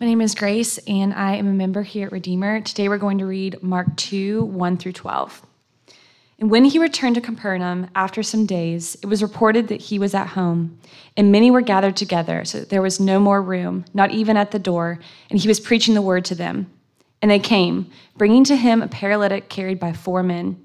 My 0.00 0.06
name 0.06 0.20
is 0.20 0.34
Grace, 0.34 0.78
and 0.88 1.14
I 1.14 1.36
am 1.36 1.46
a 1.46 1.52
member 1.52 1.84
here 1.84 2.06
at 2.06 2.12
Redeemer. 2.12 2.60
Today 2.60 2.88
we're 2.88 2.98
going 2.98 3.18
to 3.18 3.26
read 3.26 3.62
Mark 3.62 3.96
2 3.96 4.44
1 4.44 4.76
through 4.76 4.92
12. 4.92 5.46
And 6.40 6.50
when 6.50 6.64
he 6.64 6.80
returned 6.80 7.14
to 7.14 7.20
Capernaum 7.20 7.86
after 7.94 8.20
some 8.24 8.44
days, 8.44 8.96
it 9.02 9.06
was 9.06 9.22
reported 9.22 9.68
that 9.68 9.80
he 9.80 10.00
was 10.00 10.12
at 10.12 10.26
home, 10.26 10.80
and 11.16 11.30
many 11.30 11.48
were 11.48 11.60
gathered 11.60 11.96
together, 11.96 12.44
so 12.44 12.58
that 12.58 12.70
there 12.70 12.82
was 12.82 12.98
no 12.98 13.20
more 13.20 13.40
room, 13.40 13.84
not 13.94 14.10
even 14.10 14.36
at 14.36 14.50
the 14.50 14.58
door, 14.58 14.98
and 15.30 15.38
he 15.38 15.46
was 15.46 15.60
preaching 15.60 15.94
the 15.94 16.02
word 16.02 16.24
to 16.24 16.34
them. 16.34 16.68
And 17.22 17.30
they 17.30 17.38
came, 17.38 17.88
bringing 18.16 18.42
to 18.44 18.56
him 18.56 18.82
a 18.82 18.88
paralytic 18.88 19.48
carried 19.48 19.78
by 19.78 19.92
four 19.92 20.24
men. 20.24 20.60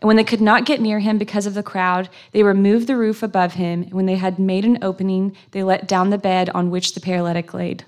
And 0.00 0.08
when 0.08 0.16
they 0.16 0.24
could 0.24 0.40
not 0.40 0.66
get 0.66 0.80
near 0.80 0.98
him 0.98 1.16
because 1.16 1.46
of 1.46 1.54
the 1.54 1.62
crowd, 1.62 2.08
they 2.32 2.42
removed 2.42 2.88
the 2.88 2.96
roof 2.96 3.22
above 3.22 3.54
him, 3.54 3.84
and 3.84 3.92
when 3.92 4.06
they 4.06 4.16
had 4.16 4.40
made 4.40 4.64
an 4.64 4.82
opening, 4.82 5.36
they 5.52 5.62
let 5.62 5.86
down 5.86 6.10
the 6.10 6.18
bed 6.18 6.50
on 6.50 6.70
which 6.70 6.94
the 6.94 7.00
paralytic 7.00 7.54
laid. 7.54 7.84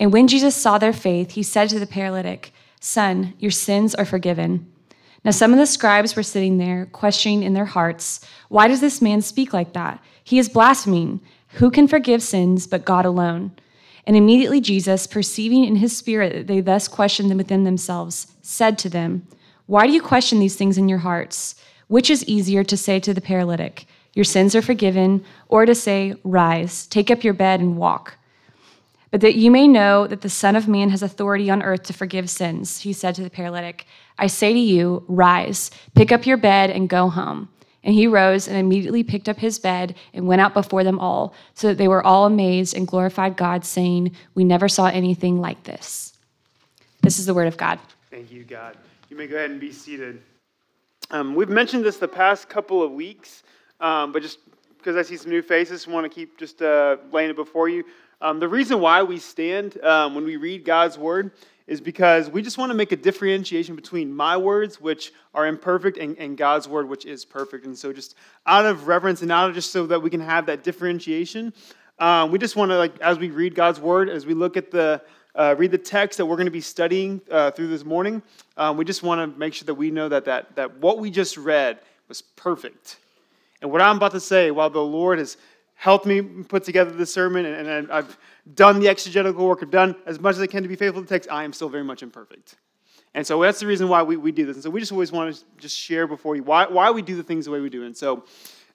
And 0.00 0.14
when 0.14 0.28
Jesus 0.28 0.56
saw 0.56 0.78
their 0.78 0.94
faith, 0.94 1.32
he 1.32 1.42
said 1.42 1.68
to 1.68 1.78
the 1.78 1.86
paralytic, 1.86 2.52
Son, 2.80 3.34
your 3.38 3.50
sins 3.50 3.94
are 3.94 4.06
forgiven. 4.06 4.72
Now, 5.22 5.30
some 5.32 5.52
of 5.52 5.58
the 5.58 5.66
scribes 5.66 6.16
were 6.16 6.22
sitting 6.22 6.56
there, 6.56 6.86
questioning 6.86 7.42
in 7.42 7.52
their 7.52 7.66
hearts, 7.66 8.26
Why 8.48 8.66
does 8.66 8.80
this 8.80 9.02
man 9.02 9.20
speak 9.20 9.52
like 9.52 9.74
that? 9.74 10.02
He 10.24 10.38
is 10.38 10.48
blaspheming. 10.48 11.20
Who 11.54 11.70
can 11.70 11.86
forgive 11.86 12.22
sins 12.22 12.66
but 12.66 12.86
God 12.86 13.04
alone? 13.04 13.52
And 14.06 14.16
immediately 14.16 14.62
Jesus, 14.62 15.06
perceiving 15.06 15.64
in 15.64 15.76
his 15.76 15.94
spirit 15.94 16.32
that 16.32 16.46
they 16.46 16.62
thus 16.62 16.88
questioned 16.88 17.30
them 17.30 17.36
within 17.36 17.64
themselves, 17.64 18.28
said 18.40 18.78
to 18.78 18.88
them, 18.88 19.26
Why 19.66 19.86
do 19.86 19.92
you 19.92 20.00
question 20.00 20.40
these 20.40 20.56
things 20.56 20.78
in 20.78 20.88
your 20.88 21.00
hearts? 21.00 21.56
Which 21.88 22.08
is 22.08 22.24
easier 22.24 22.64
to 22.64 22.76
say 22.76 23.00
to 23.00 23.12
the 23.12 23.20
paralytic, 23.20 23.84
Your 24.14 24.24
sins 24.24 24.54
are 24.56 24.62
forgiven, 24.62 25.22
or 25.48 25.66
to 25.66 25.74
say, 25.74 26.14
Rise, 26.24 26.86
take 26.86 27.10
up 27.10 27.22
your 27.22 27.34
bed 27.34 27.60
and 27.60 27.76
walk? 27.76 28.16
But 29.10 29.20
that 29.22 29.34
you 29.34 29.50
may 29.50 29.66
know 29.66 30.06
that 30.06 30.20
the 30.20 30.28
Son 30.28 30.54
of 30.54 30.68
Man 30.68 30.90
has 30.90 31.02
authority 31.02 31.50
on 31.50 31.62
earth 31.62 31.82
to 31.84 31.92
forgive 31.92 32.30
sins, 32.30 32.80
he 32.80 32.92
said 32.92 33.14
to 33.16 33.22
the 33.22 33.30
paralytic, 33.30 33.86
I 34.18 34.28
say 34.28 34.52
to 34.52 34.58
you, 34.58 35.04
rise, 35.08 35.70
pick 35.94 36.12
up 36.12 36.26
your 36.26 36.36
bed, 36.36 36.70
and 36.70 36.88
go 36.88 37.08
home. 37.08 37.48
And 37.82 37.94
he 37.94 38.06
rose 38.06 38.46
and 38.46 38.56
immediately 38.56 39.02
picked 39.02 39.28
up 39.28 39.38
his 39.38 39.58
bed 39.58 39.94
and 40.12 40.26
went 40.26 40.42
out 40.42 40.54
before 40.54 40.84
them 40.84 41.00
all, 41.00 41.34
so 41.54 41.68
that 41.68 41.78
they 41.78 41.88
were 41.88 42.06
all 42.06 42.26
amazed 42.26 42.76
and 42.76 42.86
glorified 42.86 43.36
God, 43.36 43.64
saying, 43.64 44.14
We 44.34 44.44
never 44.44 44.68
saw 44.68 44.86
anything 44.86 45.40
like 45.40 45.64
this. 45.64 46.12
This 47.02 47.18
is 47.18 47.26
the 47.26 47.34
word 47.34 47.48
of 47.48 47.56
God. 47.56 47.78
Thank 48.10 48.30
you, 48.30 48.44
God. 48.44 48.76
You 49.08 49.16
may 49.16 49.26
go 49.26 49.36
ahead 49.36 49.50
and 49.50 49.58
be 49.58 49.72
seated. 49.72 50.22
Um, 51.10 51.34
we've 51.34 51.48
mentioned 51.48 51.84
this 51.84 51.96
the 51.96 52.06
past 52.06 52.48
couple 52.48 52.82
of 52.82 52.92
weeks, 52.92 53.42
um, 53.80 54.12
but 54.12 54.22
just 54.22 54.38
because 54.76 54.96
I 54.96 55.02
see 55.02 55.16
some 55.16 55.30
new 55.30 55.42
faces, 55.42 55.86
want 55.86 56.04
to 56.04 56.08
keep 56.08 56.38
just 56.38 56.62
uh, 56.62 56.98
laying 57.10 57.30
it 57.30 57.36
before 57.36 57.68
you. 57.68 57.84
Um, 58.22 58.38
the 58.38 58.48
reason 58.48 58.80
why 58.80 59.02
we 59.02 59.18
stand 59.18 59.82
um, 59.82 60.14
when 60.14 60.24
we 60.24 60.36
read 60.36 60.64
God's 60.64 60.98
word 60.98 61.30
is 61.66 61.80
because 61.80 62.28
we 62.28 62.42
just 62.42 62.58
want 62.58 62.70
to 62.70 62.74
make 62.74 62.92
a 62.92 62.96
differentiation 62.96 63.76
between 63.76 64.12
my 64.12 64.36
words, 64.36 64.80
which 64.80 65.12
are 65.34 65.46
imperfect, 65.46 65.96
and, 65.96 66.18
and, 66.18 66.36
God's 66.36 66.68
word, 66.68 66.88
which 66.88 67.06
is 67.06 67.24
perfect. 67.24 67.64
And 67.64 67.78
so, 67.78 67.92
just 67.92 68.16
out 68.44 68.66
of 68.66 68.88
reverence 68.88 69.22
and 69.22 69.30
out 69.30 69.48
of 69.48 69.54
just 69.54 69.70
so 69.70 69.86
that 69.86 70.00
we 70.00 70.10
can 70.10 70.20
have 70.20 70.46
that 70.46 70.64
differentiation, 70.64 71.54
um, 71.98 72.30
we 72.30 72.38
just 72.38 72.56
want 72.56 72.70
to, 72.72 72.76
like, 72.76 73.00
as 73.00 73.18
we 73.18 73.30
read 73.30 73.54
God's 73.54 73.80
word, 73.80 74.10
as 74.10 74.26
we 74.26 74.34
look 74.34 74.56
at 74.56 74.70
the 74.70 75.00
uh, 75.36 75.54
read 75.56 75.70
the 75.70 75.78
text 75.78 76.18
that 76.18 76.26
we're 76.26 76.36
going 76.36 76.46
to 76.46 76.50
be 76.50 76.60
studying 76.60 77.20
uh, 77.30 77.52
through 77.52 77.68
this 77.68 77.84
morning, 77.84 78.20
um, 78.56 78.76
we 78.76 78.84
just 78.84 79.04
want 79.04 79.20
to 79.20 79.38
make 79.38 79.54
sure 79.54 79.64
that 79.64 79.74
we 79.74 79.90
know 79.90 80.08
that, 80.08 80.24
that 80.24 80.56
that 80.56 80.76
what 80.78 80.98
we 80.98 81.10
just 81.10 81.36
read 81.36 81.78
was 82.08 82.20
perfect. 82.20 82.98
And 83.62 83.70
what 83.70 83.80
I'm 83.80 83.96
about 83.96 84.12
to 84.12 84.20
say, 84.20 84.50
while 84.50 84.70
the 84.70 84.82
Lord 84.82 85.18
has 85.18 85.36
helped 85.80 86.04
me 86.04 86.20
put 86.20 86.62
together 86.62 86.90
this 86.90 87.10
sermon, 87.10 87.46
and, 87.46 87.66
and 87.66 87.90
I've 87.90 88.18
done 88.52 88.80
the 88.80 88.88
exegetical 88.88 89.48
work, 89.48 89.60
I've 89.62 89.70
done 89.70 89.96
as 90.04 90.20
much 90.20 90.36
as 90.36 90.42
I 90.42 90.46
can 90.46 90.62
to 90.62 90.68
be 90.68 90.76
faithful 90.76 91.00
to 91.00 91.08
the 91.08 91.14
text, 91.14 91.30
I 91.32 91.42
am 91.42 91.54
still 91.54 91.70
very 91.70 91.84
much 91.84 92.02
imperfect. 92.02 92.56
And 93.14 93.26
so 93.26 93.40
that's 93.40 93.60
the 93.60 93.66
reason 93.66 93.88
why 93.88 94.02
we, 94.02 94.18
we 94.18 94.30
do 94.30 94.44
this. 94.44 94.56
And 94.56 94.62
so 94.62 94.68
we 94.68 94.80
just 94.80 94.92
always 94.92 95.10
want 95.10 95.34
to 95.34 95.42
just 95.56 95.74
share 95.74 96.06
before 96.06 96.36
you 96.36 96.42
why, 96.42 96.66
why 96.66 96.90
we 96.90 97.00
do 97.00 97.16
the 97.16 97.22
things 97.22 97.46
the 97.46 97.50
way 97.50 97.60
we 97.60 97.70
do. 97.70 97.84
And 97.84 97.96
so, 97.96 98.24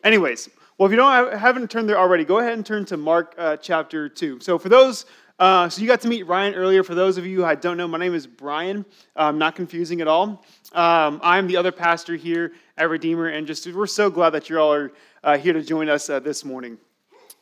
anyways, 0.03 0.50
well, 0.79 0.88
if 0.88 0.91
you 0.91 0.97
don't 0.97 1.38
haven't 1.38 1.69
turned 1.69 1.88
there 1.88 2.00
already, 2.00 2.25
go 2.25 2.40
ahead 2.40 2.53
and 2.53 2.66
turn 2.66 2.85
to 2.85 2.97
Mark 2.97 3.35
uh, 3.38 3.58
chapter 3.58 4.09
2. 4.09 4.40
So 4.40 4.58
for 4.58 4.69
those, 4.69 5.06
uh, 5.38 5.69
so 5.69 5.84
you 5.84 5.88
got 5.88 6.02
to 6.02 6.08
meet 6.08 6.25
Ryan 6.25 6.56
earlier. 6.56 6.84
For 6.84 6.96
those 6.96 7.19
of 7.19 7.25
you 7.28 7.38
who 7.38 7.46
I 7.46 7.53
don't 7.53 7.78
know, 7.78 7.88
my 7.88 8.00
name 8.00 8.16
is 8.16 8.25
Brian. 8.25 8.84
Um, 9.16 9.38
not 9.38 9.56
confusing 9.56 10.02
at 10.02 10.08
all. 10.08 10.44
Um, 10.74 11.19
I'm 11.22 11.46
the 11.46 11.56
other 11.56 11.72
pastor 11.72 12.16
here 12.16 12.53
at 12.78 12.90
Redeemer, 12.90 13.28
and 13.28 13.46
just 13.46 13.72
we're 13.72 13.85
so 13.85 14.09
glad 14.09 14.31
that 14.31 14.50
you 14.50 14.58
all 14.59 14.74
are 14.74 14.91
uh, 15.24 15.38
here 15.38 15.53
to 15.53 15.62
join 15.62 15.88
us 15.88 16.09
uh, 16.09 16.19
this 16.19 16.44
morning. 16.44 16.79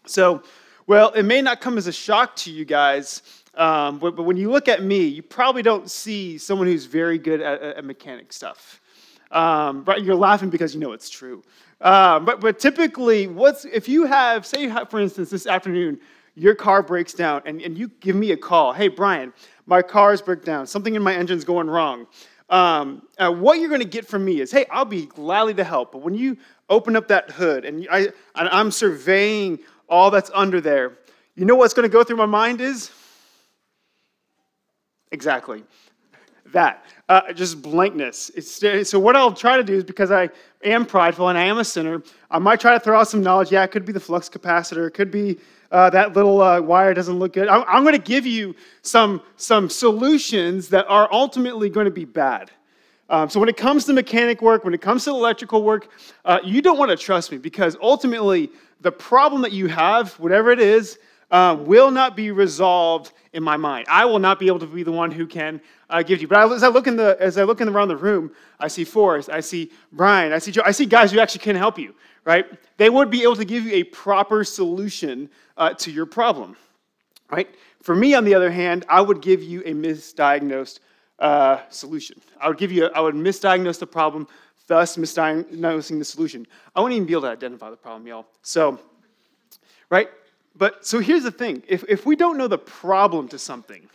So, 0.05 0.43
well, 0.85 1.11
it 1.11 1.23
may 1.23 1.41
not 1.41 1.61
come 1.61 1.77
as 1.77 1.87
a 1.87 1.91
shock 1.91 2.35
to 2.37 2.51
you 2.51 2.65
guys, 2.65 3.21
um, 3.55 3.99
but, 3.99 4.15
but, 4.15 4.23
when 4.23 4.35
you 4.35 4.51
look 4.51 4.67
at 4.67 4.83
me, 4.83 5.05
you 5.05 5.21
probably 5.21 5.61
don't 5.61 5.89
see 5.89 6.37
someone 6.39 6.67
who's 6.67 6.85
very 6.85 7.19
good 7.19 7.39
at, 7.39 7.61
at 7.61 7.85
mechanic 7.85 8.33
stuff. 8.33 8.81
Um, 9.31 9.83
right? 9.85 10.03
You're 10.03 10.15
laughing 10.15 10.49
because 10.49 10.73
you 10.73 10.79
know 10.79 10.91
it's 10.91 11.09
true. 11.09 11.43
Um, 11.81 12.25
but, 12.25 12.39
but 12.39 12.59
typically, 12.59 13.27
what's 13.27 13.65
if 13.65 13.87
you 13.87 14.05
have, 14.05 14.45
say, 14.45 14.69
for 14.89 14.99
instance, 14.99 15.29
this 15.29 15.45
afternoon, 15.45 15.99
your 16.35 16.55
car 16.55 16.81
breaks 16.81 17.13
down 17.13 17.41
and, 17.45 17.61
and 17.61 17.77
you 17.77 17.89
give 17.99 18.15
me 18.15 18.31
a 18.31 18.37
call. 18.37 18.73
Hey, 18.73 18.87
Brian, 18.87 19.33
my 19.65 19.81
car's 19.81 20.21
broke 20.21 20.43
down. 20.43 20.65
Something 20.65 20.95
in 20.95 21.03
my 21.03 21.13
engine's 21.13 21.43
going 21.43 21.69
wrong. 21.69 22.07
Um, 22.49 23.03
uh, 23.17 23.31
what 23.31 23.59
you're 23.59 23.69
going 23.69 23.81
to 23.81 23.87
get 23.87 24.07
from 24.07 24.25
me 24.25 24.41
is, 24.41 24.51
hey, 24.51 24.65
I'll 24.71 24.85
be 24.85 25.05
gladly 25.05 25.53
to 25.55 25.63
help. 25.63 25.91
But 25.91 26.01
when 26.01 26.13
you 26.13 26.37
open 26.69 26.95
up 26.95 27.07
that 27.07 27.31
hood 27.31 27.65
and 27.65 27.87
I, 27.91 28.09
I'm 28.35 28.71
surveying 28.71 29.59
all 29.93 30.09
that's 30.09 30.31
under 30.33 30.59
there. 30.59 30.97
You 31.35 31.45
know 31.45 31.55
what's 31.55 31.75
going 31.75 31.87
to 31.87 31.93
go 31.93 32.03
through 32.03 32.17
my 32.17 32.25
mind 32.25 32.61
is? 32.61 32.89
Exactly. 35.11 35.63
That. 36.51 36.83
Uh, 37.07 37.31
just 37.33 37.61
blankness. 37.61 38.31
It's, 38.35 38.89
so, 38.89 38.99
what 38.99 39.15
I'll 39.15 39.33
try 39.33 39.55
to 39.55 39.63
do 39.63 39.75
is 39.75 39.83
because 39.83 40.11
I 40.11 40.29
am 40.63 40.87
prideful 40.87 41.29
and 41.29 41.37
I 41.37 41.43
am 41.43 41.59
a 41.59 41.63
sinner, 41.63 42.01
I 42.31 42.39
might 42.39 42.59
try 42.59 42.73
to 42.73 42.79
throw 42.79 42.99
out 42.99 43.07
some 43.07 43.21
knowledge. 43.21 43.51
Yeah, 43.51 43.63
it 43.63 43.71
could 43.71 43.85
be 43.85 43.93
the 43.93 43.99
flux 43.99 44.29
capacitor, 44.29 44.87
it 44.87 44.95
could 44.95 45.11
be 45.11 45.37
uh, 45.71 45.91
that 45.91 46.13
little 46.13 46.41
uh, 46.41 46.59
wire 46.59 46.95
doesn't 46.95 47.19
look 47.19 47.33
good. 47.33 47.47
I'm, 47.47 47.63
I'm 47.67 47.83
going 47.83 47.95
to 47.95 48.01
give 48.01 48.25
you 48.25 48.55
some, 48.81 49.21
some 49.37 49.69
solutions 49.69 50.69
that 50.69 50.87
are 50.87 51.07
ultimately 51.11 51.69
going 51.69 51.85
to 51.85 51.91
be 51.91 52.05
bad. 52.05 52.49
Um, 53.09 53.29
so 53.29 53.39
when 53.39 53.49
it 53.49 53.57
comes 53.57 53.85
to 53.85 53.93
mechanic 53.93 54.41
work, 54.41 54.63
when 54.63 54.73
it 54.73 54.81
comes 54.81 55.03
to 55.03 55.11
electrical 55.11 55.63
work, 55.63 55.89
uh, 56.25 56.39
you 56.43 56.61
don't 56.61 56.79
want 56.79 56.89
to 56.89 56.97
trust 56.97 57.31
me 57.31 57.37
because 57.37 57.77
ultimately 57.81 58.49
the 58.83 58.91
problem 58.91 59.41
that 59.41 59.53
you 59.53 59.67
have, 59.67 60.13
whatever 60.19 60.51
it 60.51 60.59
is, 60.59 60.99
uh, 61.31 61.57
will 61.59 61.89
not 61.89 62.15
be 62.15 62.29
resolved 62.31 63.11
in 63.31 63.41
my 63.41 63.57
mind. 63.57 63.87
I 63.89 64.05
will 64.05 64.19
not 64.19 64.39
be 64.39 64.47
able 64.47 64.59
to 64.59 64.67
be 64.67 64.83
the 64.83 64.91
one 64.91 65.09
who 65.09 65.25
can 65.25 65.59
uh, 65.89 66.03
give 66.03 66.21
you. 66.21 66.27
But 66.27 66.51
as 66.51 66.61
I 66.61 66.67
look 66.67 66.85
in 66.85 66.95
the 66.95 67.17
as 67.19 67.37
I 67.37 67.43
look 67.43 67.59
in 67.59 67.69
around 67.69 67.87
the 67.87 67.97
room, 67.97 68.31
I 68.59 68.67
see 68.67 68.83
Forrest, 68.83 69.29
I 69.29 69.39
see 69.39 69.71
Brian, 69.91 70.31
I 70.31 70.37
see 70.37 70.51
Joe, 70.51 70.61
I 70.63 70.71
see 70.71 70.85
guys 70.85 71.11
who 71.11 71.19
actually 71.19 71.39
can 71.41 71.55
help 71.55 71.79
you. 71.79 71.95
Right? 72.23 72.45
They 72.77 72.89
would 72.89 73.09
be 73.09 73.23
able 73.23 73.35
to 73.37 73.45
give 73.45 73.65
you 73.65 73.73
a 73.73 73.83
proper 73.83 74.43
solution 74.43 75.29
uh, 75.57 75.73
to 75.73 75.91
your 75.91 76.05
problem. 76.05 76.55
Right? 77.31 77.49
For 77.81 77.95
me, 77.95 78.13
on 78.13 78.23
the 78.23 78.35
other 78.35 78.51
hand, 78.51 78.85
I 78.87 79.01
would 79.01 79.21
give 79.21 79.41
you 79.41 79.61
a 79.61 79.73
misdiagnosed 79.73 80.79
uh, 81.19 81.61
solution. 81.69 82.21
I 82.39 82.47
would 82.47 82.57
give 82.57 82.71
you. 82.71 82.85
A, 82.85 82.89
I 82.89 82.99
would 82.99 83.15
misdiagnose 83.15 83.79
the 83.79 83.87
problem 83.87 84.27
thus 84.67 84.97
misdiagnosing 84.97 85.99
the 85.99 86.05
solution. 86.05 86.47
I 86.75 86.81
wouldn't 86.81 86.95
even 86.95 87.07
be 87.07 87.13
able 87.13 87.23
to 87.23 87.29
identify 87.29 87.69
the 87.69 87.75
problem, 87.75 88.07
y'all. 88.07 88.25
So, 88.41 88.79
right? 89.89 90.09
But 90.55 90.85
so 90.85 90.99
here's 90.99 91.23
the 91.23 91.31
thing 91.31 91.63
if, 91.67 91.83
if 91.87 92.05
we 92.05 92.15
don't 92.15 92.37
know 92.37 92.47
the 92.47 92.57
problem 92.57 93.27
to 93.29 93.39
something, 93.39 93.89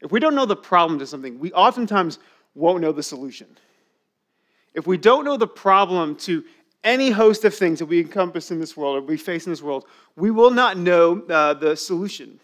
if 0.00 0.10
we 0.12 0.20
don't 0.20 0.34
know 0.34 0.46
the 0.46 0.56
problem 0.56 0.98
to 0.98 1.06
something, 1.06 1.38
we 1.38 1.52
oftentimes 1.52 2.18
won't 2.54 2.80
know 2.80 2.92
the 2.92 3.02
solution. 3.02 3.46
If 4.74 4.86
we 4.86 4.96
don't 4.96 5.24
know 5.24 5.36
the 5.36 5.46
problem 5.46 6.16
to 6.16 6.44
any 6.82 7.10
host 7.10 7.44
of 7.44 7.54
things 7.54 7.78
that 7.78 7.86
we 7.86 8.00
encompass 8.00 8.50
in 8.50 8.60
this 8.60 8.76
world 8.76 8.96
or 8.96 9.00
we 9.00 9.16
face 9.16 9.46
in 9.46 9.52
this 9.52 9.62
world, 9.62 9.86
we 10.16 10.30
will 10.30 10.50
not 10.50 10.76
know 10.76 11.22
uh, 11.30 11.54
the 11.54 11.76
solution. 11.76 12.38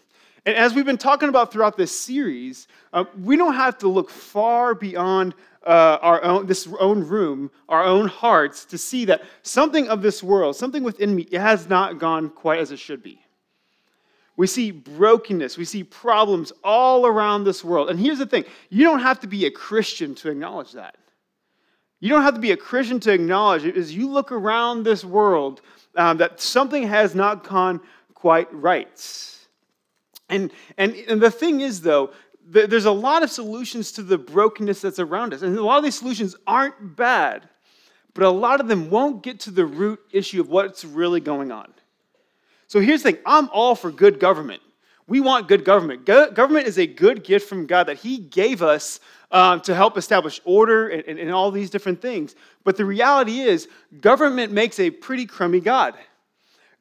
And 0.45 0.55
as 0.55 0.73
we've 0.73 0.85
been 0.85 0.97
talking 0.97 1.29
about 1.29 1.51
throughout 1.51 1.77
this 1.77 1.97
series, 1.97 2.67
uh, 2.93 3.05
we 3.21 3.37
don't 3.37 3.53
have 3.53 3.77
to 3.79 3.87
look 3.87 4.09
far 4.09 4.73
beyond 4.73 5.35
uh, 5.65 5.99
our 6.01 6.23
own, 6.23 6.47
this 6.47 6.67
own 6.79 7.07
room, 7.07 7.51
our 7.69 7.83
own 7.83 8.07
hearts, 8.07 8.65
to 8.65 8.77
see 8.77 9.05
that 9.05 9.21
something 9.43 9.87
of 9.87 10.01
this 10.01 10.23
world, 10.23 10.55
something 10.55 10.81
within 10.81 11.15
me, 11.15 11.27
has 11.33 11.69
not 11.69 11.99
gone 11.99 12.29
quite 12.29 12.59
as 12.59 12.71
it 12.71 12.79
should 12.79 13.03
be. 13.03 13.21
We 14.35 14.47
see 14.47 14.71
brokenness, 14.71 15.57
we 15.57 15.65
see 15.65 15.83
problems 15.83 16.51
all 16.63 17.05
around 17.05 17.43
this 17.43 17.63
world. 17.63 17.91
And 17.91 17.99
here's 17.99 18.17
the 18.17 18.25
thing 18.25 18.45
you 18.69 18.83
don't 18.83 19.01
have 19.01 19.19
to 19.19 19.27
be 19.27 19.45
a 19.45 19.51
Christian 19.51 20.15
to 20.15 20.31
acknowledge 20.31 20.71
that. 20.71 20.95
You 21.99 22.09
don't 22.09 22.23
have 22.23 22.33
to 22.33 22.39
be 22.39 22.51
a 22.51 22.57
Christian 22.57 22.99
to 23.01 23.11
acknowledge 23.11 23.63
it. 23.63 23.77
As 23.77 23.95
you 23.95 24.09
look 24.09 24.31
around 24.31 24.81
this 24.81 25.05
world, 25.05 25.61
um, 25.95 26.17
that 26.17 26.41
something 26.41 26.87
has 26.87 27.13
not 27.13 27.47
gone 27.47 27.79
quite 28.15 28.51
right. 28.51 29.37
And, 30.31 30.51
and, 30.77 30.95
and 30.95 31.21
the 31.21 31.29
thing 31.29 31.61
is, 31.61 31.81
though, 31.81 32.11
there's 32.43 32.85
a 32.85 32.91
lot 32.91 33.21
of 33.21 33.29
solutions 33.29 33.91
to 33.93 34.03
the 34.03 34.17
brokenness 34.17 34.81
that's 34.81 34.99
around 34.99 35.33
us. 35.33 35.41
And 35.41 35.57
a 35.57 35.63
lot 35.63 35.77
of 35.77 35.83
these 35.83 35.99
solutions 35.99 36.35
aren't 36.47 36.95
bad, 36.95 37.47
but 38.13 38.23
a 38.23 38.29
lot 38.29 38.59
of 38.59 38.67
them 38.67 38.89
won't 38.89 39.23
get 39.23 39.39
to 39.41 39.51
the 39.51 39.65
root 39.65 39.99
issue 40.11 40.41
of 40.41 40.49
what's 40.49 40.83
really 40.83 41.21
going 41.21 41.51
on. 41.51 41.71
So 42.67 42.79
here's 42.79 43.03
the 43.03 43.11
thing 43.11 43.21
I'm 43.25 43.49
all 43.49 43.75
for 43.75 43.91
good 43.91 44.19
government. 44.19 44.61
we 45.07 45.19
want 45.19 45.47
good 45.49 45.65
government. 45.65 46.05
Go- 46.05 46.31
government 46.31 46.67
is 46.67 46.79
a 46.79 46.87
good 46.87 47.23
gift 47.23 47.47
from 47.47 47.65
God 47.67 47.85
that 47.87 47.97
He 47.97 48.17
gave 48.17 48.61
us 48.61 48.99
um, 49.31 49.61
to 49.61 49.75
help 49.75 49.97
establish 49.97 50.39
order 50.45 50.87
and, 50.89 51.03
and, 51.05 51.19
and 51.19 51.31
all 51.31 51.51
these 51.51 51.69
different 51.69 52.01
things. 52.01 52.35
But 52.63 52.77
the 52.77 52.85
reality 52.85 53.41
is, 53.41 53.67
government 53.99 54.51
makes 54.51 54.79
a 54.79 54.89
pretty 54.89 55.25
crummy 55.25 55.59
God. 55.59 55.95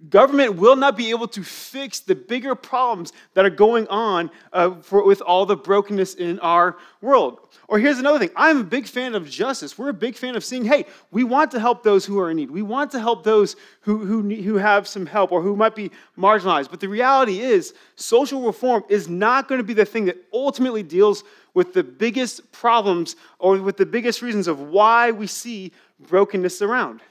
Government 0.08 0.54
will 0.54 0.76
not 0.76 0.96
be 0.96 1.10
able 1.10 1.28
to 1.28 1.42
fix 1.42 2.00
the 2.00 2.14
bigger 2.14 2.54
problems 2.54 3.12
that 3.34 3.44
are 3.44 3.50
going 3.50 3.86
on 3.88 4.30
uh, 4.50 4.76
for, 4.76 5.04
with 5.04 5.20
all 5.20 5.44
the 5.44 5.56
brokenness 5.56 6.14
in 6.14 6.38
our 6.38 6.78
world. 7.02 7.38
Or 7.68 7.78
here's 7.78 7.98
another 7.98 8.18
thing 8.18 8.30
I'm 8.34 8.60
a 8.60 8.64
big 8.64 8.86
fan 8.86 9.14
of 9.14 9.28
justice. 9.28 9.76
We're 9.76 9.90
a 9.90 9.94
big 9.94 10.16
fan 10.16 10.36
of 10.36 10.44
seeing, 10.44 10.64
hey, 10.64 10.86
we 11.10 11.22
want 11.22 11.50
to 11.50 11.60
help 11.60 11.82
those 11.82 12.06
who 12.06 12.18
are 12.18 12.30
in 12.30 12.38
need. 12.38 12.50
We 12.50 12.62
want 12.62 12.90
to 12.92 12.98
help 12.98 13.24
those 13.24 13.56
who, 13.82 13.98
who, 13.98 14.22
who 14.22 14.54
have 14.56 14.88
some 14.88 15.04
help 15.04 15.32
or 15.32 15.42
who 15.42 15.54
might 15.54 15.74
be 15.74 15.90
marginalized. 16.16 16.70
But 16.70 16.80
the 16.80 16.88
reality 16.88 17.40
is, 17.40 17.74
social 17.96 18.40
reform 18.40 18.84
is 18.88 19.06
not 19.06 19.48
going 19.48 19.58
to 19.58 19.66
be 19.66 19.74
the 19.74 19.84
thing 19.84 20.06
that 20.06 20.16
ultimately 20.32 20.82
deals 20.82 21.24
with 21.52 21.74
the 21.74 21.84
biggest 21.84 22.50
problems 22.52 23.16
or 23.38 23.58
with 23.60 23.76
the 23.76 23.86
biggest 23.86 24.22
reasons 24.22 24.48
of 24.48 24.60
why 24.60 25.10
we 25.10 25.26
see 25.26 25.72
brokenness 26.08 26.62
around. 26.62 27.02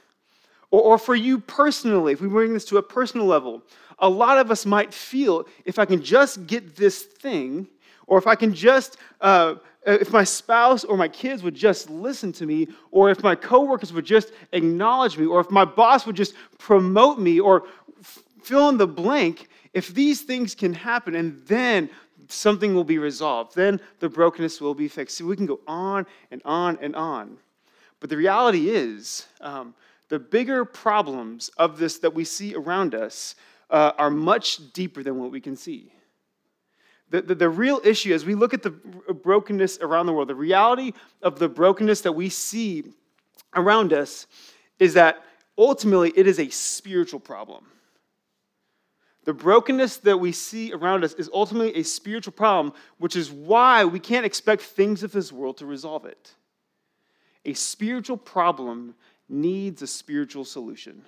Or, 0.71 0.81
or 0.81 0.98
for 0.98 1.16
you 1.16 1.39
personally, 1.39 2.13
if 2.13 2.21
we 2.21 2.27
bring 2.27 2.54
this 2.54 2.66
to 2.66 2.77
a 2.77 2.83
personal 2.83 3.25
level, 3.25 3.62
a 4.00 4.10
lot 4.10 4.38
of 4.38 4.51
us 4.51 4.66
might 4.66 4.94
feel 4.94 5.45
if 5.66 5.80
I 5.80 5.86
can 5.86 6.01
just 6.01 6.48
get 6.48 6.75
this 6.75 7.04
thing, 7.04 7.68
or 8.07 8.18
if 8.18 8.27
I 8.27 8.36
can 8.36 8.54
just, 8.54 8.98
uh, 9.21 9.56
if 9.86 10.12
my 10.12 10.24
spouse 10.24 10.83
or 10.83 10.98
my 10.98 11.07
kids 11.07 11.44
would 11.44 11.56
just 11.56 11.89
listen 11.89 12.31
to 12.33 12.45
me, 12.45 12.68
or 12.92 13.10
if 13.10 13.21
my 13.24 13.36
coworkers 13.36 13.94
would 13.94 14.06
just 14.06 14.31
acknowledge 14.51 15.18
me, 15.18 15.25
or 15.25 15.39
if 15.39 15.51
my 15.51 15.66
boss 15.66 16.06
would 16.06 16.16
just 16.16 16.33
promote 16.57 17.19
me, 17.19 17.39
or 17.39 17.63
fill 18.42 18.69
in 18.69 18.77
the 18.77 18.88
blank, 18.88 19.48
if 19.74 19.94
these 19.94 20.22
things 20.22 20.56
can 20.56 20.74
happen, 20.74 21.15
and 21.15 21.39
then 21.45 21.89
something 22.27 22.74
will 22.74 22.83
be 22.83 22.98
resolved, 22.98 23.56
then 23.56 23.80
the 24.00 24.10
brokenness 24.10 24.62
will 24.62 24.74
be 24.74 24.88
fixed. 24.88 25.18
See, 25.18 25.24
we 25.24 25.36
can 25.36 25.45
go 25.45 25.60
on 25.68 26.06
and 26.31 26.42
on 26.45 26.77
and 26.81 26.95
on. 26.95 27.38
But 28.00 28.10
the 28.10 28.18
reality 28.18 28.69
is, 28.69 29.25
um, 29.42 29.74
the 30.09 30.19
bigger 30.19 30.65
problems 30.65 31.50
of 31.57 31.77
this 31.77 32.00
that 32.00 32.13
we 32.13 32.25
see 32.25 32.56
around 32.56 32.94
us 32.94 33.35
uh, 33.69 33.94
are 33.97 34.09
much 34.09 34.73
deeper 34.73 35.03
than 35.03 35.19
what 35.19 35.31
we 35.31 35.39
can 35.39 35.56
see. 35.56 35.94
The, 37.11 37.21
the, 37.21 37.35
the, 37.35 37.50
real 37.50 37.81
issue, 37.83 38.13
as 38.13 38.25
we 38.25 38.35
look 38.35 38.53
at 38.53 38.61
the 38.61 38.69
brokenness 38.69 39.79
around 39.79 40.06
the 40.06 40.13
world, 40.13 40.27
the 40.27 40.35
reality 40.35 40.94
of 41.21 41.39
the 41.39 41.50
brokenness 41.50 42.01
that 42.01 42.11
we 42.11 42.29
see 42.29 42.83
around 43.56 43.94
us 43.94 44.27
is 44.77 44.94
that 44.94 45.23
ultimately 45.57 46.12
it 46.15 46.27
is 46.27 46.39
a 46.39 46.50
spiritual 46.50 47.19
problem. 47.19 47.65
The 49.25 49.33
brokenness 49.33 49.97
that 49.97 50.17
we 50.17 50.31
see 50.31 50.71
around 50.71 51.03
us 51.03 51.13
is 51.13 51.29
ultimately 51.33 51.75
a 51.75 51.83
spiritual 51.83 52.33
problem, 52.33 52.73
which 52.97 53.15
is 53.15 53.31
why 53.31 53.85
we 53.85 54.00
can't 54.00 54.25
expect 54.25 54.62
things 54.62 55.03
of 55.03 55.12
this 55.12 55.31
world 55.31 55.57
to 55.57 55.65
resolve 55.65 56.05
it. 56.05 56.33
A 57.45 57.53
spiritual 57.53 58.17
problem 58.17 58.95
needs 59.29 59.81
a 59.81 59.87
spiritual 59.87 60.43
solution. 60.43 61.03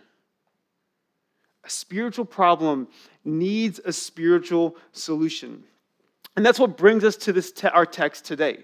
A 1.64 1.70
spiritual 1.70 2.26
problem 2.26 2.88
needs 3.26 3.80
a 3.84 3.94
spiritual 3.94 4.76
solution. 4.94 5.64
And 6.36 6.46
that's 6.46 6.60
what 6.60 6.78
brings 6.78 7.04
us 7.04 7.16
to 7.18 7.34
this 7.34 7.52
te- 7.52 7.68
our 7.68 7.86
text 7.86 8.26
today. 8.26 8.64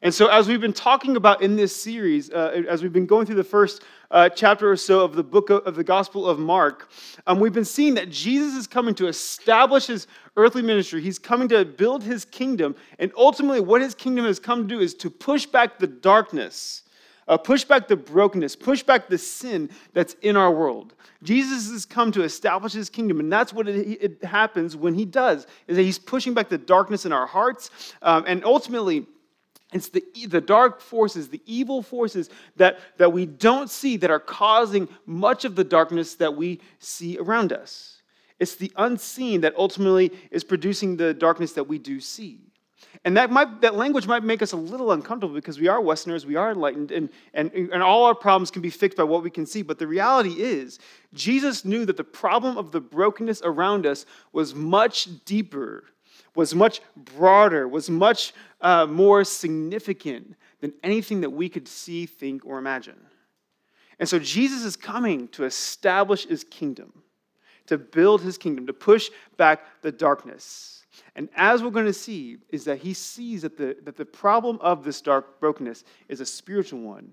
And 0.00 0.14
so, 0.14 0.28
as 0.28 0.46
we've 0.46 0.60
been 0.60 0.72
talking 0.72 1.16
about 1.16 1.42
in 1.42 1.56
this 1.56 1.74
series, 1.74 2.30
uh, 2.30 2.62
as 2.68 2.82
we've 2.82 2.92
been 2.92 3.06
going 3.06 3.26
through 3.26 3.34
the 3.34 3.42
first 3.42 3.82
uh, 4.12 4.28
chapter 4.28 4.70
or 4.70 4.76
so 4.76 5.00
of 5.00 5.16
the 5.16 5.24
book 5.24 5.50
of, 5.50 5.66
of 5.66 5.74
the 5.74 5.82
Gospel 5.82 6.28
of 6.28 6.38
Mark, 6.38 6.88
um, 7.26 7.40
we've 7.40 7.52
been 7.52 7.64
seeing 7.64 7.94
that 7.94 8.08
Jesus 8.08 8.54
is 8.54 8.68
coming 8.68 8.94
to 8.94 9.08
establish 9.08 9.86
his 9.86 10.06
earthly 10.36 10.62
ministry. 10.62 11.00
He's 11.00 11.18
coming 11.18 11.48
to 11.48 11.64
build 11.64 12.04
his 12.04 12.24
kingdom. 12.24 12.76
And 13.00 13.10
ultimately, 13.16 13.60
what 13.60 13.82
his 13.82 13.96
kingdom 13.96 14.24
has 14.24 14.38
come 14.38 14.68
to 14.68 14.74
do 14.74 14.80
is 14.80 14.94
to 14.94 15.10
push 15.10 15.46
back 15.46 15.80
the 15.80 15.88
darkness 15.88 16.84
uh, 17.28 17.36
push 17.36 17.64
back 17.64 17.86
the 17.86 17.96
brokenness, 17.96 18.56
push 18.56 18.82
back 18.82 19.08
the 19.08 19.18
sin 19.18 19.70
that's 19.92 20.14
in 20.22 20.36
our 20.36 20.50
world. 20.50 20.94
Jesus 21.22 21.70
has 21.70 21.84
come 21.84 22.10
to 22.12 22.22
establish 22.22 22.72
his 22.72 22.90
kingdom, 22.90 23.20
and 23.20 23.32
that's 23.32 23.52
what 23.52 23.68
it, 23.68 23.98
it 24.00 24.24
happens 24.24 24.76
when 24.76 24.94
he 24.94 25.04
does, 25.04 25.46
is 25.66 25.76
that 25.76 25.82
he's 25.82 25.98
pushing 25.98 26.34
back 26.34 26.48
the 26.48 26.58
darkness 26.58 27.04
in 27.04 27.12
our 27.12 27.26
hearts, 27.26 27.70
um, 28.02 28.24
and 28.26 28.44
ultimately, 28.44 29.06
it's 29.72 29.90
the, 29.90 30.02
the 30.28 30.40
dark 30.40 30.80
forces, 30.80 31.28
the 31.28 31.42
evil 31.44 31.82
forces 31.82 32.30
that, 32.56 32.78
that 32.96 33.12
we 33.12 33.26
don't 33.26 33.68
see 33.68 33.98
that 33.98 34.10
are 34.10 34.18
causing 34.18 34.88
much 35.04 35.44
of 35.44 35.56
the 35.56 35.64
darkness 35.64 36.14
that 36.14 36.34
we 36.34 36.60
see 36.78 37.18
around 37.18 37.52
us. 37.52 38.00
It's 38.40 38.54
the 38.54 38.72
unseen 38.76 39.42
that 39.42 39.54
ultimately 39.56 40.12
is 40.30 40.44
producing 40.44 40.96
the 40.96 41.12
darkness 41.12 41.52
that 41.52 41.64
we 41.64 41.78
do 41.78 42.00
see. 42.00 42.47
And 43.04 43.16
that, 43.16 43.30
might, 43.30 43.60
that 43.60 43.76
language 43.76 44.06
might 44.06 44.24
make 44.24 44.42
us 44.42 44.52
a 44.52 44.56
little 44.56 44.92
uncomfortable 44.92 45.34
because 45.34 45.58
we 45.58 45.68
are 45.68 45.80
Westerners, 45.80 46.26
we 46.26 46.36
are 46.36 46.50
enlightened, 46.50 46.90
and, 46.90 47.08
and, 47.32 47.52
and 47.52 47.82
all 47.82 48.04
our 48.04 48.14
problems 48.14 48.50
can 48.50 48.60
be 48.60 48.70
fixed 48.70 48.98
by 48.98 49.04
what 49.04 49.22
we 49.22 49.30
can 49.30 49.46
see. 49.46 49.62
But 49.62 49.78
the 49.78 49.86
reality 49.86 50.42
is, 50.42 50.78
Jesus 51.14 51.64
knew 51.64 51.84
that 51.86 51.96
the 51.96 52.04
problem 52.04 52.58
of 52.58 52.72
the 52.72 52.80
brokenness 52.80 53.40
around 53.44 53.86
us 53.86 54.04
was 54.32 54.54
much 54.54 55.08
deeper, 55.24 55.84
was 56.34 56.54
much 56.54 56.80
broader, 56.96 57.68
was 57.68 57.88
much 57.88 58.34
uh, 58.60 58.86
more 58.86 59.22
significant 59.24 60.34
than 60.60 60.72
anything 60.82 61.20
that 61.20 61.30
we 61.30 61.48
could 61.48 61.68
see, 61.68 62.04
think, 62.04 62.44
or 62.44 62.58
imagine. 62.58 62.98
And 64.00 64.08
so 64.08 64.18
Jesus 64.18 64.64
is 64.64 64.76
coming 64.76 65.28
to 65.28 65.44
establish 65.44 66.26
his 66.26 66.44
kingdom, 66.44 66.92
to 67.66 67.78
build 67.78 68.22
his 68.22 68.38
kingdom, 68.38 68.66
to 68.66 68.72
push 68.72 69.10
back 69.36 69.82
the 69.82 69.92
darkness. 69.92 70.77
And 71.16 71.28
as 71.36 71.62
we're 71.62 71.70
going 71.70 71.86
to 71.86 71.92
see, 71.92 72.38
is 72.50 72.64
that 72.64 72.78
he 72.78 72.94
sees 72.94 73.42
that 73.42 73.56
the, 73.56 73.76
that 73.84 73.96
the 73.96 74.04
problem 74.04 74.58
of 74.60 74.84
this 74.84 75.00
dark 75.00 75.40
brokenness 75.40 75.84
is 76.08 76.20
a 76.20 76.26
spiritual 76.26 76.80
one, 76.80 77.12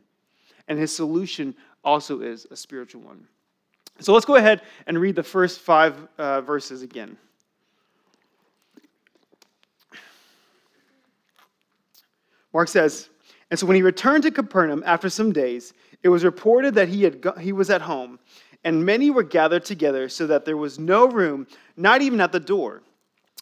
and 0.67 0.77
his 0.77 0.95
solution 0.95 1.55
also 1.83 2.21
is 2.21 2.45
a 2.51 2.55
spiritual 2.55 3.01
one. 3.01 3.27
So 3.99 4.13
let's 4.13 4.25
go 4.25 4.35
ahead 4.35 4.61
and 4.87 4.99
read 4.99 5.15
the 5.15 5.23
first 5.23 5.61
five 5.61 6.07
uh, 6.17 6.41
verses 6.41 6.81
again. 6.81 7.17
Mark 12.53 12.67
says, 12.69 13.09
And 13.51 13.59
so 13.59 13.65
when 13.65 13.75
he 13.75 13.81
returned 13.81 14.23
to 14.23 14.31
Capernaum 14.31 14.81
after 14.85 15.09
some 15.09 15.31
days, 15.31 15.73
it 16.03 16.09
was 16.09 16.23
reported 16.23 16.73
that 16.75 16.87
he, 16.87 17.03
had 17.03 17.25
he 17.39 17.51
was 17.51 17.69
at 17.69 17.81
home, 17.81 18.19
and 18.63 18.85
many 18.85 19.09
were 19.09 19.23
gathered 19.23 19.65
together 19.65 20.07
so 20.07 20.25
that 20.27 20.45
there 20.45 20.57
was 20.57 20.79
no 20.79 21.05
room, 21.07 21.47
not 21.77 22.01
even 22.01 22.21
at 22.21 22.31
the 22.31 22.39
door. 22.39 22.81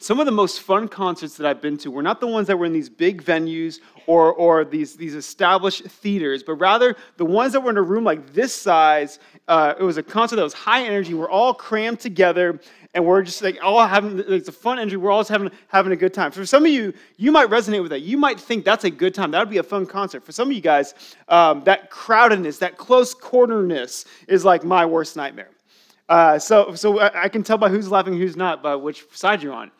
Some 0.00 0.20
of 0.20 0.26
the 0.26 0.32
most 0.32 0.60
fun 0.60 0.86
concerts 0.86 1.36
that 1.38 1.46
I've 1.46 1.60
been 1.60 1.76
to 1.78 1.90
were 1.90 2.04
not 2.04 2.20
the 2.20 2.28
ones 2.28 2.46
that 2.46 2.56
were 2.56 2.66
in 2.66 2.72
these 2.72 2.88
big 2.88 3.20
venues 3.20 3.80
or, 4.06 4.32
or 4.32 4.64
these, 4.64 4.94
these 4.94 5.16
established 5.16 5.84
theaters, 5.86 6.44
but 6.44 6.54
rather 6.54 6.94
the 7.16 7.24
ones 7.24 7.52
that 7.52 7.60
were 7.60 7.70
in 7.70 7.76
a 7.76 7.82
room 7.82 8.04
like 8.04 8.32
this 8.32 8.54
size. 8.54 9.18
Uh, 9.48 9.74
it 9.78 9.82
was 9.82 9.96
a 9.96 10.02
concert 10.02 10.36
that 10.36 10.44
was 10.44 10.54
high 10.54 10.84
energy. 10.84 11.14
We're 11.14 11.28
all 11.28 11.52
crammed 11.52 11.98
together, 11.98 12.60
and 12.94 13.04
we're 13.04 13.22
just 13.22 13.42
like 13.42 13.58
all 13.60 13.84
having 13.86 14.22
it's 14.28 14.48
a 14.48 14.52
fun 14.52 14.78
energy. 14.78 14.96
We're 14.96 15.10
all 15.10 15.20
just 15.20 15.30
having 15.30 15.50
having 15.66 15.92
a 15.92 15.96
good 15.96 16.14
time. 16.14 16.30
For 16.30 16.46
some 16.46 16.64
of 16.64 16.70
you, 16.70 16.94
you 17.16 17.32
might 17.32 17.48
resonate 17.48 17.82
with 17.82 17.90
that. 17.90 18.02
You 18.02 18.18
might 18.18 18.38
think 18.38 18.64
that's 18.64 18.84
a 18.84 18.90
good 18.90 19.14
time. 19.14 19.32
That 19.32 19.40
would 19.40 19.50
be 19.50 19.58
a 19.58 19.64
fun 19.64 19.84
concert. 19.84 20.22
For 20.22 20.30
some 20.30 20.48
of 20.48 20.54
you 20.54 20.60
guys, 20.60 20.94
um, 21.28 21.64
that 21.64 21.90
crowdedness, 21.90 22.60
that 22.60 22.76
close 22.76 23.14
cornerness, 23.14 24.04
is 24.28 24.44
like 24.44 24.62
my 24.62 24.86
worst 24.86 25.16
nightmare. 25.16 25.50
Uh, 26.08 26.38
so, 26.38 26.74
so 26.74 27.00
I 27.00 27.28
can 27.28 27.42
tell 27.42 27.58
by 27.58 27.68
who's 27.68 27.90
laughing, 27.90 28.16
who's 28.16 28.36
not, 28.36 28.62
by 28.62 28.74
which 28.74 29.04
side 29.12 29.42
you're 29.42 29.52
on. 29.52 29.70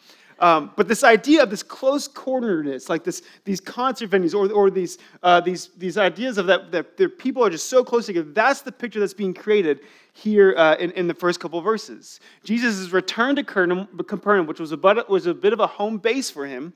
Um, 0.41 0.73
but 0.77 0.87
this 0.87 1.03
idea 1.03 1.43
of 1.43 1.51
this 1.51 1.63
close 1.63 2.07
corneredness, 2.07 2.89
like 2.89 3.03
this, 3.03 3.23
these 3.45 3.61
concert 3.61 4.11
venues 4.11 4.35
or, 4.35 4.53
or 4.53 4.71
these, 4.71 4.99
uh, 5.23 5.41
these, 5.41 5.71
these 5.77 5.99
ideas 5.99 6.39
of 6.39 6.47
that, 6.47 6.71
that 6.71 6.97
the 6.97 7.09
people 7.09 7.45
are 7.45 7.51
just 7.51 7.69
so 7.69 7.83
close 7.83 8.07
together, 8.07 8.31
that's 8.33 8.63
the 8.63 8.71
picture 8.71 9.01
that's 9.01 9.15
being 9.15 9.35
created 9.35 9.81
here 10.13 10.55
uh, 10.57 10.77
in, 10.77 10.93
in 10.93 11.09
the 11.09 11.15
first 11.15 11.41
couple 11.41 11.61
verses. 11.61 12.21
Jesus' 12.45 12.91
return 12.91 13.35
to 13.37 13.43
Capernaum, 13.43 14.47
which 14.47 14.61
was 14.61 14.73
a, 14.73 14.77
bit, 14.77 15.09
was 15.09 15.27
a 15.27 15.35
bit 15.35 15.53
of 15.53 15.61
a 15.61 15.67
home 15.67 15.99
base 15.99 16.31
for 16.31 16.47
him. 16.47 16.73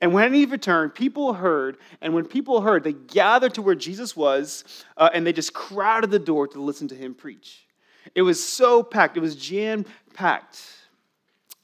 And 0.00 0.12
when 0.12 0.34
he 0.34 0.46
returned, 0.46 0.94
people 0.94 1.32
heard, 1.32 1.78
and 2.00 2.12
when 2.12 2.26
people 2.26 2.60
heard, 2.60 2.82
they 2.82 2.92
gathered 2.92 3.54
to 3.54 3.62
where 3.62 3.76
Jesus 3.76 4.16
was, 4.16 4.64
uh, 4.96 5.10
and 5.14 5.24
they 5.24 5.32
just 5.32 5.52
crowded 5.54 6.10
the 6.10 6.18
door 6.18 6.48
to 6.48 6.60
listen 6.60 6.88
to 6.88 6.96
him 6.96 7.14
preach. 7.14 7.66
It 8.14 8.22
was 8.22 8.44
so 8.44 8.82
packed, 8.82 9.16
it 9.16 9.20
was 9.20 9.36
jam 9.36 9.84
packed. 10.14 10.60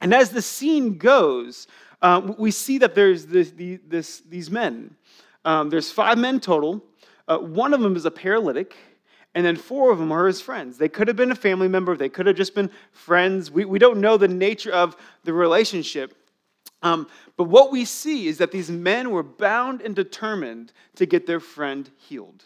And 0.03 0.13
as 0.13 0.31
the 0.31 0.43
scene 0.43 0.99
goes, 0.99 1.69
uh, 2.03 2.35
we 2.37 2.51
see 2.51 2.79
that 2.79 2.97
there's 2.97 3.25
this, 3.25 3.53
this, 3.57 4.21
these 4.29 4.51
men. 4.51 4.97
Um, 5.45 5.71
there's 5.71 5.93
five 5.93 6.19
men 6.19 6.41
total. 6.41 6.85
Uh, 7.29 7.39
one 7.39 7.73
of 7.73 7.81
them 7.81 7.95
is 7.95 8.05
a 8.05 8.11
paralytic, 8.11 8.75
and 9.37 9.47
then 9.47 9.55
four 9.55 9.93
of 9.93 9.99
them 9.99 10.11
are 10.11 10.27
his 10.27 10.41
friends. 10.41 10.77
They 10.77 10.89
could 10.89 11.07
have 11.07 11.17
been 11.17 11.31
a 11.31 11.37
family 11.37 11.69
member, 11.69 11.97
they 11.97 12.09
could 12.09 12.27
have 12.27 12.37
just 12.37 12.55
been 12.55 12.71
friends. 12.91 13.51
We, 13.51 13.65
we 13.65 13.79
don't 13.79 14.01
know 14.01 14.17
the 14.17 14.29
nature 14.29 14.73
of 14.73 14.97
the 15.23 15.33
relationship. 15.33 16.15
Um, 16.83 17.07
but 17.37 17.45
what 17.45 17.71
we 17.71 17.85
see 17.85 18.27
is 18.27 18.39
that 18.39 18.51
these 18.51 18.71
men 18.71 19.13
were 19.13 19.23
bound 19.23 19.83
and 19.83 19.95
determined 19.95 20.73
to 20.97 21.07
get 21.07 21.29
their 21.29 21.39
friend 21.39 21.89
healed. 21.97 22.45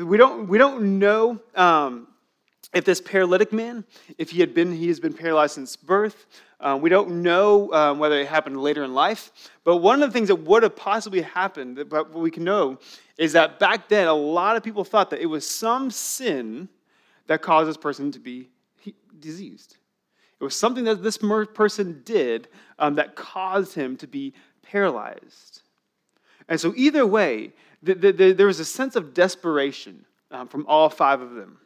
We 0.00 0.16
don't, 0.16 0.48
we 0.48 0.58
don't 0.58 0.98
know 0.98 1.40
um, 1.54 2.08
if 2.72 2.84
this 2.84 3.00
paralytic 3.00 3.52
man, 3.52 3.84
if 4.16 4.30
he 4.30 4.40
had 4.40 4.54
been, 4.54 4.72
he 4.72 4.88
has 4.88 5.00
been 5.00 5.12
paralyzed 5.12 5.54
since 5.54 5.74
birth. 5.74 6.26
Uh, 6.60 6.78
we 6.80 6.88
don't 6.88 7.22
know 7.22 7.72
um, 7.72 7.98
whether 7.98 8.20
it 8.20 8.28
happened 8.28 8.60
later 8.60 8.84
in 8.84 8.94
life. 8.94 9.32
But 9.64 9.78
one 9.78 10.02
of 10.02 10.08
the 10.08 10.12
things 10.12 10.28
that 10.28 10.36
would 10.36 10.62
have 10.62 10.76
possibly 10.76 11.22
happened, 11.22 11.76
but 11.88 12.12
what 12.12 12.22
we 12.22 12.30
can 12.30 12.44
know, 12.44 12.78
is 13.18 13.32
that 13.32 13.58
back 13.58 13.88
then 13.88 14.06
a 14.06 14.14
lot 14.14 14.56
of 14.56 14.62
people 14.62 14.84
thought 14.84 15.10
that 15.10 15.20
it 15.20 15.26
was 15.26 15.48
some 15.48 15.90
sin 15.90 16.68
that 17.26 17.42
caused 17.42 17.68
this 17.68 17.76
person 17.76 18.12
to 18.12 18.18
be 18.18 18.48
diseased. 19.18 19.76
It 20.40 20.44
was 20.44 20.56
something 20.56 20.84
that 20.84 21.02
this 21.02 21.18
person 21.18 22.02
did 22.04 22.48
um, 22.78 22.94
that 22.94 23.14
caused 23.14 23.74
him 23.74 23.96
to 23.98 24.06
be 24.06 24.32
paralyzed. 24.62 25.62
And 26.48 26.58
so, 26.58 26.72
either 26.76 27.06
way, 27.06 27.52
the, 27.82 27.94
the, 27.94 28.12
the, 28.12 28.32
there 28.32 28.46
was 28.46 28.58
a 28.58 28.64
sense 28.64 28.96
of 28.96 29.12
desperation 29.12 30.04
um, 30.30 30.48
from 30.48 30.66
all 30.66 30.88
five 30.88 31.20
of 31.20 31.34
them 31.34 31.58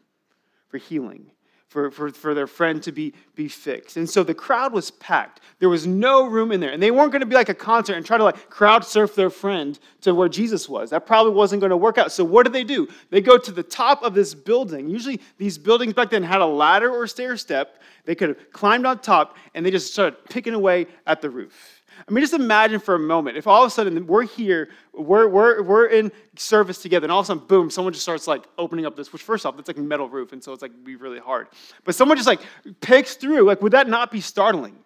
for 0.74 0.78
healing, 0.78 1.30
for, 1.68 1.88
for, 1.92 2.10
for 2.10 2.34
their 2.34 2.48
friend 2.48 2.82
to 2.82 2.90
be, 2.90 3.14
be 3.36 3.46
fixed. 3.46 3.96
And 3.96 4.10
so 4.10 4.24
the 4.24 4.34
crowd 4.34 4.72
was 4.72 4.90
packed. 4.90 5.38
There 5.60 5.68
was 5.68 5.86
no 5.86 6.26
room 6.26 6.50
in 6.50 6.58
there. 6.58 6.72
And 6.72 6.82
they 6.82 6.90
weren't 6.90 7.12
going 7.12 7.20
to 7.20 7.26
be 7.26 7.36
like 7.36 7.48
a 7.48 7.54
concert 7.54 7.94
and 7.94 8.04
try 8.04 8.18
to 8.18 8.24
like 8.24 8.50
crowd 8.50 8.84
surf 8.84 9.14
their 9.14 9.30
friend 9.30 9.78
to 10.00 10.16
where 10.16 10.28
Jesus 10.28 10.68
was. 10.68 10.90
That 10.90 11.06
probably 11.06 11.32
wasn't 11.32 11.60
going 11.60 11.70
to 11.70 11.76
work 11.76 11.96
out. 11.96 12.10
So 12.10 12.24
what 12.24 12.44
do 12.44 12.50
they 12.50 12.64
do? 12.64 12.88
They 13.10 13.20
go 13.20 13.38
to 13.38 13.52
the 13.52 13.62
top 13.62 14.02
of 14.02 14.14
this 14.14 14.34
building. 14.34 14.88
Usually 14.88 15.20
these 15.38 15.58
buildings 15.58 15.94
back 15.94 16.10
then 16.10 16.24
had 16.24 16.40
a 16.40 16.46
ladder 16.46 16.90
or 16.90 17.06
stair 17.06 17.36
step. 17.36 17.80
They 18.04 18.16
could 18.16 18.30
have 18.30 18.50
climbed 18.50 18.84
on 18.84 18.98
top 18.98 19.36
and 19.54 19.64
they 19.64 19.70
just 19.70 19.92
started 19.92 20.24
picking 20.28 20.54
away 20.54 20.88
at 21.06 21.22
the 21.22 21.30
roof. 21.30 21.73
I 22.06 22.12
mean, 22.12 22.22
just 22.22 22.34
imagine 22.34 22.80
for 22.80 22.94
a 22.94 22.98
moment 22.98 23.36
if 23.36 23.46
all 23.46 23.62
of 23.62 23.68
a 23.68 23.70
sudden 23.70 24.06
we're 24.06 24.24
here, 24.24 24.70
we're, 24.92 25.28
we're, 25.28 25.62
we're 25.62 25.86
in 25.86 26.12
service 26.36 26.82
together, 26.82 27.04
and 27.04 27.12
all 27.12 27.20
of 27.20 27.24
a 27.24 27.28
sudden, 27.28 27.46
boom, 27.46 27.70
someone 27.70 27.92
just 27.92 28.02
starts 28.02 28.26
like 28.26 28.44
opening 28.58 28.86
up 28.86 28.96
this, 28.96 29.12
which 29.12 29.22
first 29.22 29.46
off, 29.46 29.56
that's 29.56 29.68
like 29.68 29.78
a 29.78 29.80
metal 29.80 30.08
roof, 30.08 30.32
and 30.32 30.42
so 30.42 30.52
it's 30.52 30.62
like 30.62 30.72
be 30.84 30.96
really 30.96 31.18
hard. 31.18 31.48
But 31.84 31.94
someone 31.94 32.16
just 32.16 32.26
like 32.26 32.40
picks 32.80 33.14
through, 33.14 33.42
like, 33.42 33.62
would 33.62 33.72
that 33.72 33.88
not 33.88 34.10
be 34.10 34.20
startling? 34.20 34.76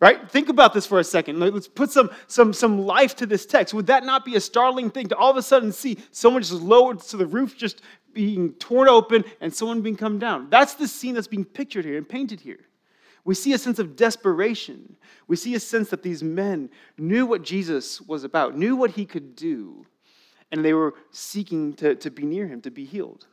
Right? 0.00 0.28
Think 0.28 0.48
about 0.48 0.74
this 0.74 0.84
for 0.84 0.98
a 0.98 1.04
second. 1.04 1.38
Let's 1.38 1.68
put 1.68 1.92
some, 1.92 2.10
some, 2.26 2.52
some 2.52 2.84
life 2.84 3.14
to 3.16 3.26
this 3.26 3.46
text. 3.46 3.72
Would 3.72 3.86
that 3.86 4.04
not 4.04 4.24
be 4.24 4.34
a 4.34 4.40
startling 4.40 4.90
thing 4.90 5.06
to 5.08 5.16
all 5.16 5.30
of 5.30 5.36
a 5.36 5.42
sudden 5.42 5.70
see 5.70 5.96
someone 6.10 6.42
just 6.42 6.54
lowered 6.54 6.98
to 7.02 7.16
the 7.16 7.26
roof 7.26 7.56
just 7.56 7.82
being 8.12 8.52
torn 8.54 8.88
open 8.88 9.24
and 9.40 9.54
someone 9.54 9.80
being 9.80 9.94
come 9.94 10.18
down? 10.18 10.50
That's 10.50 10.74
the 10.74 10.88
scene 10.88 11.14
that's 11.14 11.28
being 11.28 11.44
pictured 11.44 11.84
here 11.84 11.98
and 11.98 12.08
painted 12.08 12.40
here. 12.40 12.58
We 13.24 13.34
see 13.34 13.52
a 13.52 13.58
sense 13.58 13.78
of 13.78 13.94
desperation. 13.94 14.96
We 15.28 15.36
see 15.36 15.54
a 15.54 15.60
sense 15.60 15.90
that 15.90 16.02
these 16.02 16.22
men 16.22 16.70
knew 16.98 17.24
what 17.24 17.42
Jesus 17.42 18.00
was 18.00 18.24
about, 18.24 18.56
knew 18.56 18.74
what 18.74 18.92
he 18.92 19.06
could 19.06 19.36
do, 19.36 19.86
and 20.50 20.64
they 20.64 20.74
were 20.74 20.94
seeking 21.12 21.74
to, 21.74 21.94
to 21.94 22.10
be 22.10 22.24
near 22.24 22.46
him, 22.46 22.60
to 22.62 22.70
be 22.70 22.84
healed. 22.84 23.26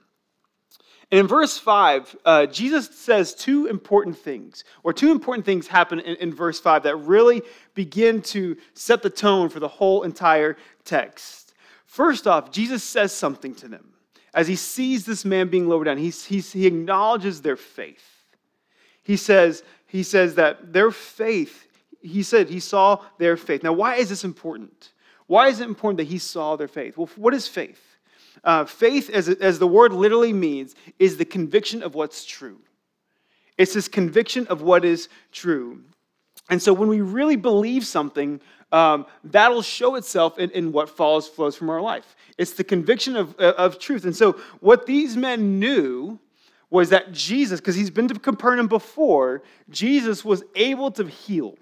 And 1.11 1.19
in 1.19 1.27
verse 1.27 1.57
5, 1.57 2.15
uh, 2.23 2.45
Jesus 2.45 2.95
says 2.95 3.33
two 3.33 3.65
important 3.65 4.15
things, 4.15 4.63
or 4.83 4.93
two 4.93 5.11
important 5.11 5.43
things 5.43 5.67
happen 5.67 5.99
in, 5.99 6.15
in 6.17 6.33
verse 6.33 6.59
5 6.59 6.83
that 6.83 6.95
really 6.97 7.41
begin 7.73 8.21
to 8.23 8.55
set 8.75 9.01
the 9.01 9.09
tone 9.09 9.49
for 9.49 9.59
the 9.59 9.67
whole 9.67 10.03
entire 10.03 10.55
text. 10.85 11.55
First 11.87 12.27
off, 12.27 12.51
Jesus 12.51 12.83
says 12.83 13.11
something 13.11 13.55
to 13.55 13.67
them. 13.67 13.93
As 14.35 14.47
he 14.47 14.55
sees 14.55 15.05
this 15.05 15.25
man 15.25 15.47
being 15.47 15.67
lowered 15.67 15.85
down, 15.85 15.97
he, 15.97 16.11
he, 16.11 16.39
he 16.39 16.67
acknowledges 16.67 17.41
their 17.41 17.55
faith. 17.55 18.05
He 19.01 19.17
says, 19.17 19.63
he 19.89 20.03
says 20.03 20.35
that 20.35 20.71
their 20.71 20.91
faith, 20.91 21.67
he 22.01 22.21
said 22.23 22.47
he 22.47 22.59
saw 22.59 23.03
their 23.17 23.35
faith. 23.35 23.63
Now, 23.63 23.73
why 23.73 23.95
is 23.95 24.09
this 24.09 24.23
important? 24.23 24.91
Why 25.25 25.47
is 25.47 25.59
it 25.59 25.67
important 25.67 25.97
that 25.97 26.07
he 26.07 26.19
saw 26.19 26.55
their 26.55 26.67
faith? 26.67 26.95
Well, 26.95 27.09
what 27.15 27.33
is 27.33 27.47
faith? 27.47 27.81
Uh, 28.43 28.65
faith, 28.65 29.09
as, 29.09 29.27
as 29.27 29.57
the 29.57 29.67
word 29.67 29.91
literally 29.91 30.31
means, 30.31 30.75
is 30.99 31.17
the 31.17 31.25
conviction 31.25 31.81
of 31.81 31.95
what's 31.95 32.23
true. 32.23 32.59
It's 33.57 33.73
this 33.73 33.87
conviction 33.87 34.45
of 34.47 34.61
what 34.61 34.85
is 34.85 35.09
true. 35.31 35.83
And 36.49 36.61
so 36.61 36.71
when 36.71 36.87
we 36.87 37.01
really 37.01 37.35
believe 37.35 37.85
something, 37.85 38.39
um, 38.71 39.07
that'll 39.23 39.63
show 39.63 39.95
itself 39.95 40.37
in, 40.37 40.51
in, 40.51 40.71
what 40.71 40.89
follows 40.89 41.27
flows 41.27 41.55
from 41.55 41.71
our 41.71 41.81
life. 41.81 42.15
It's 42.37 42.53
the 42.53 42.63
conviction 42.63 43.15
of, 43.15 43.35
of 43.37 43.79
truth. 43.79 44.05
And 44.05 44.15
so 44.15 44.33
what 44.59 44.85
these 44.85 45.17
men 45.17 45.59
knew 45.59 46.19
was 46.69 46.89
that 46.89 47.11
Jesus, 47.11 47.59
because 47.59 47.75
he's 47.75 47.89
been 47.89 48.07
to 48.07 48.19
Capernaum 48.19 48.67
before, 48.67 49.41
Jesus 49.69 50.23
was 50.23 50.43
able 50.55 50.91
to 50.91 51.05
heal. 51.05 51.57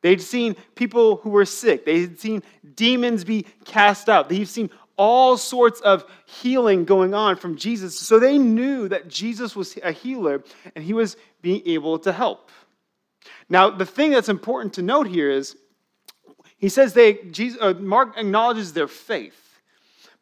They'd 0.00 0.20
seen 0.20 0.56
people 0.74 1.16
who 1.16 1.30
were 1.30 1.46
sick, 1.46 1.84
they'd 1.86 2.20
seen 2.20 2.42
demons 2.74 3.24
be 3.24 3.46
cast 3.64 4.08
out, 4.08 4.28
they've 4.28 4.48
seen 4.48 4.70
all 4.96 5.36
sorts 5.36 5.80
of 5.80 6.04
healing 6.26 6.84
going 6.84 7.14
on 7.14 7.36
from 7.36 7.56
Jesus. 7.56 7.98
So 7.98 8.18
they 8.18 8.38
knew 8.38 8.88
that 8.88 9.08
Jesus 9.08 9.56
was 9.56 9.76
a 9.82 9.92
healer 9.92 10.44
and 10.74 10.84
he 10.84 10.92
was 10.92 11.16
being 11.42 11.62
able 11.66 11.98
to 12.00 12.12
help. 12.12 12.50
Now, 13.48 13.70
the 13.70 13.86
thing 13.86 14.10
that's 14.10 14.28
important 14.28 14.74
to 14.74 14.82
note 14.82 15.08
here 15.08 15.30
is 15.30 15.56
he 16.58 16.68
says 16.68 16.92
they, 16.92 17.14
Jesus, 17.30 17.58
uh, 17.60 17.74
Mark 17.74 18.16
acknowledges 18.16 18.72
their 18.72 18.88
faith, 18.88 19.60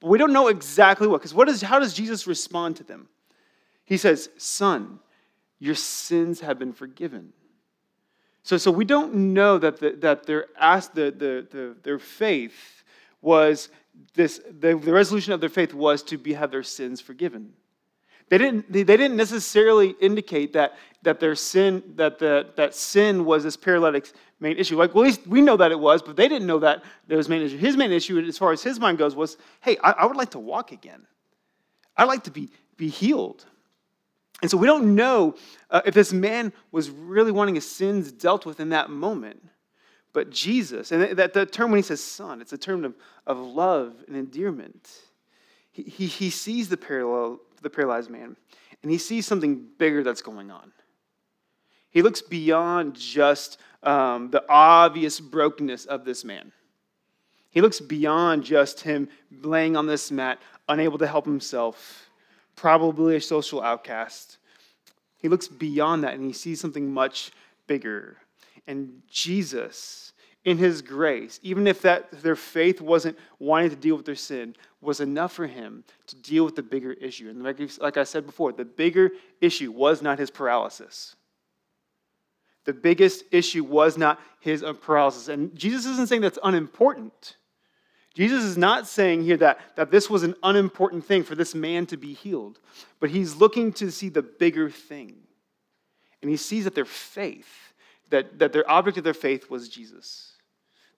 but 0.00 0.08
we 0.08 0.18
don't 0.18 0.32
know 0.32 0.48
exactly 0.48 1.06
what, 1.06 1.20
because 1.20 1.34
what 1.34 1.48
is, 1.48 1.60
how 1.60 1.78
does 1.78 1.94
Jesus 1.94 2.26
respond 2.26 2.76
to 2.76 2.84
them? 2.84 3.08
He 3.92 3.98
says, 3.98 4.30
Son, 4.38 5.00
your 5.58 5.74
sins 5.74 6.40
have 6.40 6.58
been 6.58 6.72
forgiven. 6.72 7.34
So, 8.42 8.56
so 8.56 8.70
we 8.70 8.86
don't 8.86 9.34
know 9.34 9.58
that, 9.58 9.80
the, 9.80 9.90
that 10.00 10.24
their, 10.24 10.46
asked 10.58 10.94
the, 10.94 11.10
the, 11.10 11.46
the, 11.50 11.76
their 11.82 11.98
faith 11.98 12.84
was 13.20 13.68
this, 14.14 14.40
the, 14.46 14.78
the 14.78 14.94
resolution 14.94 15.34
of 15.34 15.40
their 15.40 15.50
faith 15.50 15.74
was 15.74 16.02
to 16.04 16.16
be, 16.16 16.32
have 16.32 16.50
their 16.50 16.62
sins 16.62 17.02
forgiven. 17.02 17.52
They 18.30 18.38
didn't, 18.38 18.72
they, 18.72 18.82
they 18.82 18.96
didn't 18.96 19.18
necessarily 19.18 19.90
indicate 20.00 20.54
that, 20.54 20.78
that 21.02 21.20
their 21.20 21.34
sin, 21.34 21.82
that, 21.96 22.18
the, 22.18 22.46
that 22.56 22.74
sin 22.74 23.26
was 23.26 23.44
this 23.44 23.58
paralytic's 23.58 24.14
main 24.40 24.56
issue. 24.56 24.78
Like, 24.78 24.94
well, 24.94 25.04
at 25.04 25.08
least 25.08 25.26
we 25.26 25.42
know 25.42 25.58
that 25.58 25.70
it 25.70 25.78
was, 25.78 26.00
but 26.00 26.16
they 26.16 26.28
didn't 26.28 26.46
know 26.46 26.60
that 26.60 26.82
it 27.10 27.16
was 27.16 27.28
main 27.28 27.42
issue. 27.42 27.58
His 27.58 27.76
main 27.76 27.92
issue, 27.92 28.18
as 28.20 28.38
far 28.38 28.52
as 28.52 28.62
his 28.62 28.80
mind 28.80 28.96
goes, 28.96 29.14
was, 29.14 29.36
hey, 29.60 29.76
I, 29.84 29.90
I 29.90 30.06
would 30.06 30.16
like 30.16 30.30
to 30.30 30.38
walk 30.38 30.72
again. 30.72 31.06
I'd 31.94 32.04
like 32.04 32.24
to 32.24 32.30
be, 32.30 32.48
be 32.78 32.88
healed. 32.88 33.44
And 34.42 34.50
so 34.50 34.56
we 34.56 34.66
don't 34.66 34.96
know 34.96 35.36
uh, 35.70 35.82
if 35.86 35.94
this 35.94 36.12
man 36.12 36.52
was 36.72 36.90
really 36.90 37.30
wanting 37.30 37.54
his 37.54 37.70
sins 37.70 38.10
dealt 38.10 38.44
with 38.44 38.58
in 38.58 38.70
that 38.70 38.90
moment. 38.90 39.40
But 40.12 40.30
Jesus, 40.30 40.92
and 40.92 41.16
that, 41.16 41.32
that 41.32 41.52
term 41.52 41.70
when 41.70 41.78
he 41.78 41.82
says 41.82 42.02
son, 42.02 42.42
it's 42.42 42.52
a 42.52 42.58
term 42.58 42.84
of, 42.84 42.94
of 43.26 43.38
love 43.38 43.94
and 44.06 44.16
endearment. 44.16 44.90
He, 45.70 45.84
he, 45.84 46.06
he 46.06 46.28
sees 46.28 46.68
the, 46.68 46.76
parallel, 46.76 47.38
the 47.62 47.70
paralyzed 47.70 48.10
man, 48.10 48.36
and 48.82 48.90
he 48.90 48.98
sees 48.98 49.26
something 49.26 49.64
bigger 49.78 50.02
that's 50.02 50.20
going 50.20 50.50
on. 50.50 50.72
He 51.88 52.02
looks 52.02 52.20
beyond 52.20 52.94
just 52.94 53.58
um, 53.82 54.30
the 54.30 54.44
obvious 54.48 55.20
brokenness 55.20 55.86
of 55.86 56.04
this 56.04 56.24
man. 56.24 56.52
He 57.50 57.60
looks 57.60 57.80
beyond 57.80 58.44
just 58.44 58.80
him 58.80 59.08
laying 59.42 59.76
on 59.76 59.86
this 59.86 60.10
mat, 60.10 60.40
unable 60.68 60.98
to 60.98 61.06
help 61.06 61.26
himself 61.26 62.10
probably 62.62 63.16
a 63.16 63.20
social 63.20 63.60
outcast. 63.60 64.38
He 65.16 65.28
looks 65.28 65.48
beyond 65.48 66.04
that 66.04 66.14
and 66.14 66.24
he 66.24 66.32
sees 66.32 66.60
something 66.60 66.94
much 66.94 67.32
bigger. 67.66 68.18
And 68.68 69.02
Jesus, 69.10 70.12
in 70.44 70.58
his 70.58 70.80
grace, 70.80 71.40
even 71.42 71.66
if 71.66 71.82
that 71.82 72.22
their 72.22 72.36
faith 72.36 72.80
wasn't 72.80 73.18
wanting 73.40 73.70
to 73.70 73.76
deal 73.76 73.96
with 73.96 74.06
their 74.06 74.14
sin, 74.14 74.54
was 74.80 75.00
enough 75.00 75.32
for 75.32 75.48
him 75.48 75.82
to 76.06 76.14
deal 76.14 76.44
with 76.44 76.54
the 76.54 76.62
bigger 76.62 76.92
issue. 76.92 77.28
And 77.28 77.42
like 77.42 77.96
I 77.96 78.04
said 78.04 78.26
before, 78.26 78.52
the 78.52 78.64
bigger 78.64 79.10
issue 79.40 79.72
was 79.72 80.00
not 80.00 80.20
his 80.20 80.30
paralysis. 80.30 81.16
The 82.64 82.72
biggest 82.72 83.24
issue 83.32 83.64
was 83.64 83.98
not 83.98 84.20
his 84.38 84.64
paralysis. 84.82 85.26
And 85.26 85.52
Jesus 85.56 85.84
isn't 85.86 86.08
saying 86.08 86.22
that's 86.22 86.38
unimportant. 86.44 87.38
Jesus 88.14 88.44
is 88.44 88.58
not 88.58 88.86
saying 88.86 89.22
here 89.22 89.38
that, 89.38 89.58
that 89.76 89.90
this 89.90 90.10
was 90.10 90.22
an 90.22 90.34
unimportant 90.42 91.04
thing 91.04 91.22
for 91.22 91.34
this 91.34 91.54
man 91.54 91.86
to 91.86 91.96
be 91.96 92.12
healed, 92.12 92.58
but 93.00 93.10
he's 93.10 93.36
looking 93.36 93.72
to 93.74 93.90
see 93.90 94.08
the 94.08 94.22
bigger 94.22 94.68
thing. 94.68 95.16
And 96.20 96.30
he 96.30 96.36
sees 96.36 96.64
that 96.64 96.74
their 96.74 96.84
faith, 96.84 97.72
that, 98.10 98.38
that 98.38 98.52
their 98.52 98.70
object 98.70 98.98
of 98.98 99.04
their 99.04 99.14
faith 99.14 99.48
was 99.50 99.68
Jesus, 99.68 100.32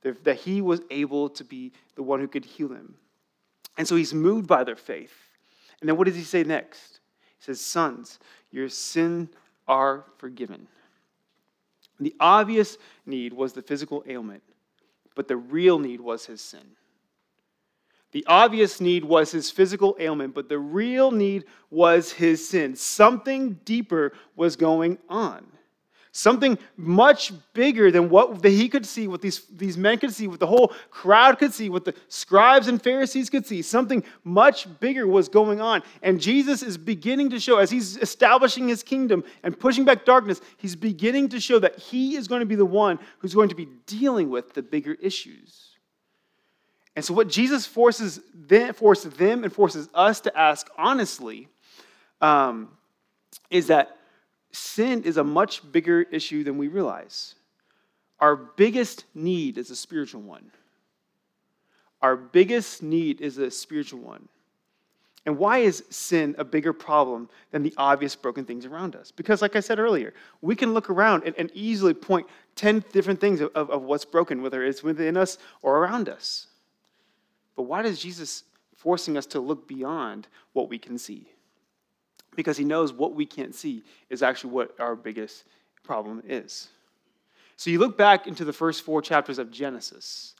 that 0.02 0.36
he 0.36 0.60
was 0.60 0.80
able 0.90 1.28
to 1.30 1.44
be 1.44 1.72
the 1.94 2.02
one 2.02 2.20
who 2.20 2.28
could 2.28 2.44
heal 2.44 2.68
him. 2.68 2.94
And 3.78 3.86
so 3.86 3.96
he's 3.96 4.12
moved 4.12 4.46
by 4.46 4.64
their 4.64 4.76
faith. 4.76 5.14
And 5.80 5.88
then 5.88 5.96
what 5.96 6.06
does 6.06 6.16
he 6.16 6.22
say 6.22 6.42
next? 6.42 7.00
He 7.38 7.44
says, 7.44 7.60
Sons, 7.60 8.18
your 8.50 8.68
sin 8.68 9.28
are 9.66 10.04
forgiven. 10.18 10.66
The 12.00 12.14
obvious 12.18 12.76
need 13.06 13.32
was 13.32 13.52
the 13.52 13.62
physical 13.62 14.04
ailment, 14.06 14.42
but 15.14 15.28
the 15.28 15.36
real 15.36 15.78
need 15.78 16.00
was 16.00 16.26
his 16.26 16.40
sin. 16.40 16.66
The 18.14 18.24
obvious 18.28 18.80
need 18.80 19.04
was 19.04 19.32
his 19.32 19.50
physical 19.50 19.96
ailment, 19.98 20.36
but 20.36 20.48
the 20.48 20.58
real 20.58 21.10
need 21.10 21.46
was 21.68 22.12
his 22.12 22.48
sin. 22.48 22.76
Something 22.76 23.58
deeper 23.64 24.12
was 24.36 24.54
going 24.54 24.98
on. 25.08 25.44
Something 26.12 26.56
much 26.76 27.32
bigger 27.54 27.90
than 27.90 28.08
what 28.08 28.44
he 28.44 28.68
could 28.68 28.86
see, 28.86 29.08
what 29.08 29.20
these, 29.20 29.46
these 29.46 29.76
men 29.76 29.98
could 29.98 30.12
see, 30.12 30.28
what 30.28 30.38
the 30.38 30.46
whole 30.46 30.72
crowd 30.92 31.40
could 31.40 31.52
see, 31.52 31.68
what 31.68 31.84
the 31.84 31.92
scribes 32.06 32.68
and 32.68 32.80
Pharisees 32.80 33.28
could 33.28 33.44
see. 33.44 33.62
Something 33.62 34.04
much 34.22 34.68
bigger 34.78 35.08
was 35.08 35.28
going 35.28 35.60
on. 35.60 35.82
And 36.00 36.20
Jesus 36.20 36.62
is 36.62 36.78
beginning 36.78 37.30
to 37.30 37.40
show, 37.40 37.58
as 37.58 37.68
he's 37.68 37.96
establishing 37.96 38.68
his 38.68 38.84
kingdom 38.84 39.24
and 39.42 39.58
pushing 39.58 39.84
back 39.84 40.04
darkness, 40.04 40.40
he's 40.56 40.76
beginning 40.76 41.30
to 41.30 41.40
show 41.40 41.58
that 41.58 41.80
he 41.80 42.14
is 42.14 42.28
going 42.28 42.40
to 42.40 42.46
be 42.46 42.54
the 42.54 42.64
one 42.64 43.00
who's 43.18 43.34
going 43.34 43.48
to 43.48 43.56
be 43.56 43.66
dealing 43.86 44.30
with 44.30 44.54
the 44.54 44.62
bigger 44.62 44.92
issues. 45.02 45.73
And 46.96 47.04
so, 47.04 47.12
what 47.14 47.28
Jesus 47.28 47.66
forces 47.66 48.20
them, 48.34 48.72
forces 48.74 49.12
them 49.14 49.44
and 49.44 49.52
forces 49.52 49.88
us 49.94 50.20
to 50.22 50.38
ask 50.38 50.68
honestly 50.78 51.48
um, 52.20 52.68
is 53.50 53.66
that 53.66 53.98
sin 54.52 55.02
is 55.02 55.16
a 55.16 55.24
much 55.24 55.70
bigger 55.72 56.02
issue 56.02 56.44
than 56.44 56.56
we 56.56 56.68
realize. 56.68 57.34
Our 58.20 58.36
biggest 58.36 59.04
need 59.14 59.58
is 59.58 59.70
a 59.70 59.76
spiritual 59.76 60.22
one. 60.22 60.50
Our 62.00 62.16
biggest 62.16 62.82
need 62.82 63.20
is 63.20 63.38
a 63.38 63.50
spiritual 63.50 64.00
one. 64.00 64.28
And 65.26 65.38
why 65.38 65.58
is 65.58 65.82
sin 65.88 66.34
a 66.38 66.44
bigger 66.44 66.74
problem 66.74 67.30
than 67.50 67.62
the 67.62 67.72
obvious 67.78 68.14
broken 68.14 68.44
things 68.44 68.66
around 68.66 68.94
us? 68.94 69.10
Because, 69.10 69.40
like 69.40 69.56
I 69.56 69.60
said 69.60 69.78
earlier, 69.78 70.12
we 70.42 70.54
can 70.54 70.74
look 70.74 70.90
around 70.90 71.24
and, 71.24 71.34
and 71.38 71.50
easily 71.54 71.94
point 71.94 72.26
10 72.56 72.84
different 72.92 73.20
things 73.20 73.40
of, 73.40 73.50
of, 73.54 73.70
of 73.70 73.82
what's 73.82 74.04
broken, 74.04 74.42
whether 74.42 74.62
it's 74.62 74.82
within 74.82 75.16
us 75.16 75.38
or 75.62 75.78
around 75.78 76.10
us. 76.10 76.48
But 77.56 77.64
why 77.64 77.82
does 77.82 78.00
Jesus 78.00 78.44
forcing 78.76 79.16
us 79.16 79.26
to 79.26 79.40
look 79.40 79.68
beyond 79.68 80.28
what 80.52 80.68
we 80.68 80.78
can 80.78 80.98
see? 80.98 81.28
because 82.36 82.56
he 82.56 82.64
knows 82.64 82.92
what 82.92 83.14
we 83.14 83.26
can't 83.26 83.54
see 83.54 83.82
is 84.10 84.22
actually 84.22 84.52
what 84.52 84.78
our 84.78 84.96
biggest 84.96 85.44
problem 85.82 86.22
is. 86.26 86.68
So 87.56 87.70
you 87.70 87.78
look 87.78 87.96
back 87.96 88.26
into 88.26 88.44
the 88.44 88.52
first 88.52 88.82
four 88.82 89.00
chapters 89.00 89.38
of 89.38 89.50
Genesis. 89.50 90.34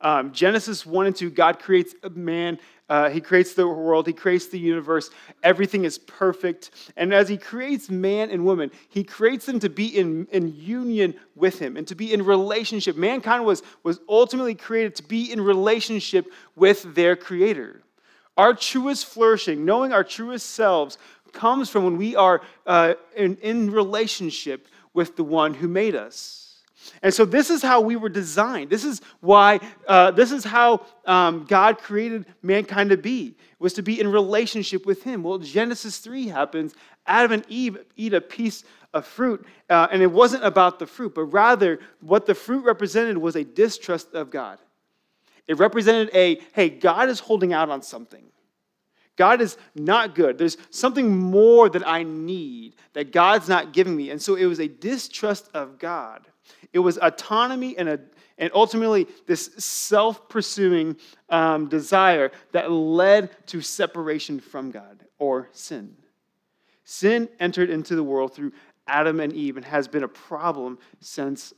Um, 0.00 0.32
Genesis 0.32 0.86
1 0.86 1.06
and 1.06 1.16
2, 1.16 1.30
God 1.30 1.58
creates 1.58 1.94
a 2.02 2.10
man, 2.10 2.58
uh, 2.90 3.08
He 3.08 3.22
creates 3.22 3.54
the 3.54 3.66
world, 3.66 4.06
He 4.06 4.12
creates 4.12 4.48
the 4.48 4.58
universe. 4.58 5.08
Everything 5.42 5.84
is 5.84 5.96
perfect. 5.96 6.70
And 6.96 7.14
as 7.14 7.28
He 7.28 7.38
creates 7.38 7.88
man 7.88 8.30
and 8.30 8.44
woman, 8.44 8.70
He 8.90 9.04
creates 9.04 9.46
them 9.46 9.60
to 9.60 9.70
be 9.70 9.86
in, 9.86 10.26
in 10.32 10.54
union 10.54 11.14
with 11.34 11.58
Him 11.58 11.78
and 11.78 11.86
to 11.88 11.94
be 11.94 12.12
in 12.12 12.22
relationship. 12.22 12.96
Mankind 12.96 13.46
was, 13.46 13.62
was 13.82 14.00
ultimately 14.08 14.54
created 14.54 14.96
to 14.96 15.02
be 15.04 15.32
in 15.32 15.40
relationship 15.40 16.26
with 16.56 16.94
their 16.94 17.16
Creator. 17.16 17.80
Our 18.36 18.54
truest 18.54 19.06
flourishing, 19.06 19.64
knowing 19.64 19.92
our 19.92 20.04
truest 20.04 20.50
selves, 20.50 20.98
comes 21.32 21.70
from 21.70 21.84
when 21.84 21.96
we 21.96 22.16
are 22.16 22.42
uh, 22.66 22.94
in, 23.16 23.36
in 23.36 23.70
relationship 23.70 24.66
with 24.92 25.16
the 25.16 25.24
one 25.24 25.54
who 25.54 25.68
made 25.68 25.94
us. 25.94 26.49
And 27.02 27.12
so 27.12 27.24
this 27.24 27.50
is 27.50 27.62
how 27.62 27.80
we 27.80 27.96
were 27.96 28.08
designed. 28.08 28.70
This 28.70 28.84
is 28.84 29.00
why, 29.20 29.60
uh, 29.86 30.10
this 30.10 30.32
is 30.32 30.44
how 30.44 30.86
um, 31.06 31.44
God 31.44 31.78
created 31.78 32.26
mankind 32.42 32.90
to 32.90 32.96
be, 32.96 33.36
was 33.58 33.72
to 33.74 33.82
be 33.82 34.00
in 34.00 34.10
relationship 34.10 34.86
with 34.86 35.02
him. 35.02 35.22
Well, 35.22 35.38
Genesis 35.38 35.98
3 35.98 36.28
happens. 36.28 36.74
Adam 37.06 37.32
and 37.32 37.44
Eve 37.48 37.78
eat 37.96 38.14
a 38.14 38.20
piece 38.20 38.64
of 38.92 39.06
fruit, 39.06 39.44
uh, 39.68 39.88
and 39.90 40.02
it 40.02 40.10
wasn't 40.10 40.44
about 40.44 40.78
the 40.78 40.86
fruit, 40.86 41.14
but 41.14 41.24
rather 41.24 41.80
what 42.00 42.26
the 42.26 42.34
fruit 42.34 42.64
represented 42.64 43.16
was 43.16 43.36
a 43.36 43.44
distrust 43.44 44.14
of 44.14 44.30
God. 44.30 44.58
It 45.46 45.58
represented 45.58 46.10
a, 46.14 46.40
hey, 46.52 46.68
God 46.68 47.08
is 47.08 47.20
holding 47.20 47.52
out 47.52 47.70
on 47.70 47.82
something. 47.82 48.24
God 49.16 49.40
is 49.40 49.58
not 49.74 50.14
good. 50.14 50.38
There's 50.38 50.56
something 50.70 51.14
more 51.14 51.68
that 51.68 51.86
I 51.86 52.04
need 52.04 52.76
that 52.94 53.12
God's 53.12 53.48
not 53.48 53.72
giving 53.72 53.96
me. 53.96 54.10
And 54.10 54.20
so 54.22 54.34
it 54.34 54.46
was 54.46 54.60
a 54.60 54.68
distrust 54.68 55.50
of 55.52 55.78
God. 55.78 56.26
It 56.72 56.78
was 56.78 56.98
autonomy 56.98 57.76
and, 57.76 57.88
a, 57.88 58.00
and 58.38 58.50
ultimately 58.54 59.06
this 59.26 59.50
self 59.58 60.28
pursuing 60.28 60.96
um, 61.28 61.68
desire 61.68 62.30
that 62.52 62.70
led 62.70 63.30
to 63.48 63.60
separation 63.60 64.40
from 64.40 64.70
God 64.70 65.04
or 65.18 65.48
sin. 65.52 65.96
Sin 66.84 67.28
entered 67.38 67.70
into 67.70 67.96
the 67.96 68.02
world 68.02 68.34
through 68.34 68.52
Adam 68.86 69.20
and 69.20 69.32
Eve 69.32 69.56
and 69.56 69.64
has 69.66 69.88
been 69.88 70.04
a 70.04 70.08
problem 70.08 70.78
since, 71.00 71.52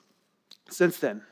since 0.68 0.98
then. 0.98 1.22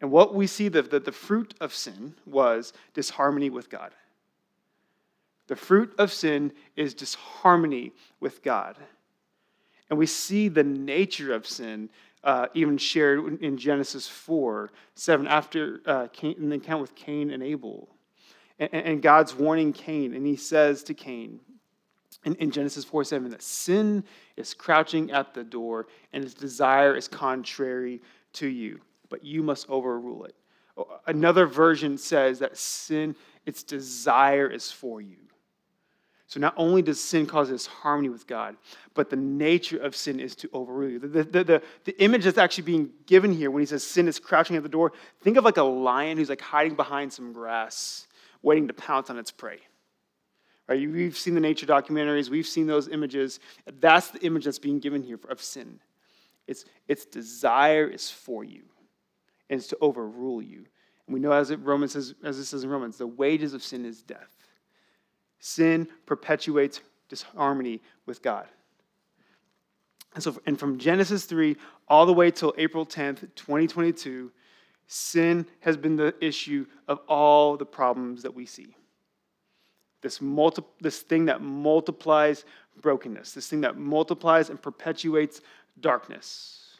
And 0.00 0.10
what 0.10 0.34
we 0.34 0.46
see 0.46 0.68
that 0.68 0.90
the, 0.90 1.00
the 1.00 1.12
fruit 1.12 1.54
of 1.60 1.72
sin 1.72 2.14
was 2.26 2.72
disharmony 2.92 3.50
with 3.50 3.70
God. 3.70 3.92
The 5.46 5.56
fruit 5.56 5.94
of 5.98 6.12
sin 6.12 6.52
is 6.76 6.94
disharmony 6.94 7.92
with 8.20 8.42
God. 8.42 8.76
And 9.90 9.98
we 9.98 10.06
see 10.06 10.48
the 10.48 10.64
nature 10.64 11.34
of 11.34 11.46
sin 11.46 11.90
uh, 12.24 12.46
even 12.54 12.78
shared 12.78 13.42
in 13.42 13.56
Genesis 13.56 14.08
4 14.08 14.70
7, 14.94 15.26
after 15.26 15.80
uh, 15.86 16.08
Cain, 16.12 16.52
encounter 16.52 16.80
with 16.80 16.94
Cain 16.94 17.30
and 17.30 17.42
Abel. 17.42 17.88
And, 18.58 18.72
and, 18.72 19.02
God's 19.02 19.34
warning 19.34 19.72
Cain, 19.72 20.14
and 20.14 20.24
he 20.26 20.36
says 20.36 20.82
to 20.84 20.94
Cain 20.94 21.40
in, 22.24 22.34
in 22.36 22.50
Genesis 22.50 22.84
4 22.84 23.04
7 23.04 23.30
that 23.30 23.42
sin 23.42 24.04
is 24.36 24.54
crouching 24.54 25.10
at 25.10 25.34
the 25.34 25.44
door 25.44 25.86
and 26.12 26.24
its 26.24 26.34
desire 26.34 26.96
is 26.96 27.08
contrary 27.08 28.00
to 28.34 28.46
you, 28.46 28.80
but 29.08 29.24
you 29.24 29.42
must 29.42 29.68
overrule 29.68 30.24
it. 30.24 30.34
Another 31.06 31.46
version 31.46 31.96
says 31.96 32.38
that 32.40 32.56
sin, 32.56 33.14
its 33.46 33.62
desire 33.62 34.48
is 34.48 34.72
for 34.72 35.00
you. 35.00 35.18
So 36.34 36.40
not 36.40 36.54
only 36.56 36.82
does 36.82 37.00
sin 37.00 37.26
cause 37.26 37.48
this 37.48 37.64
harmony 37.64 38.08
with 38.08 38.26
God, 38.26 38.56
but 38.94 39.08
the 39.08 39.14
nature 39.14 39.78
of 39.78 39.94
sin 39.94 40.18
is 40.18 40.34
to 40.34 40.50
overrule 40.52 40.90
you. 40.90 40.98
The, 40.98 41.22
the, 41.22 41.44
the, 41.44 41.62
the, 41.84 42.02
image 42.02 42.24
that's 42.24 42.38
actually 42.38 42.64
being 42.64 42.90
given 43.06 43.32
here 43.32 43.52
when 43.52 43.62
he 43.62 43.66
says 43.66 43.84
sin 43.84 44.08
is 44.08 44.18
crouching 44.18 44.56
at 44.56 44.64
the 44.64 44.68
door, 44.68 44.90
think 45.20 45.36
of 45.36 45.44
like 45.44 45.58
a 45.58 45.62
lion 45.62 46.18
who's 46.18 46.28
like 46.28 46.40
hiding 46.40 46.74
behind 46.74 47.12
some 47.12 47.32
grass, 47.32 48.08
waiting 48.42 48.66
to 48.66 48.74
pounce 48.74 49.10
on 49.10 49.16
its 49.16 49.30
prey. 49.30 49.60
Right? 50.66 50.80
We've 50.90 51.16
seen 51.16 51.34
the 51.34 51.40
nature 51.40 51.66
documentaries, 51.66 52.30
we've 52.30 52.48
seen 52.48 52.66
those 52.66 52.88
images. 52.88 53.38
That's 53.78 54.08
the 54.08 54.18
image 54.26 54.46
that's 54.46 54.58
being 54.58 54.80
given 54.80 55.04
here 55.04 55.20
of 55.28 55.40
sin. 55.40 55.78
It's, 56.48 56.64
its 56.88 57.04
desire 57.04 57.86
is 57.86 58.10
for 58.10 58.42
you, 58.42 58.64
and 59.50 59.60
it's 59.60 59.68
to 59.68 59.78
overrule 59.80 60.42
you. 60.42 60.64
And 61.06 61.14
we 61.14 61.20
know 61.20 61.30
as 61.30 61.52
it, 61.52 61.60
Romans 61.60 61.92
says, 61.92 62.12
as 62.24 62.40
it 62.40 62.46
says 62.46 62.64
in 62.64 62.70
Romans, 62.70 62.98
the 62.98 63.06
wages 63.06 63.54
of 63.54 63.62
sin 63.62 63.84
is 63.84 64.02
death. 64.02 64.34
Sin 65.46 65.86
perpetuates 66.06 66.80
disharmony 67.10 67.82
with 68.06 68.22
God. 68.22 68.46
And 70.14 70.24
so, 70.24 70.40
and 70.46 70.58
from 70.58 70.78
Genesis 70.78 71.26
3 71.26 71.54
all 71.86 72.06
the 72.06 72.14
way 72.14 72.30
till 72.30 72.54
April 72.56 72.86
10th, 72.86 73.28
2022, 73.34 74.32
sin 74.86 75.44
has 75.60 75.76
been 75.76 75.96
the 75.96 76.14
issue 76.18 76.64
of 76.88 77.00
all 77.08 77.58
the 77.58 77.66
problems 77.66 78.22
that 78.22 78.34
we 78.34 78.46
see. 78.46 78.74
This, 80.00 80.22
multi, 80.22 80.62
this 80.80 81.00
thing 81.00 81.26
that 81.26 81.42
multiplies 81.42 82.46
brokenness, 82.80 83.32
this 83.32 83.46
thing 83.46 83.60
that 83.60 83.76
multiplies 83.76 84.48
and 84.48 84.62
perpetuates 84.62 85.42
darkness. 85.78 86.78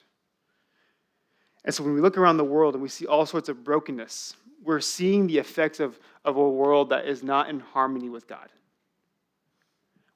And 1.66 1.74
so 1.74 1.84
when 1.84 1.92
we 1.92 2.00
look 2.00 2.16
around 2.16 2.38
the 2.38 2.44
world 2.44 2.72
and 2.72 2.82
we 2.82 2.88
see 2.88 3.04
all 3.04 3.26
sorts 3.26 3.50
of 3.50 3.62
brokenness, 3.62 4.36
we're 4.64 4.80
seeing 4.80 5.26
the 5.26 5.36
effects 5.36 5.80
of, 5.80 6.00
of 6.24 6.36
a 6.36 6.48
world 6.48 6.90
that 6.90 7.06
is 7.06 7.22
not 7.22 7.48
in 7.48 7.60
harmony 7.60 8.08
with 8.08 8.26
God. 8.26 8.48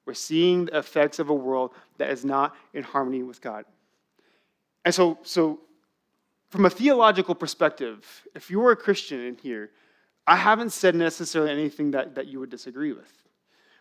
We're 0.05 0.13
seeing 0.15 0.65
the 0.65 0.77
effects 0.79 1.19
of 1.19 1.29
a 1.29 1.33
world 1.33 1.71
that 1.97 2.09
is 2.09 2.25
not 2.25 2.55
in 2.73 2.83
harmony 2.83 3.21
with 3.21 3.41
God. 3.41 3.65
And 4.83 4.93
so, 4.93 5.19
so 5.21 5.59
from 6.49 6.65
a 6.65 6.69
theological 6.69 7.35
perspective, 7.35 8.23
if 8.33 8.49
you 8.49 8.59
were 8.59 8.71
a 8.71 8.75
Christian 8.75 9.19
in 9.19 9.35
here, 9.35 9.69
I 10.25 10.35
haven't 10.35 10.71
said 10.71 10.95
necessarily 10.95 11.51
anything 11.51 11.91
that, 11.91 12.15
that 12.15 12.27
you 12.27 12.39
would 12.39 12.49
disagree 12.49 12.91
with. 12.91 13.11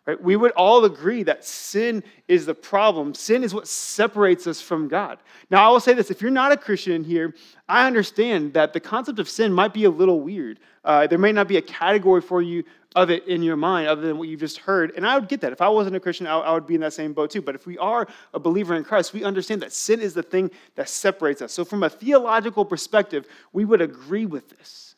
Right? 0.09 0.23
We 0.23 0.37
would 0.37 0.53
all 0.53 0.87
agree 0.87 1.23
that 1.25 1.44
sin 1.44 2.03
is 2.29 2.47
the 2.47 2.55
problem. 2.55 3.12
Sin 3.12 3.44
is 3.44 3.53
what 3.53 3.68
separates 3.68 4.47
us 4.47 4.59
from 4.59 4.88
God. 4.88 5.18
Now, 5.51 5.68
I 5.68 5.71
will 5.71 5.81
say 5.81 5.92
this 5.92 6.11
if 6.11 6.23
you're 6.23 6.31
not 6.31 6.51
a 6.51 6.57
Christian 6.57 7.05
here, 7.05 7.35
I 7.68 7.87
understand 7.87 8.55
that 8.55 8.73
the 8.73 8.81
concept 8.81 9.18
of 9.18 9.29
sin 9.29 9.53
might 9.53 9.75
be 9.75 9.85
a 9.85 9.90
little 9.90 10.21
weird. 10.21 10.61
Uh, 10.83 11.07
there 11.07 11.18
may 11.18 11.31
not 11.31 11.47
be 11.47 11.59
a 11.59 11.62
category 11.62 12.23
for 12.23 12.40
you 12.40 12.64
of 12.97 13.11
it 13.11 13.27
in 13.27 13.42
your 13.42 13.57
mind 13.57 13.87
other 13.87 14.01
than 14.01 14.16
what 14.16 14.29
you've 14.29 14.40
just 14.40 14.57
heard. 14.57 14.94
And 14.97 15.07
I 15.07 15.14
would 15.18 15.29
get 15.29 15.42
that. 15.42 15.53
If 15.53 15.61
I 15.61 15.68
wasn't 15.68 15.97
a 15.97 16.01
Christian, 16.01 16.27
I, 16.27 16.38
I 16.38 16.55
would 16.55 16.66
be 16.66 16.77
in 16.77 16.81
that 16.81 16.94
same 16.94 17.12
boat 17.12 17.31
too. 17.31 17.42
But 17.42 17.55
if 17.55 17.66
we 17.66 17.77
are 17.77 18.09
a 18.33 18.40
believer 18.40 18.75
in 18.77 18.85
Christ, 18.85 19.12
we 19.12 19.25
understand 19.25 19.61
that 19.61 19.75
sin 19.75 20.01
is 20.01 20.14
the 20.14 20.23
thing 20.23 20.51
that 20.77 20.88
separates 20.88 21.42
us. 21.42 21.53
So, 21.53 21.66
from 21.66 21.83
a 21.83 21.90
theological 21.90 22.64
perspective, 22.64 23.27
we 23.53 23.66
would 23.66 23.83
agree 23.83 24.25
with 24.25 24.49
this. 24.57 24.94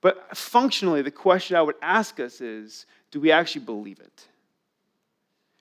But 0.00 0.36
functionally, 0.36 1.02
the 1.02 1.12
question 1.12 1.56
I 1.56 1.62
would 1.62 1.76
ask 1.80 2.18
us 2.18 2.40
is 2.40 2.84
do 3.14 3.20
we 3.20 3.30
actually 3.30 3.64
believe 3.64 4.00
it? 4.00 4.26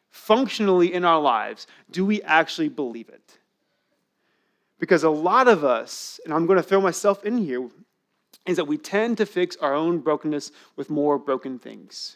Functionally 0.09 0.91
in 0.91 1.05
our 1.05 1.21
lives, 1.21 1.67
do 1.91 2.03
we 2.03 2.19
actually 2.23 2.67
believe 2.67 3.09
it? 3.09 3.37
Because 4.79 5.03
a 5.03 5.09
lot 5.11 5.47
of 5.47 5.63
us, 5.63 6.19
and 6.25 6.33
I'm 6.33 6.47
going 6.47 6.57
to 6.57 6.63
throw 6.63 6.81
myself 6.81 7.23
in 7.23 7.37
here, 7.37 7.69
is 8.47 8.57
that 8.57 8.65
we 8.65 8.79
tend 8.79 9.19
to 9.19 9.27
fix 9.27 9.55
our 9.57 9.75
own 9.75 9.99
brokenness 9.99 10.51
with 10.77 10.89
more 10.89 11.19
broken 11.19 11.59
things. 11.59 12.15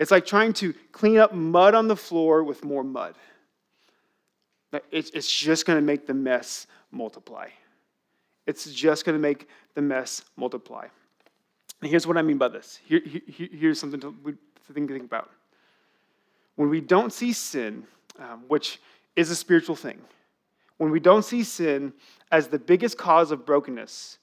It's 0.00 0.10
like 0.10 0.26
trying 0.26 0.54
to 0.54 0.74
clean 0.90 1.18
up 1.18 1.32
mud 1.32 1.76
on 1.76 1.86
the 1.86 1.94
floor 1.94 2.42
with 2.42 2.64
more 2.64 2.82
mud. 2.82 3.14
It's 4.90 5.32
just 5.32 5.66
going 5.66 5.78
to 5.78 5.86
make 5.86 6.08
the 6.08 6.14
mess 6.14 6.66
multiply. 6.90 7.50
It's 8.44 8.72
just 8.72 9.04
going 9.04 9.14
to 9.14 9.22
make 9.22 9.48
the 9.74 9.82
mess 9.82 10.24
multiply. 10.36 10.88
And 11.80 11.90
here's 11.90 12.06
what 12.06 12.16
I 12.16 12.22
mean 12.22 12.38
by 12.38 12.48
this. 12.48 12.80
Here, 12.86 13.00
here, 13.04 13.48
here's 13.52 13.78
something 13.78 14.00
to, 14.00 14.14
to 14.66 14.72
think, 14.72 14.90
about. 14.90 15.30
When 16.56 16.70
we 16.70 16.80
don't 16.80 17.12
see 17.12 17.32
sin, 17.32 17.84
um, 18.18 18.44
which 18.48 18.80
is 19.14 19.30
a 19.30 19.36
spiritual 19.36 19.76
thing, 19.76 19.98
when 20.78 20.90
we 20.90 21.00
don't 21.00 21.24
see 21.24 21.42
sin 21.42 21.92
as 22.32 22.48
the 22.48 22.58
biggest 22.58 22.98
cause 22.98 23.30
of 23.30 23.46
brokenness, 23.46 24.18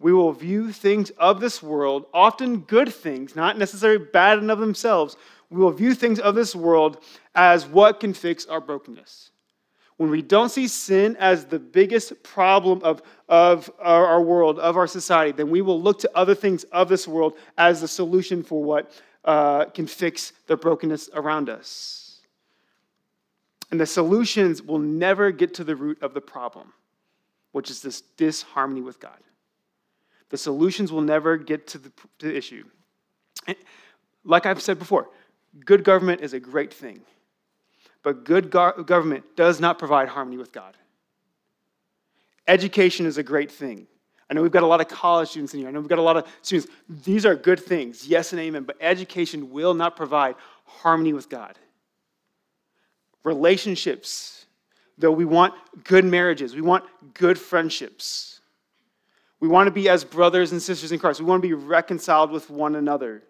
we 0.00 0.12
will 0.12 0.32
view 0.32 0.72
things 0.72 1.10
of 1.10 1.40
this 1.40 1.62
world, 1.62 2.06
often 2.14 2.60
good 2.60 2.92
things, 2.92 3.34
not 3.34 3.58
necessarily 3.58 4.04
bad 4.12 4.38
in 4.38 4.48
of 4.50 4.58
themselves, 4.58 5.16
we 5.50 5.60
will 5.60 5.72
view 5.72 5.94
things 5.94 6.20
of 6.20 6.34
this 6.34 6.54
world 6.54 7.02
as 7.34 7.66
what 7.66 8.00
can 8.00 8.12
fix 8.12 8.46
our 8.46 8.60
brokenness. 8.60 9.30
When 9.98 10.10
we 10.10 10.22
don't 10.22 10.48
see 10.48 10.68
sin 10.68 11.16
as 11.18 11.44
the 11.44 11.58
biggest 11.58 12.22
problem 12.22 12.80
of, 12.82 13.02
of 13.28 13.70
our, 13.80 14.06
our 14.06 14.22
world, 14.22 14.58
of 14.60 14.76
our 14.76 14.86
society, 14.86 15.32
then 15.32 15.50
we 15.50 15.60
will 15.60 15.82
look 15.82 15.98
to 16.00 16.10
other 16.14 16.36
things 16.36 16.64
of 16.64 16.88
this 16.88 17.06
world 17.06 17.34
as 17.58 17.80
the 17.80 17.88
solution 17.88 18.42
for 18.42 18.62
what 18.62 18.92
uh, 19.24 19.66
can 19.66 19.86
fix 19.86 20.32
the 20.46 20.56
brokenness 20.56 21.10
around 21.14 21.50
us. 21.50 22.20
And 23.70 23.80
the 23.80 23.86
solutions 23.86 24.62
will 24.62 24.78
never 24.78 25.30
get 25.32 25.52
to 25.54 25.64
the 25.64 25.76
root 25.76 26.00
of 26.00 26.14
the 26.14 26.20
problem, 26.20 26.72
which 27.52 27.68
is 27.68 27.82
this 27.82 28.00
disharmony 28.00 28.80
with 28.80 29.00
God. 29.00 29.18
The 30.30 30.38
solutions 30.38 30.92
will 30.92 31.02
never 31.02 31.36
get 31.36 31.66
to 31.68 31.78
the, 31.78 31.90
to 32.20 32.26
the 32.26 32.36
issue. 32.36 32.64
Like 34.24 34.46
I've 34.46 34.62
said 34.62 34.78
before, 34.78 35.08
good 35.64 35.82
government 35.82 36.20
is 36.20 36.34
a 36.34 36.40
great 36.40 36.72
thing, 36.72 37.00
but 38.02 38.24
good 38.24 38.50
go- 38.50 38.82
government 38.84 39.24
does 39.36 39.60
not 39.60 39.78
provide 39.78 40.08
harmony 40.08 40.36
with 40.36 40.52
God. 40.52 40.76
Education 42.46 43.06
is 43.06 43.18
a 43.18 43.22
great 43.22 43.50
thing. 43.50 43.86
I 44.30 44.34
know 44.34 44.42
we've 44.42 44.52
got 44.52 44.62
a 44.62 44.66
lot 44.66 44.80
of 44.80 44.88
college 44.88 45.30
students 45.30 45.54
in 45.54 45.60
here. 45.60 45.68
I 45.68 45.72
know 45.72 45.80
we've 45.80 45.88
got 45.88 45.98
a 45.98 46.02
lot 46.02 46.16
of 46.16 46.26
students. 46.42 46.70
These 46.88 47.24
are 47.24 47.34
good 47.34 47.60
things, 47.60 48.06
yes 48.06 48.32
and 48.32 48.40
amen, 48.40 48.64
but 48.64 48.76
education 48.80 49.50
will 49.50 49.74
not 49.74 49.96
provide 49.96 50.34
harmony 50.64 51.12
with 51.12 51.28
God. 51.28 51.58
Relationships, 53.24 54.46
though 54.96 55.12
we 55.12 55.24
want 55.24 55.54
good 55.84 56.04
marriages, 56.04 56.54
we 56.54 56.62
want 56.62 56.84
good 57.14 57.38
friendships 57.38 58.38
we 59.40 59.48
want 59.48 59.68
to 59.68 59.70
be 59.70 59.88
as 59.88 60.04
brothers 60.04 60.52
and 60.52 60.60
sisters 60.60 60.92
in 60.92 60.98
Christ. 60.98 61.20
We 61.20 61.26
want 61.26 61.42
to 61.42 61.48
be 61.48 61.54
reconciled 61.54 62.30
with 62.30 62.50
one 62.50 62.74
another. 62.74 63.22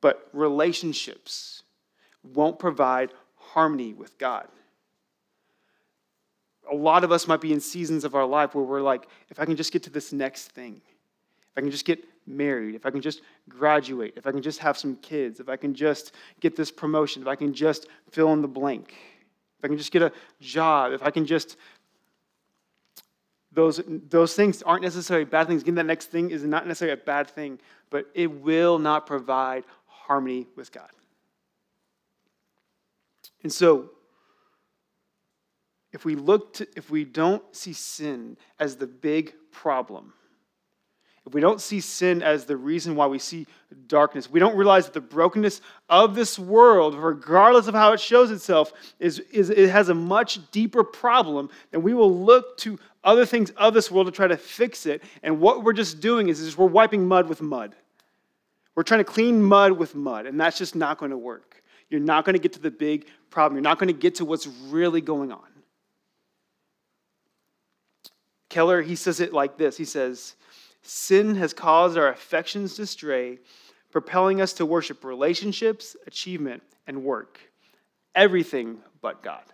But 0.00 0.28
relationships 0.32 1.62
won't 2.22 2.58
provide 2.58 3.12
harmony 3.52 3.92
with 3.92 4.18
God. 4.18 4.48
A 6.70 6.74
lot 6.74 7.04
of 7.04 7.12
us 7.12 7.26
might 7.26 7.40
be 7.40 7.52
in 7.52 7.60
seasons 7.60 8.04
of 8.04 8.14
our 8.14 8.24
life 8.24 8.54
where 8.54 8.64
we're 8.64 8.80
like, 8.80 9.08
if 9.30 9.40
I 9.40 9.44
can 9.44 9.56
just 9.56 9.72
get 9.72 9.82
to 9.84 9.90
this 9.90 10.12
next 10.12 10.48
thing, 10.48 10.80
if 11.50 11.58
I 11.58 11.60
can 11.60 11.70
just 11.70 11.84
get 11.84 12.04
married, 12.26 12.74
if 12.74 12.86
I 12.86 12.90
can 12.90 13.00
just 13.00 13.20
graduate, 13.48 14.14
if 14.16 14.26
I 14.26 14.30
can 14.30 14.42
just 14.42 14.60
have 14.60 14.78
some 14.78 14.96
kids, 14.96 15.40
if 15.40 15.48
I 15.48 15.56
can 15.56 15.74
just 15.74 16.12
get 16.40 16.56
this 16.56 16.70
promotion, 16.70 17.20
if 17.20 17.28
I 17.28 17.34
can 17.34 17.52
just 17.52 17.88
fill 18.10 18.32
in 18.32 18.42
the 18.42 18.48
blank, 18.48 18.94
if 19.58 19.64
I 19.64 19.68
can 19.68 19.76
just 19.76 19.92
get 19.92 20.02
a 20.02 20.12
job, 20.40 20.92
if 20.92 21.02
I 21.02 21.10
can 21.10 21.26
just 21.26 21.56
those, 23.54 23.82
those 23.86 24.34
things 24.34 24.62
aren't 24.62 24.82
necessarily 24.82 25.26
bad 25.26 25.46
things. 25.46 25.62
Getting 25.62 25.74
that 25.74 25.86
next 25.86 26.06
thing 26.06 26.30
is 26.30 26.42
not 26.42 26.66
necessarily 26.66 26.98
a 26.98 27.04
bad 27.04 27.28
thing, 27.28 27.58
but 27.90 28.06
it 28.14 28.26
will 28.26 28.78
not 28.78 29.06
provide 29.06 29.64
harmony 29.86 30.46
with 30.56 30.72
God. 30.72 30.88
And 33.42 33.52
so, 33.52 33.90
if 35.92 36.04
we 36.04 36.14
look 36.14 36.54
to, 36.54 36.66
if 36.76 36.90
we 36.90 37.04
don't 37.04 37.42
see 37.54 37.72
sin 37.72 38.36
as 38.58 38.76
the 38.76 38.86
big 38.86 39.34
problem, 39.50 40.14
if 41.26 41.34
we 41.34 41.40
don't 41.40 41.60
see 41.60 41.80
sin 41.80 42.20
as 42.22 42.46
the 42.46 42.56
reason 42.56 42.96
why 42.96 43.06
we 43.06 43.18
see 43.18 43.46
darkness, 43.86 44.28
we 44.28 44.40
don't 44.40 44.56
realize 44.56 44.86
that 44.86 44.94
the 44.94 45.00
brokenness 45.00 45.60
of 45.88 46.16
this 46.16 46.36
world, 46.36 46.96
regardless 46.96 47.68
of 47.68 47.74
how 47.74 47.92
it 47.92 48.00
shows 48.00 48.32
itself, 48.32 48.72
is, 48.98 49.20
is 49.30 49.48
it 49.48 49.70
has 49.70 49.88
a 49.88 49.94
much 49.94 50.50
deeper 50.50 50.82
problem, 50.82 51.48
then 51.70 51.82
we 51.82 51.94
will 51.94 52.12
look 52.12 52.56
to 52.58 52.78
other 53.04 53.24
things 53.24 53.50
of 53.50 53.72
this 53.72 53.88
world 53.88 54.06
to 54.06 54.12
try 54.12 54.26
to 54.26 54.36
fix 54.36 54.84
it. 54.84 55.02
And 55.22 55.38
what 55.38 55.62
we're 55.62 55.72
just 55.72 56.00
doing 56.00 56.28
is, 56.28 56.40
is 56.40 56.58
we're 56.58 56.66
wiping 56.66 57.06
mud 57.06 57.28
with 57.28 57.40
mud. 57.40 57.76
We're 58.74 58.82
trying 58.82 59.00
to 59.00 59.04
clean 59.04 59.42
mud 59.42 59.72
with 59.72 59.94
mud, 59.94 60.26
and 60.26 60.40
that's 60.40 60.58
just 60.58 60.74
not 60.74 60.98
going 60.98 61.10
to 61.10 61.18
work. 61.18 61.61
You're 61.92 62.00
not 62.00 62.24
going 62.24 62.32
to 62.32 62.40
get 62.40 62.54
to 62.54 62.58
the 62.58 62.70
big 62.70 63.06
problem. 63.28 63.56
You're 63.56 63.62
not 63.62 63.78
going 63.78 63.88
to 63.88 63.92
get 63.92 64.14
to 64.16 64.24
what's 64.24 64.46
really 64.46 65.02
going 65.02 65.30
on. 65.30 65.44
Keller, 68.48 68.80
he 68.80 68.96
says 68.96 69.20
it 69.20 69.34
like 69.34 69.58
this 69.58 69.76
He 69.76 69.84
says, 69.84 70.36
Sin 70.80 71.34
has 71.36 71.52
caused 71.52 71.98
our 71.98 72.08
affections 72.08 72.74
to 72.76 72.86
stray, 72.86 73.38
propelling 73.90 74.40
us 74.40 74.54
to 74.54 74.64
worship 74.64 75.04
relationships, 75.04 75.94
achievement, 76.06 76.62
and 76.86 77.04
work. 77.04 77.38
Everything 78.14 78.78
but 79.02 79.22
God. 79.22 79.44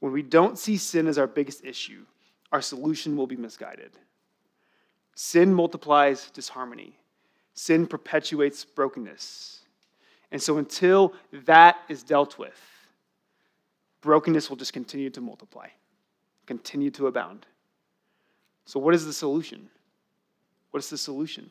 When 0.00 0.12
we 0.12 0.22
don't 0.22 0.58
see 0.58 0.76
sin 0.76 1.06
as 1.06 1.16
our 1.16 1.26
biggest 1.26 1.64
issue, 1.64 2.04
our 2.52 2.60
solution 2.60 3.16
will 3.16 3.26
be 3.26 3.36
misguided. 3.36 3.92
Sin 5.14 5.54
multiplies 5.54 6.30
disharmony, 6.30 6.98
sin 7.54 7.86
perpetuates 7.86 8.66
brokenness. 8.66 9.61
And 10.32 10.42
so, 10.42 10.56
until 10.56 11.14
that 11.44 11.76
is 11.88 12.02
dealt 12.02 12.38
with, 12.38 12.58
brokenness 14.00 14.48
will 14.48 14.56
just 14.56 14.72
continue 14.72 15.10
to 15.10 15.20
multiply, 15.20 15.68
continue 16.46 16.90
to 16.92 17.06
abound. 17.06 17.46
So, 18.64 18.80
what 18.80 18.94
is 18.94 19.04
the 19.04 19.12
solution? 19.12 19.68
What 20.70 20.82
is 20.82 20.90
the 20.90 20.98
solution? 20.98 21.50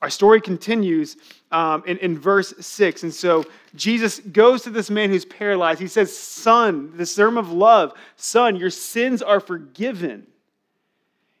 Our 0.00 0.10
story 0.10 0.40
continues 0.40 1.16
um, 1.52 1.84
in, 1.86 1.96
in 1.98 2.18
verse 2.18 2.54
6. 2.58 3.04
And 3.04 3.14
so 3.14 3.44
Jesus 3.76 4.18
goes 4.18 4.62
to 4.62 4.70
this 4.70 4.90
man 4.90 5.10
who's 5.10 5.24
paralyzed. 5.24 5.80
He 5.80 5.86
says, 5.86 6.16
Son, 6.16 6.92
the 6.96 7.06
term 7.06 7.38
of 7.38 7.52
love, 7.52 7.92
son, 8.16 8.56
your 8.56 8.70
sins 8.70 9.22
are 9.22 9.38
forgiven. 9.38 10.26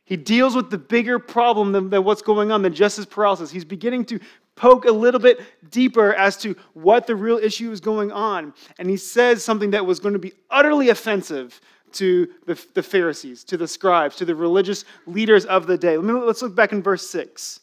He 0.04 0.16
deals 0.16 0.54
with 0.54 0.70
the 0.70 0.78
bigger 0.78 1.18
problem 1.18 1.72
than, 1.72 1.90
than 1.90 2.04
what's 2.04 2.22
going 2.22 2.52
on, 2.52 2.62
than 2.62 2.72
just 2.72 2.96
his 2.96 3.06
paralysis. 3.06 3.50
He's 3.50 3.64
beginning 3.64 4.04
to 4.06 4.20
poke 4.54 4.84
a 4.84 4.92
little 4.92 5.20
bit 5.20 5.40
deeper 5.70 6.12
as 6.14 6.36
to 6.38 6.54
what 6.74 7.06
the 7.06 7.16
real 7.16 7.38
issue 7.38 7.70
is 7.70 7.80
going 7.80 8.12
on. 8.12 8.52
And 8.78 8.88
he 8.88 8.96
says 8.96 9.44
something 9.44 9.70
that 9.70 9.84
was 9.84 10.00
going 10.00 10.12
to 10.12 10.18
be 10.18 10.32
utterly 10.50 10.90
offensive 10.90 11.60
to 11.92 12.28
the, 12.46 12.62
the 12.74 12.82
Pharisees, 12.82 13.44
to 13.44 13.56
the 13.56 13.68
scribes, 13.68 14.16
to 14.16 14.24
the 14.24 14.34
religious 14.34 14.84
leaders 15.06 15.44
of 15.44 15.66
the 15.66 15.76
day. 15.76 15.96
Let 15.96 16.04
me, 16.04 16.12
let's 16.20 16.42
look 16.42 16.54
back 16.54 16.72
in 16.72 16.82
verse 16.82 17.08
6. 17.08 17.60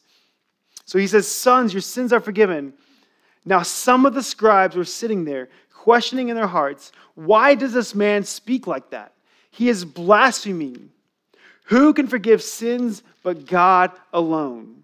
So 0.86 0.98
he 0.98 1.08
says, 1.08 1.28
Sons, 1.28 1.74
your 1.74 1.82
sins 1.82 2.14
are 2.14 2.20
forgiven. 2.20 2.74
Now, 3.46 3.62
some 3.62 4.06
of 4.06 4.14
the 4.14 4.24
scribes 4.24 4.76
were 4.76 4.86
sitting 4.86 5.26
there, 5.26 5.50
questioning 5.74 6.30
in 6.30 6.36
their 6.36 6.48
hearts, 6.48 6.92
Why 7.16 7.56
does 7.56 7.74
this 7.74 7.96
man 7.96 8.24
speak 8.24 8.68
like 8.68 8.90
that? 8.92 9.14
He 9.52 9.70
is 9.70 9.86
blaspheming. 9.86 10.90
Who 11.66 11.94
can 11.94 12.08
forgive 12.08 12.42
sins 12.42 13.04
but 13.24 13.46
God 13.46 13.92
alone? 14.12 14.84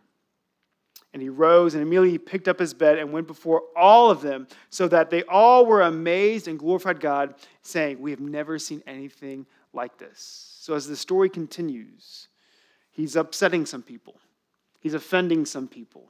And 1.13 1.21
he 1.21 1.29
rose 1.29 1.73
and 1.73 1.81
immediately 1.81 2.11
he 2.11 2.17
picked 2.17 2.47
up 2.47 2.59
his 2.59 2.73
bed 2.73 2.97
and 2.97 3.11
went 3.11 3.27
before 3.27 3.63
all 3.75 4.09
of 4.09 4.21
them, 4.21 4.47
so 4.69 4.87
that 4.87 5.09
they 5.09 5.23
all 5.23 5.65
were 5.65 5.81
amazed 5.81 6.47
and 6.47 6.57
glorified 6.57 6.99
God, 6.99 7.35
saying, 7.61 7.99
We 7.99 8.11
have 8.11 8.21
never 8.21 8.57
seen 8.57 8.81
anything 8.87 9.45
like 9.73 9.97
this. 9.97 10.55
So 10.59 10.73
as 10.73 10.87
the 10.87 10.95
story 10.95 11.29
continues, 11.29 12.27
he's 12.91 13.15
upsetting 13.15 13.65
some 13.65 13.81
people, 13.81 14.15
he's 14.79 14.93
offending 14.93 15.45
some 15.45 15.67
people. 15.67 16.07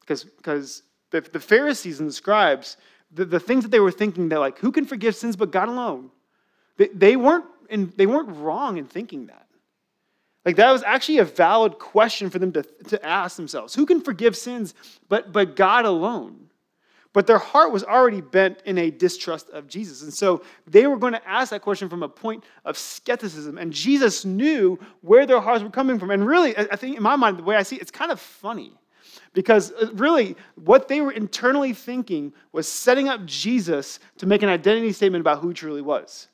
Because, 0.00 0.82
the, 1.10 1.20
the 1.20 1.40
Pharisees 1.40 2.00
and 2.00 2.08
the 2.08 2.12
scribes, 2.12 2.76
the, 3.12 3.24
the 3.24 3.40
things 3.40 3.62
that 3.62 3.70
they 3.70 3.80
were 3.80 3.92
thinking, 3.92 4.28
they're 4.28 4.38
like, 4.38 4.58
who 4.58 4.72
can 4.72 4.84
forgive 4.84 5.14
sins 5.14 5.36
but 5.36 5.50
God 5.50 5.68
alone? 5.68 6.10
They, 6.76 6.88
they, 6.88 7.16
weren't, 7.16 7.44
and 7.70 7.92
they 7.96 8.06
weren't 8.06 8.36
wrong 8.36 8.76
in 8.76 8.86
thinking 8.86 9.26
that. 9.26 9.43
Like 10.44 10.56
that 10.56 10.70
was 10.70 10.82
actually 10.82 11.18
a 11.18 11.24
valid 11.24 11.78
question 11.78 12.28
for 12.30 12.38
them 12.38 12.52
to, 12.52 12.62
to 12.62 13.04
ask 13.04 13.36
themselves. 13.36 13.74
Who 13.74 13.86
can 13.86 14.00
forgive 14.00 14.36
sins 14.36 14.74
but, 15.08 15.32
but 15.32 15.56
God 15.56 15.84
alone? 15.84 16.50
But 17.14 17.28
their 17.28 17.38
heart 17.38 17.72
was 17.72 17.84
already 17.84 18.20
bent 18.20 18.60
in 18.66 18.76
a 18.76 18.90
distrust 18.90 19.48
of 19.50 19.68
Jesus. 19.68 20.02
And 20.02 20.12
so 20.12 20.42
they 20.66 20.88
were 20.88 20.96
going 20.96 21.12
to 21.12 21.28
ask 21.28 21.50
that 21.50 21.62
question 21.62 21.88
from 21.88 22.02
a 22.02 22.08
point 22.08 22.42
of 22.64 22.76
skepticism. 22.76 23.56
And 23.56 23.72
Jesus 23.72 24.24
knew 24.24 24.78
where 25.00 25.24
their 25.24 25.40
hearts 25.40 25.62
were 25.62 25.70
coming 25.70 25.98
from. 25.98 26.10
And 26.10 26.26
really, 26.26 26.58
I 26.58 26.74
think 26.74 26.96
in 26.96 27.02
my 27.02 27.14
mind, 27.14 27.38
the 27.38 27.44
way 27.44 27.54
I 27.54 27.62
see 27.62 27.76
it, 27.76 27.82
it's 27.82 27.92
kind 27.92 28.10
of 28.10 28.18
funny. 28.18 28.72
Because 29.32 29.72
uh, 29.72 29.90
really, 29.94 30.36
what 30.56 30.88
they 30.88 31.00
were 31.00 31.12
internally 31.12 31.72
thinking 31.72 32.32
was 32.50 32.66
setting 32.66 33.08
up 33.08 33.24
Jesus 33.26 34.00
to 34.18 34.26
make 34.26 34.42
an 34.42 34.48
identity 34.48 34.92
statement 34.92 35.20
about 35.20 35.38
who 35.38 35.48
he 35.48 35.54
truly 35.54 35.82
was. 35.82 36.28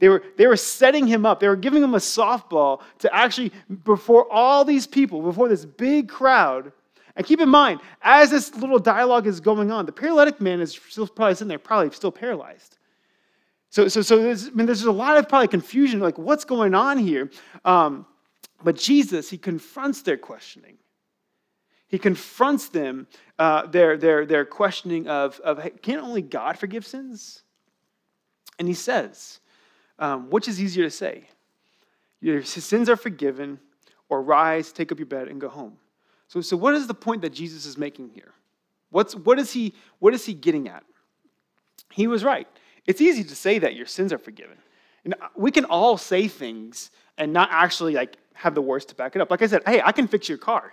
They 0.00 0.08
were, 0.08 0.22
they 0.36 0.46
were 0.46 0.56
setting 0.56 1.06
him 1.06 1.24
up. 1.24 1.40
They 1.40 1.48
were 1.48 1.56
giving 1.56 1.82
him 1.82 1.94
a 1.94 1.98
softball 1.98 2.80
to 2.98 3.14
actually, 3.14 3.52
before 3.84 4.30
all 4.32 4.64
these 4.64 4.86
people, 4.86 5.22
before 5.22 5.48
this 5.48 5.64
big 5.64 6.08
crowd. 6.08 6.72
And 7.16 7.26
keep 7.26 7.40
in 7.40 7.50
mind, 7.50 7.80
as 8.00 8.30
this 8.30 8.54
little 8.54 8.78
dialogue 8.78 9.26
is 9.26 9.40
going 9.40 9.70
on, 9.70 9.84
the 9.84 9.92
paralytic 9.92 10.40
man 10.40 10.60
is 10.60 10.72
still 10.88 11.06
probably 11.06 11.34
sitting 11.34 11.48
there, 11.48 11.58
probably 11.58 11.90
still 11.92 12.10
paralyzed. 12.10 12.78
So, 13.68 13.88
so, 13.88 14.00
so 14.00 14.16
there's, 14.16 14.48
I 14.48 14.50
mean, 14.50 14.66
there's 14.66 14.84
a 14.84 14.90
lot 14.90 15.16
of 15.16 15.28
probably 15.28 15.48
confusion, 15.48 16.00
like 16.00 16.18
what's 16.18 16.44
going 16.44 16.74
on 16.74 16.98
here? 16.98 17.30
Um, 17.64 18.06
but 18.64 18.76
Jesus, 18.76 19.28
he 19.30 19.38
confronts 19.38 20.02
their 20.02 20.16
questioning. 20.16 20.78
He 21.88 21.98
confronts 21.98 22.68
them, 22.68 23.06
uh, 23.38 23.66
their, 23.66 23.96
their, 23.96 24.24
their 24.24 24.44
questioning 24.44 25.08
of, 25.08 25.38
of 25.40 25.62
hey, 25.62 25.70
can 25.70 25.98
only 25.98 26.22
God 26.22 26.58
forgive 26.58 26.86
sins? 26.86 27.42
And 28.58 28.66
he 28.66 28.74
says, 28.74 29.40
um, 30.00 30.28
which 30.30 30.48
is 30.48 30.60
easier 30.60 30.84
to 30.84 30.90
say? 30.90 31.28
Your 32.20 32.42
sins 32.42 32.88
are 32.88 32.96
forgiven, 32.96 33.60
or 34.08 34.22
rise, 34.22 34.72
take 34.72 34.90
up 34.90 34.98
your 34.98 35.06
bed, 35.06 35.28
and 35.28 35.40
go 35.40 35.48
home. 35.48 35.76
So, 36.26 36.40
so 36.40 36.56
what 36.56 36.74
is 36.74 36.86
the 36.86 36.94
point 36.94 37.22
that 37.22 37.30
Jesus 37.32 37.64
is 37.64 37.78
making 37.78 38.10
here? 38.10 38.32
What's, 38.90 39.14
what, 39.14 39.38
is 39.38 39.52
he, 39.52 39.74
what 40.00 40.14
is 40.14 40.26
he 40.26 40.34
getting 40.34 40.68
at? 40.68 40.82
He 41.92 42.06
was 42.06 42.24
right. 42.24 42.48
It's 42.86 43.00
easy 43.00 43.24
to 43.24 43.36
say 43.36 43.58
that 43.60 43.74
your 43.74 43.86
sins 43.86 44.12
are 44.12 44.18
forgiven. 44.18 44.56
And 45.04 45.14
we 45.36 45.50
can 45.50 45.64
all 45.64 45.96
say 45.96 46.28
things 46.28 46.90
and 47.16 47.32
not 47.32 47.48
actually 47.52 47.94
like 47.94 48.16
have 48.34 48.54
the 48.54 48.62
words 48.62 48.84
to 48.86 48.94
back 48.94 49.16
it 49.16 49.22
up. 49.22 49.30
Like 49.30 49.42
I 49.42 49.46
said, 49.46 49.62
hey, 49.66 49.80
I 49.84 49.92
can 49.92 50.08
fix 50.08 50.28
your 50.28 50.38
car. 50.38 50.72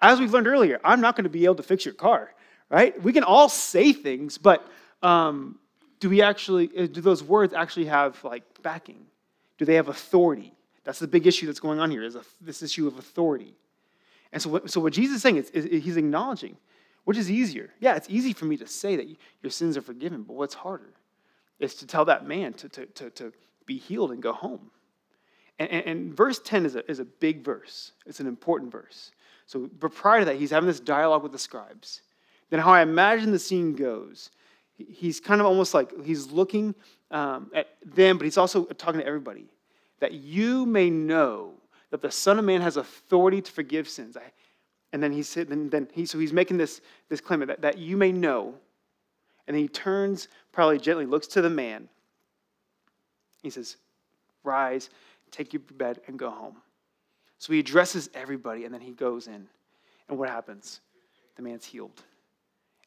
As 0.00 0.18
we've 0.18 0.32
learned 0.32 0.46
earlier, 0.46 0.80
I'm 0.82 1.00
not 1.00 1.16
going 1.16 1.24
to 1.24 1.30
be 1.30 1.44
able 1.44 1.56
to 1.56 1.62
fix 1.62 1.84
your 1.84 1.94
car, 1.94 2.32
right? 2.70 3.00
We 3.02 3.12
can 3.12 3.24
all 3.24 3.48
say 3.48 3.92
things, 3.92 4.38
but 4.38 4.66
um, 5.02 5.58
do 6.00 6.08
we 6.08 6.22
actually 6.22 6.70
uh, 6.76 6.86
do 6.86 7.00
those 7.00 7.22
words 7.22 7.52
actually 7.52 7.84
have 7.86 8.22
like 8.24 8.42
backing? 8.62 9.06
Do 9.58 9.64
they 9.64 9.74
have 9.74 9.88
authority? 9.88 10.54
That's 10.84 10.98
the 10.98 11.06
big 11.06 11.26
issue 11.26 11.46
that's 11.46 11.60
going 11.60 11.78
on 11.78 11.90
here 11.90 12.02
is 12.02 12.16
a, 12.16 12.22
this 12.40 12.62
issue 12.62 12.88
of 12.88 12.98
authority. 12.98 13.54
And 14.32 14.40
so 14.40 14.48
what, 14.48 14.70
so 14.70 14.80
what 14.80 14.92
jesus 14.92 15.16
is 15.16 15.22
saying 15.22 15.36
is, 15.36 15.50
is 15.50 15.84
he's 15.84 15.96
acknowledging 15.96 16.56
which 17.04 17.18
is 17.18 17.30
easier. 17.30 17.70
Yeah 17.80 17.96
it's 17.96 18.08
easy 18.08 18.32
for 18.32 18.46
me 18.46 18.56
to 18.56 18.66
say 18.66 18.96
that 18.96 19.06
your 19.42 19.50
sins 19.50 19.76
are 19.76 19.82
forgiven 19.82 20.22
but 20.22 20.34
what's 20.34 20.54
harder 20.54 20.94
is 21.58 21.74
to 21.76 21.86
tell 21.86 22.06
that 22.06 22.26
man 22.26 22.54
to, 22.54 22.68
to, 22.70 22.86
to, 22.86 23.10
to 23.10 23.32
be 23.66 23.76
healed 23.76 24.12
and 24.12 24.22
go 24.22 24.32
home. 24.32 24.70
And, 25.58 25.68
and, 25.70 25.86
and 25.86 26.16
verse 26.16 26.40
10 26.42 26.64
is 26.64 26.74
a, 26.76 26.90
is 26.90 27.00
a 27.00 27.04
big 27.04 27.44
verse. 27.44 27.92
It's 28.06 28.20
an 28.20 28.26
important 28.26 28.72
verse. 28.72 29.12
So 29.44 29.68
but 29.78 29.94
prior 29.94 30.20
to 30.20 30.24
that 30.24 30.36
he's 30.36 30.50
having 30.50 30.68
this 30.68 30.80
dialogue 30.80 31.22
with 31.22 31.32
the 31.32 31.38
scribes. 31.38 32.00
Then 32.48 32.60
how 32.60 32.72
i 32.72 32.80
imagine 32.80 33.32
the 33.32 33.38
scene 33.38 33.74
goes 33.74 34.30
he's 34.88 35.20
kind 35.20 35.40
of 35.40 35.46
almost 35.46 35.74
like 35.74 36.04
he's 36.04 36.30
looking 36.30 36.74
um, 37.10 37.50
at 37.54 37.68
them, 37.84 38.18
but 38.18 38.24
he's 38.24 38.38
also 38.38 38.64
talking 38.64 39.00
to 39.00 39.06
everybody. 39.06 39.46
That 40.00 40.12
you 40.12 40.64
may 40.64 40.90
know 40.90 41.52
that 41.90 42.02
the 42.02 42.10
Son 42.10 42.38
of 42.38 42.44
Man 42.44 42.60
has 42.60 42.76
authority 42.76 43.42
to 43.42 43.52
forgive 43.52 43.88
sins. 43.88 44.16
I, 44.16 44.22
and 44.92 45.02
then 45.02 45.12
he 45.12 45.22
said, 45.22 45.48
then, 45.48 45.68
then 45.68 45.88
he, 45.92 46.06
so 46.06 46.18
he's 46.18 46.32
making 46.32 46.56
this, 46.56 46.80
this 47.08 47.20
claim 47.20 47.40
that, 47.40 47.60
that 47.60 47.78
you 47.78 47.96
may 47.96 48.12
know. 48.12 48.54
And 49.46 49.54
then 49.54 49.62
he 49.62 49.68
turns, 49.68 50.28
probably 50.52 50.78
gently, 50.78 51.06
looks 51.06 51.26
to 51.28 51.42
the 51.42 51.50
man. 51.50 51.88
He 53.42 53.50
says, 53.50 53.76
Rise, 54.42 54.90
take 55.30 55.52
your 55.52 55.62
bed, 55.72 56.00
and 56.06 56.18
go 56.18 56.30
home. 56.30 56.56
So 57.38 57.52
he 57.52 57.58
addresses 57.58 58.08
everybody, 58.14 58.64
and 58.64 58.72
then 58.72 58.80
he 58.80 58.92
goes 58.92 59.26
in. 59.26 59.46
And 60.08 60.18
what 60.18 60.28
happens? 60.28 60.80
The 61.36 61.42
man's 61.42 61.64
healed 61.64 62.02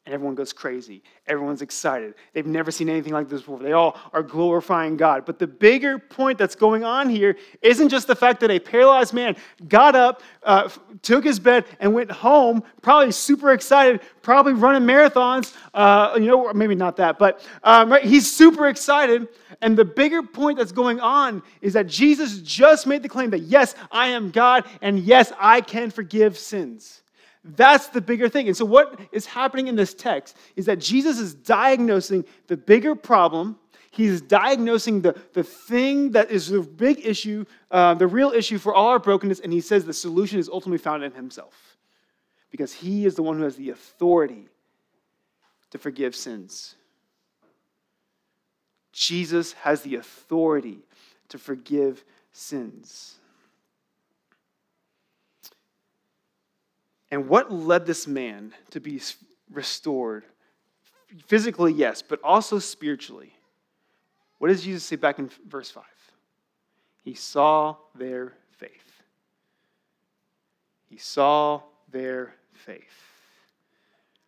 and 0.06 0.14
everyone 0.14 0.34
goes 0.34 0.52
crazy. 0.52 1.02
Everyone's 1.26 1.62
excited. 1.62 2.14
They've 2.34 2.46
never 2.46 2.70
seen 2.70 2.90
anything 2.90 3.14
like 3.14 3.26
this 3.26 3.40
before. 3.40 3.58
They 3.58 3.72
all 3.72 3.98
are 4.12 4.22
glorifying 4.22 4.98
God. 4.98 5.24
But 5.24 5.38
the 5.38 5.46
bigger 5.46 5.98
point 5.98 6.36
that's 6.36 6.54
going 6.54 6.84
on 6.84 7.08
here 7.08 7.36
isn't 7.62 7.88
just 7.88 8.06
the 8.06 8.14
fact 8.14 8.40
that 8.40 8.50
a 8.50 8.58
paralyzed 8.58 9.14
man 9.14 9.34
got 9.66 9.96
up, 9.96 10.22
uh, 10.42 10.68
took 11.00 11.24
his 11.24 11.38
bed, 11.38 11.64
and 11.80 11.94
went 11.94 12.10
home, 12.10 12.62
probably 12.82 13.12
super 13.12 13.52
excited, 13.52 14.02
probably 14.20 14.52
running 14.52 14.86
marathons. 14.86 15.54
Uh, 15.72 16.12
you 16.16 16.26
know, 16.26 16.52
maybe 16.52 16.74
not 16.74 16.96
that, 16.96 17.18
but 17.18 17.40
um, 17.62 17.90
right, 17.90 18.04
he's 18.04 18.30
super 18.30 18.68
excited. 18.68 19.26
And 19.62 19.74
the 19.74 19.86
bigger 19.86 20.22
point 20.22 20.58
that's 20.58 20.72
going 20.72 21.00
on 21.00 21.42
is 21.62 21.72
that 21.72 21.86
Jesus 21.86 22.40
just 22.40 22.86
made 22.86 23.02
the 23.02 23.08
claim 23.08 23.30
that, 23.30 23.40
yes, 23.40 23.74
I 23.90 24.08
am 24.08 24.30
God, 24.30 24.66
and 24.82 24.98
yes, 24.98 25.32
I 25.38 25.62
can 25.62 25.90
forgive 25.90 26.36
sins. 26.36 27.00
That's 27.44 27.88
the 27.88 28.00
bigger 28.00 28.28
thing. 28.28 28.48
And 28.48 28.56
so, 28.56 28.64
what 28.64 28.98
is 29.12 29.26
happening 29.26 29.68
in 29.68 29.76
this 29.76 29.92
text 29.92 30.36
is 30.56 30.66
that 30.66 30.80
Jesus 30.80 31.18
is 31.18 31.34
diagnosing 31.34 32.24
the 32.46 32.56
bigger 32.56 32.94
problem. 32.94 33.58
He's 33.90 34.20
diagnosing 34.22 35.02
the, 35.02 35.16
the 35.34 35.44
thing 35.44 36.12
that 36.12 36.30
is 36.30 36.48
the 36.48 36.62
big 36.62 37.06
issue, 37.06 37.44
uh, 37.70 37.94
the 37.94 38.08
real 38.08 38.32
issue 38.32 38.58
for 38.58 38.74
all 38.74 38.88
our 38.88 38.98
brokenness, 38.98 39.40
and 39.40 39.52
he 39.52 39.60
says 39.60 39.84
the 39.84 39.92
solution 39.92 40.40
is 40.40 40.48
ultimately 40.48 40.78
found 40.78 41.04
in 41.04 41.12
himself. 41.12 41.76
Because 42.50 42.72
he 42.72 43.04
is 43.04 43.14
the 43.14 43.22
one 43.22 43.36
who 43.36 43.44
has 43.44 43.56
the 43.56 43.70
authority 43.70 44.48
to 45.70 45.78
forgive 45.78 46.16
sins. 46.16 46.76
Jesus 48.92 49.52
has 49.54 49.82
the 49.82 49.96
authority 49.96 50.78
to 51.28 51.38
forgive 51.38 52.04
sins. 52.32 53.18
And 57.14 57.28
what 57.28 57.52
led 57.52 57.86
this 57.86 58.08
man 58.08 58.52
to 58.70 58.80
be 58.80 59.00
restored? 59.48 60.24
Physically, 61.28 61.72
yes, 61.72 62.02
but 62.02 62.18
also 62.24 62.58
spiritually. 62.58 63.32
What 64.38 64.48
does 64.48 64.64
Jesus 64.64 64.82
say 64.82 64.96
back 64.96 65.20
in 65.20 65.30
verse 65.46 65.70
5? 65.70 65.84
He 67.04 67.14
saw 67.14 67.76
their 67.94 68.32
faith. 68.58 69.00
He 70.90 70.96
saw 70.96 71.62
their 71.92 72.34
faith. 72.52 72.82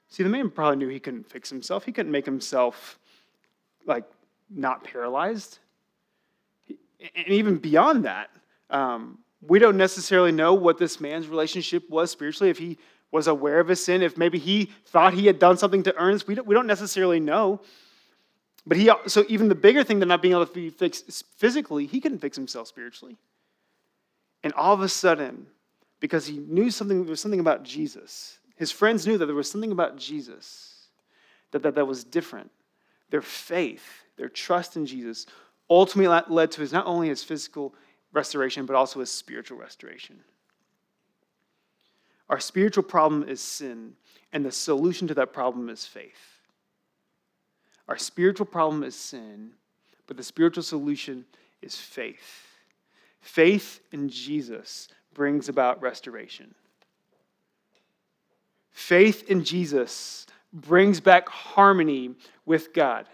See, 0.09 0.23
the 0.23 0.29
man 0.29 0.49
probably 0.49 0.77
knew 0.77 0.87
he 0.87 1.01
couldn't 1.01 1.29
fix 1.29 1.51
himself. 1.51 1.85
He 1.85 1.91
couldn't 1.91 2.13
make 2.13 2.25
himself 2.25 3.01
like 3.85 4.05
not 4.49 4.85
paralyzed. 4.85 5.59
And 6.69 7.27
even 7.27 7.57
beyond 7.57 8.05
that, 8.05 8.31
um, 8.71 9.19
we 9.41 9.59
don't 9.59 9.77
necessarily 9.77 10.33
know 10.33 10.55
what 10.55 10.79
this 10.79 11.01
man's 11.01 11.29
relationship 11.29 11.89
was 11.91 12.11
spiritually, 12.11 12.51
if 12.51 12.59
he 12.59 12.79
was 13.13 13.27
aware 13.27 13.61
of 13.61 13.69
his 13.69 13.83
sin, 13.85 14.03
if 14.03 14.17
maybe 14.17 14.39
he 14.39 14.71
thought 14.87 15.15
he 15.15 15.27
had 15.27 15.39
done 15.39 15.57
something 15.57 15.83
to 15.85 15.95
earn 15.97 16.15
this. 16.15 16.27
We 16.27 16.35
don't, 16.35 16.47
we 16.47 16.55
don't 16.55 16.67
necessarily 16.67 17.21
know. 17.21 17.61
But 18.67 18.77
he, 18.77 18.91
so 19.07 19.25
even 19.29 19.49
the 19.49 19.55
bigger 19.55 19.85
thing 19.85 20.01
than 20.01 20.09
not 20.09 20.23
being 20.23 20.33
able 20.33 20.47
to 20.47 20.53
be 20.53 20.71
fixed 20.71 21.25
physically, 21.37 21.87
he 21.87 22.01
couldn't 22.01 22.19
fix 22.19 22.37
himself 22.37 22.67
spiritually. 22.67 23.17
And 24.43 24.53
all 24.55 24.75
of 24.75 24.81
a 24.81 24.89
sudden, 24.89 25.47
because 26.01 26.27
he 26.27 26.39
knew 26.39 26.71
something, 26.71 27.05
there 27.05 27.11
was 27.11 27.21
something 27.21 27.41
about 27.41 27.63
Jesus, 27.63 28.39
his 28.57 28.73
friends 28.73 29.07
knew 29.07 29.19
that 29.19 29.27
there 29.27 29.35
was 29.35 29.51
something 29.51 29.73
about 29.73 29.97
Jesus 29.97 30.89
that, 31.53 31.63
that, 31.63 31.75
that 31.75 31.87
was 31.87 32.05
different. 32.05 32.51
Their 33.11 33.23
faith, 33.23 34.05
their 34.17 34.29
trust 34.29 34.77
in 34.77 34.87
Jesus 34.87 35.27
ultimately 35.71 36.21
led 36.29 36.51
to 36.53 36.61
his, 36.61 36.73
not 36.73 36.87
only 36.87 37.09
his 37.09 37.23
physical 37.23 37.75
restoration, 38.17 38.67
but 38.67 38.75
also 38.75 39.01
a 39.01 39.07
spiritual 39.07 39.59
restoration. 39.59 40.17
Our 42.29 42.41
spiritual 42.41 42.83
problem 42.83 43.29
is 43.29 43.41
sin, 43.41 43.93
and 44.33 44.45
the 44.45 44.51
solution 44.51 45.07
to 45.09 45.15
that 45.15 45.33
problem 45.33 45.69
is 45.69 45.87
faith. 45.87 46.41
Our 47.89 47.97
spiritual 47.97 48.47
problem 48.47 48.83
is 48.83 48.97
sin, 48.97 49.53
but 50.09 50.17
the 50.17 50.25
spiritual 50.25 50.65
solution 50.65 51.25
is 51.63 51.77
faith. 51.77 52.49
Faith 53.21 53.81
in 53.93 54.09
Jesus 54.09 54.89
brings 55.15 55.49
about 55.49 55.81
restoration. 55.81 56.55
Faith 58.73 59.31
in 59.31 59.45
Jesus 59.45 60.27
brings 60.53 61.01
back 61.01 61.29
harmony 61.29 62.15
with 62.45 62.73
God. 62.73 63.07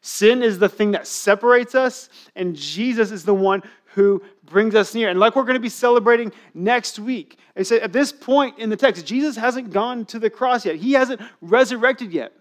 Sin 0.00 0.42
is 0.42 0.58
the 0.58 0.68
thing 0.68 0.90
that 0.90 1.06
separates 1.06 1.74
us, 1.74 2.08
and 2.34 2.56
Jesus 2.56 3.12
is 3.12 3.24
the 3.24 3.34
one 3.34 3.62
who 3.94 4.22
brings 4.44 4.74
us 4.74 4.94
near. 4.94 5.08
And 5.08 5.18
like 5.20 5.36
we're 5.36 5.42
going 5.42 5.54
to 5.54 5.60
be 5.60 5.68
celebrating 5.68 6.32
next 6.54 6.98
week, 6.98 7.38
I 7.56 7.62
said 7.62 7.82
at 7.82 7.92
this 7.92 8.12
point 8.12 8.58
in 8.58 8.70
the 8.70 8.76
text, 8.76 9.06
Jesus 9.06 9.36
hasn't 9.36 9.70
gone 9.70 10.04
to 10.06 10.18
the 10.18 10.30
cross 10.30 10.64
yet. 10.64 10.76
He 10.76 10.92
hasn't 10.92 11.20
resurrected 11.40 12.12
yet. 12.12 12.32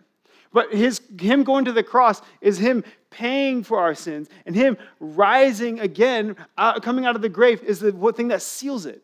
But 0.54 0.74
his, 0.74 1.02
him 1.20 1.44
going 1.44 1.66
to 1.66 1.72
the 1.72 1.84
cross 1.84 2.22
is 2.42 2.58
him 2.58 2.84
paying 3.10 3.64
for 3.64 3.80
our 3.80 3.96
sins, 3.96 4.30
and 4.46 4.56
him 4.56 4.78
rising 5.00 5.80
again, 5.80 6.36
uh, 6.58 6.80
coming 6.80 7.06
out 7.06 7.16
of 7.16 7.22
the 7.22 7.30
grave, 7.30 7.62
is 7.64 7.80
the 7.80 7.92
thing 8.16 8.30
that 8.30 8.42
seals 8.42 8.86
it. 8.86 9.02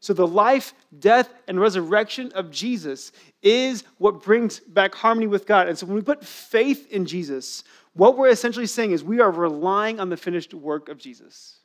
So 0.00 0.12
the 0.12 0.26
life, 0.26 0.74
death, 0.98 1.32
and 1.48 1.60
resurrection 1.60 2.30
of 2.34 2.50
Jesus 2.50 3.12
is 3.42 3.84
what 3.98 4.22
brings 4.22 4.60
back 4.60 4.94
harmony 4.94 5.26
with 5.26 5.46
God. 5.46 5.68
And 5.68 5.76
so 5.76 5.86
when 5.86 5.96
we 5.96 6.02
put 6.02 6.24
faith 6.24 6.90
in 6.92 7.06
Jesus, 7.06 7.64
what 7.94 8.16
we're 8.16 8.28
essentially 8.28 8.66
saying 8.66 8.92
is 8.92 9.02
we 9.02 9.20
are 9.20 9.30
relying 9.30 9.98
on 9.98 10.10
the 10.10 10.16
finished 10.16 10.54
work 10.54 10.88
of 10.88 10.98
Jesus. 10.98 11.60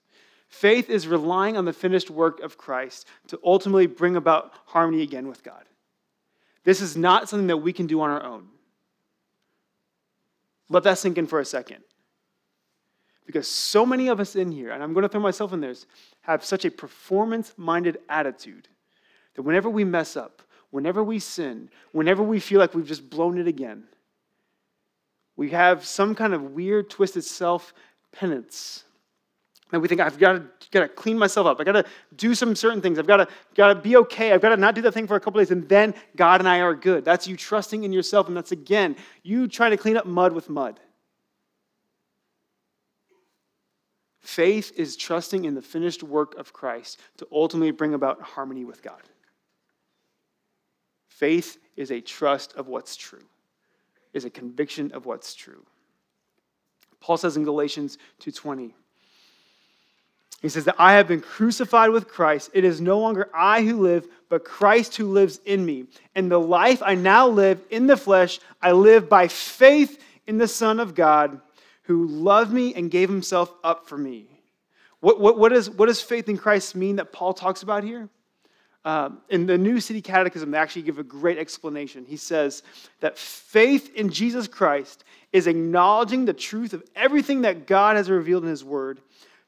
Faith 0.51 0.89
is 0.89 1.07
relying 1.07 1.55
on 1.55 1.63
the 1.63 1.73
finished 1.73 2.11
work 2.11 2.41
of 2.41 2.57
Christ 2.57 3.07
to 3.27 3.39
ultimately 3.43 3.87
bring 3.87 4.17
about 4.17 4.51
harmony 4.65 5.01
again 5.01 5.27
with 5.29 5.43
God. 5.43 5.63
This 6.65 6.81
is 6.81 6.97
not 6.97 7.29
something 7.29 7.47
that 7.47 7.57
we 7.57 7.71
can 7.71 7.87
do 7.87 8.01
on 8.01 8.09
our 8.09 8.21
own. 8.21 8.47
Let 10.69 10.83
that 10.83 10.97
sink 10.97 11.17
in 11.17 11.25
for 11.25 11.39
a 11.39 11.45
second. 11.45 11.83
Because 13.25 13.47
so 13.47 13.85
many 13.85 14.09
of 14.09 14.19
us 14.19 14.35
in 14.35 14.51
here, 14.51 14.71
and 14.71 14.83
I'm 14.83 14.93
going 14.93 15.03
to 15.03 15.09
throw 15.09 15.21
myself 15.21 15.53
in 15.53 15.61
this, 15.61 15.85
have 16.21 16.43
such 16.43 16.65
a 16.65 16.71
performance 16.71 17.53
minded 17.55 17.99
attitude 18.09 18.67
that 19.35 19.43
whenever 19.43 19.69
we 19.69 19.85
mess 19.85 20.17
up, 20.17 20.41
whenever 20.69 21.01
we 21.01 21.17
sin, 21.17 21.69
whenever 21.93 22.21
we 22.23 22.41
feel 22.41 22.59
like 22.59 22.75
we've 22.75 22.85
just 22.85 23.09
blown 23.09 23.37
it 23.37 23.47
again, 23.47 23.85
we 25.37 25.51
have 25.51 25.85
some 25.85 26.13
kind 26.13 26.33
of 26.33 26.51
weird, 26.51 26.89
twisted 26.89 27.23
self 27.23 27.73
penance. 28.11 28.83
And 29.71 29.81
we 29.81 29.88
think, 29.88 30.01
I've 30.01 30.17
got 30.17 30.41
to, 30.71 30.88
clean 30.89 31.17
myself 31.17 31.47
up. 31.47 31.60
I've 31.60 31.65
got 31.65 31.73
to 31.73 31.86
do 32.15 32.36
some 32.36 32.55
certain 32.55 32.81
things. 32.81 32.99
I've 32.99 33.07
got 33.07 33.17
to, 33.17 33.27
got 33.55 33.73
to 33.73 33.75
be 33.75 33.95
okay. 33.97 34.34
I've 34.34 34.41
got 34.41 34.49
to 34.49 34.57
not 34.57 34.75
do 34.75 34.81
that 34.81 34.93
thing 34.93 35.07
for 35.07 35.15
a 35.15 35.19
couple 35.19 35.39
days, 35.39 35.51
and 35.51 35.67
then 35.69 35.93
God 36.15 36.41
and 36.41 36.49
I 36.49 36.60
are 36.60 36.75
good. 36.75 37.05
That's 37.05 37.27
you 37.27 37.38
trusting 37.38 37.84
in 37.84 37.93
yourself, 37.93 38.27
and 38.27 38.36
that's, 38.36 38.51
again, 38.51 38.95
you 39.23 39.47
trying 39.47 39.71
to 39.71 39.77
clean 39.77 39.95
up 39.95 40.05
mud 40.05 40.34
with 40.34 40.49
mud. 40.49 40.79
Faith 44.19 44.71
is 44.75 44.95
trusting 44.95 45.45
in 45.45 45.55
the 45.55 45.62
finished 45.62 46.03
work 46.03 46.36
of 46.38 46.53
Christ 46.53 46.99
to 47.17 47.27
ultimately 47.31 47.71
bring 47.71 47.93
about 47.93 48.21
harmony 48.21 48.65
with 48.65 48.84
God. 48.84 49.01
Faith 51.07 51.57
is 51.75 51.91
a 51.91 52.01
trust 52.01 52.53
of 52.55 52.67
what's 52.67 52.95
true, 52.95 53.23
is 54.13 54.25
a 54.25 54.29
conviction 54.29 54.91
of 54.91 55.05
what's 55.05 55.34
true. 55.34 55.65
Paul 56.99 57.17
says 57.17 57.36
in 57.36 57.43
Galatians 57.43 57.97
2:20, 58.19 58.73
he 60.41 60.49
says 60.49 60.65
that 60.65 60.75
I 60.80 60.93
have 60.93 61.08
been 61.08 61.21
crucified 61.21 61.91
with 61.91 62.08
Christ. 62.08 62.49
It 62.54 62.63
is 62.63 62.82
no 62.82 62.99
longer 62.99 63.30
I 63.34 63.62
who 63.62 63.80
live, 63.80 64.08
but 64.27 64.43
Christ 64.43 64.97
who 64.97 65.06
lives 65.06 65.39
in 65.45 65.63
me. 65.63 65.86
And 66.15 66.32
the 66.32 66.39
life 66.39 66.82
I 66.84 66.95
now 66.95 67.27
live 67.27 67.62
in 67.69 67.86
the 67.86 67.97
flesh, 67.97 68.39
I 68.62 68.71
live 68.71 69.08
by 69.08 69.27
faith 69.27 70.04
in 70.25 70.39
the 70.39 70.47
Son 70.47 70.80
of 70.80 70.95
God 70.95 71.39
who 71.84 72.08
loved 72.08 72.51
me 72.51 72.73
and 72.73 72.89
gave 72.89 73.08
himself 73.08 73.54
up 73.63 73.88
for 73.88 73.97
me. 73.97 74.25
What, 74.99 75.19
what, 75.19 75.38
what, 75.38 75.51
is, 75.51 75.69
what 75.69 75.88
does 75.88 76.01
faith 76.01 76.27
in 76.27 76.38
Christ 76.38 76.75
mean 76.75 76.95
that 76.95 77.12
Paul 77.12 77.34
talks 77.34 77.62
about 77.62 77.84
here? 77.84 78.10
Um, 78.84 79.21
in 79.30 79.45
the 79.45 79.60
New 79.60 79.80
City 79.80 80.01
Catechism, 80.01 80.49
they 80.49 80.58
actually 80.58 80.82
give 80.82 80.97
a 80.97 81.04
great 81.04 81.38
explanation. 81.38 82.04
He 82.04 82.17
says 82.17 82.63
that 82.99 83.15
faith 83.15 83.93
in 83.93 84.10
Jesus 84.10 84.47
Christ 84.47 85.04
is 85.32 85.45
acknowledging 85.45 86.25
the 86.25 86.34
truth 86.34 86.73
of 86.73 86.84
everything 86.95 87.41
that 87.41 87.67
God 87.67 87.95
has 87.95 88.10
revealed 88.10 88.43
in 88.43 88.49
His 88.49 88.63
Word, 88.63 88.99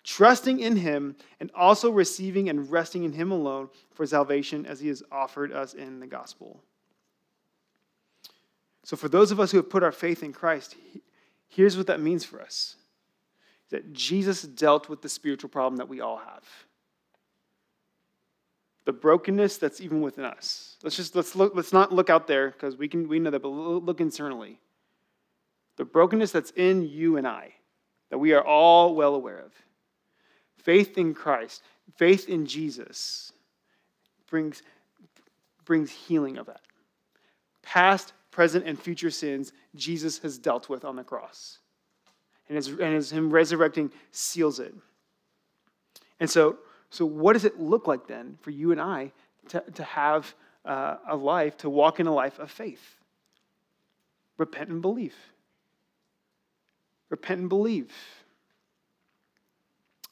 trusting 0.03 0.59
in 0.59 0.75
Him, 0.75 1.15
and 1.39 1.51
also 1.55 1.89
receiving 1.89 2.49
and 2.49 2.69
resting 2.69 3.03
in 3.03 3.13
Him 3.13 3.31
alone 3.31 3.69
for 3.93 4.05
salvation 4.05 4.65
as 4.65 4.79
He 4.79 4.87
has 4.89 5.03
offered 5.11 5.51
us 5.51 5.73
in 5.73 5.99
the 5.99 6.07
gospel. 6.07 6.61
So, 8.83 8.97
for 8.97 9.07
those 9.07 9.31
of 9.31 9.39
us 9.39 9.51
who 9.51 9.57
have 9.57 9.69
put 9.69 9.83
our 9.83 9.91
faith 9.93 10.23
in 10.23 10.33
Christ, 10.33 10.75
Here's 11.53 11.77
what 11.77 11.85
that 11.87 12.01
means 12.01 12.25
for 12.25 12.41
us 12.41 12.77
that 13.69 13.93
Jesus 13.93 14.41
dealt 14.41 14.89
with 14.89 15.01
the 15.01 15.09
spiritual 15.09 15.49
problem 15.49 15.77
that 15.77 15.89
we 15.89 15.99
all 15.99 16.17
have. 16.17 16.43
The 18.85 18.93
brokenness 18.93 19.57
that's 19.57 19.79
even 19.81 20.01
within 20.01 20.25
us. 20.25 20.77
Let's 20.83 20.95
just 20.95 21.15
let's 21.15 21.35
look, 21.35 21.53
let's 21.55 21.71
not 21.71 21.91
look 21.91 22.09
out 22.09 22.27
there 22.27 22.49
because 22.49 22.75
we 22.75 22.87
can 22.87 23.07
we 23.07 23.19
know 23.19 23.29
that, 23.29 23.41
but 23.41 23.49
look 23.49 24.01
internally. 24.01 24.59
The 25.77 25.85
brokenness 25.85 26.31
that's 26.31 26.51
in 26.51 26.87
you 26.87 27.17
and 27.17 27.27
I, 27.27 27.53
that 28.09 28.17
we 28.17 28.33
are 28.33 28.43
all 28.43 28.95
well 28.95 29.13
aware 29.13 29.39
of. 29.39 29.53
Faith 30.63 30.97
in 30.97 31.13
Christ, 31.13 31.62
faith 31.97 32.30
in 32.30 32.45
Jesus 32.45 33.34
brings, 34.30 34.63
brings 35.65 35.91
healing 35.91 36.38
of 36.38 36.47
that. 36.47 36.62
Past, 37.62 38.13
present, 38.32 38.65
and 38.65 38.80
future 38.80 39.12
sins 39.12 39.54
Jesus 39.76 40.17
has 40.19 40.38
dealt 40.38 40.69
with 40.69 40.86
on 40.86 40.95
the 40.95 41.04
cross. 41.04 41.60
And 42.49 42.56
his, 42.56 42.67
and 42.67 42.95
his, 42.95 43.12
him 43.12 43.30
resurrecting 43.30 43.91
seals 44.12 44.60
it. 44.60 44.73
And 46.19 46.30
so, 46.30 46.58
so, 46.89 47.06
what 47.06 47.34
does 47.34 47.45
it 47.45 47.60
look 47.60 47.88
like 47.88 48.08
then 48.08 48.38
for 48.41 48.52
you 48.52 48.71
and 48.71 48.80
I 48.80 49.12
to, 49.49 49.62
to 49.76 49.84
have 49.84 50.34
uh, 50.63 50.97
a 51.08 51.15
life, 51.15 51.58
to 51.58 51.69
walk 51.69 51.99
in 51.99 52.08
a 52.08 52.13
life 52.13 52.39
of 52.39 52.52
faith? 52.52 52.97
Repent 54.38 54.69
and 54.69 54.82
believe. 54.82 55.15
Repent 57.10 57.41
and 57.41 57.49
believe. 57.49 57.91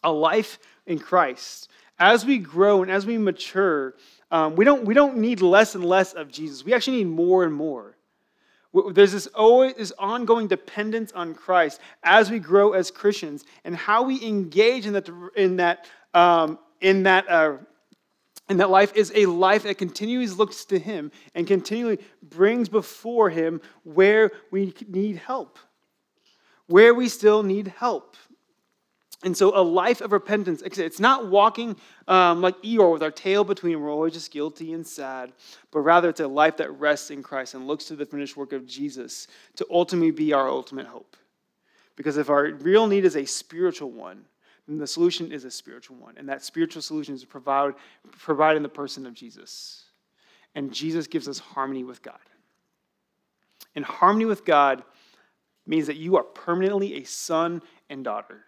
A 0.03 0.11
life 0.11 0.59
in 0.85 0.99
Christ. 0.99 1.69
As 1.99 2.25
we 2.25 2.37
grow 2.37 2.81
and 2.81 2.91
as 2.91 3.05
we 3.05 3.17
mature, 3.17 3.95
um, 4.31 4.55
we, 4.55 4.65
don't, 4.65 4.85
we 4.85 4.93
don't 4.93 5.17
need 5.17 5.41
less 5.41 5.75
and 5.75 5.85
less 5.85 6.13
of 6.13 6.31
Jesus. 6.31 6.65
We 6.65 6.73
actually 6.73 6.97
need 6.97 7.07
more 7.07 7.43
and 7.43 7.53
more. 7.53 7.95
There's 8.93 9.11
this 9.11 9.27
always 9.27 9.73
this 9.73 9.91
ongoing 9.99 10.47
dependence 10.47 11.11
on 11.11 11.33
Christ 11.33 11.81
as 12.03 12.31
we 12.31 12.39
grow 12.39 12.71
as 12.71 12.89
Christians, 12.89 13.43
and 13.65 13.75
how 13.75 14.03
we 14.03 14.25
engage 14.25 14.85
in 14.85 14.93
that 14.93 15.09
in 15.35 15.57
that 15.57 15.89
um, 16.13 16.57
in 16.79 17.03
that 17.03 17.29
uh, 17.29 17.57
in 18.49 18.57
that 18.57 18.69
life 18.69 18.93
is 18.95 19.11
a 19.13 19.25
life 19.25 19.63
that 19.63 19.77
continually 19.77 20.27
looks 20.27 20.63
to 20.65 20.79
Him 20.79 21.11
and 21.35 21.45
continually 21.45 21.99
brings 22.21 22.69
before 22.69 23.29
Him 23.29 23.61
where 23.83 24.31
we 24.51 24.73
need 24.87 25.17
help, 25.17 25.59
where 26.67 26.93
we 26.93 27.09
still 27.09 27.43
need 27.43 27.67
help. 27.67 28.15
And 29.23 29.37
so, 29.37 29.55
a 29.55 29.61
life 29.61 30.01
of 30.01 30.11
repentance, 30.11 30.63
it's 30.63 30.99
not 30.99 31.27
walking 31.27 31.75
um, 32.07 32.41
like 32.41 32.59
Eeyore 32.63 32.91
with 32.91 33.03
our 33.03 33.11
tail 33.11 33.43
between, 33.43 33.79
we're 33.79 33.91
always 33.91 34.13
just 34.13 34.31
guilty 34.31 34.73
and 34.73 34.85
sad, 34.85 35.31
but 35.69 35.81
rather 35.81 36.09
it's 36.09 36.19
a 36.19 36.27
life 36.27 36.57
that 36.57 36.71
rests 36.71 37.11
in 37.11 37.21
Christ 37.21 37.53
and 37.53 37.67
looks 37.67 37.85
to 37.85 37.95
the 37.95 38.05
finished 38.05 38.35
work 38.35 38.51
of 38.51 38.65
Jesus 38.65 39.27
to 39.57 39.67
ultimately 39.69 40.09
be 40.09 40.33
our 40.33 40.49
ultimate 40.49 40.87
hope. 40.87 41.15
Because 41.95 42.17
if 42.17 42.31
our 42.31 42.45
real 42.45 42.87
need 42.87 43.05
is 43.05 43.15
a 43.15 43.25
spiritual 43.25 43.91
one, 43.91 44.25
then 44.67 44.79
the 44.79 44.87
solution 44.87 45.31
is 45.31 45.45
a 45.45 45.51
spiritual 45.51 45.97
one. 45.97 46.15
And 46.17 46.27
that 46.29 46.43
spiritual 46.43 46.81
solution 46.81 47.13
is 47.13 47.23
provided 47.23 47.75
provide 48.17 48.57
in 48.57 48.63
the 48.63 48.69
person 48.69 49.05
of 49.05 49.13
Jesus. 49.13 49.83
And 50.55 50.73
Jesus 50.73 51.05
gives 51.05 51.27
us 51.27 51.37
harmony 51.37 51.83
with 51.83 52.01
God. 52.01 52.19
And 53.75 53.85
harmony 53.85 54.25
with 54.25 54.45
God 54.45 54.83
means 55.67 55.87
that 55.87 55.97
you 55.97 56.17
are 56.17 56.23
permanently 56.23 56.95
a 56.95 57.03
son 57.03 57.61
and 57.89 58.03
daughter. 58.03 58.45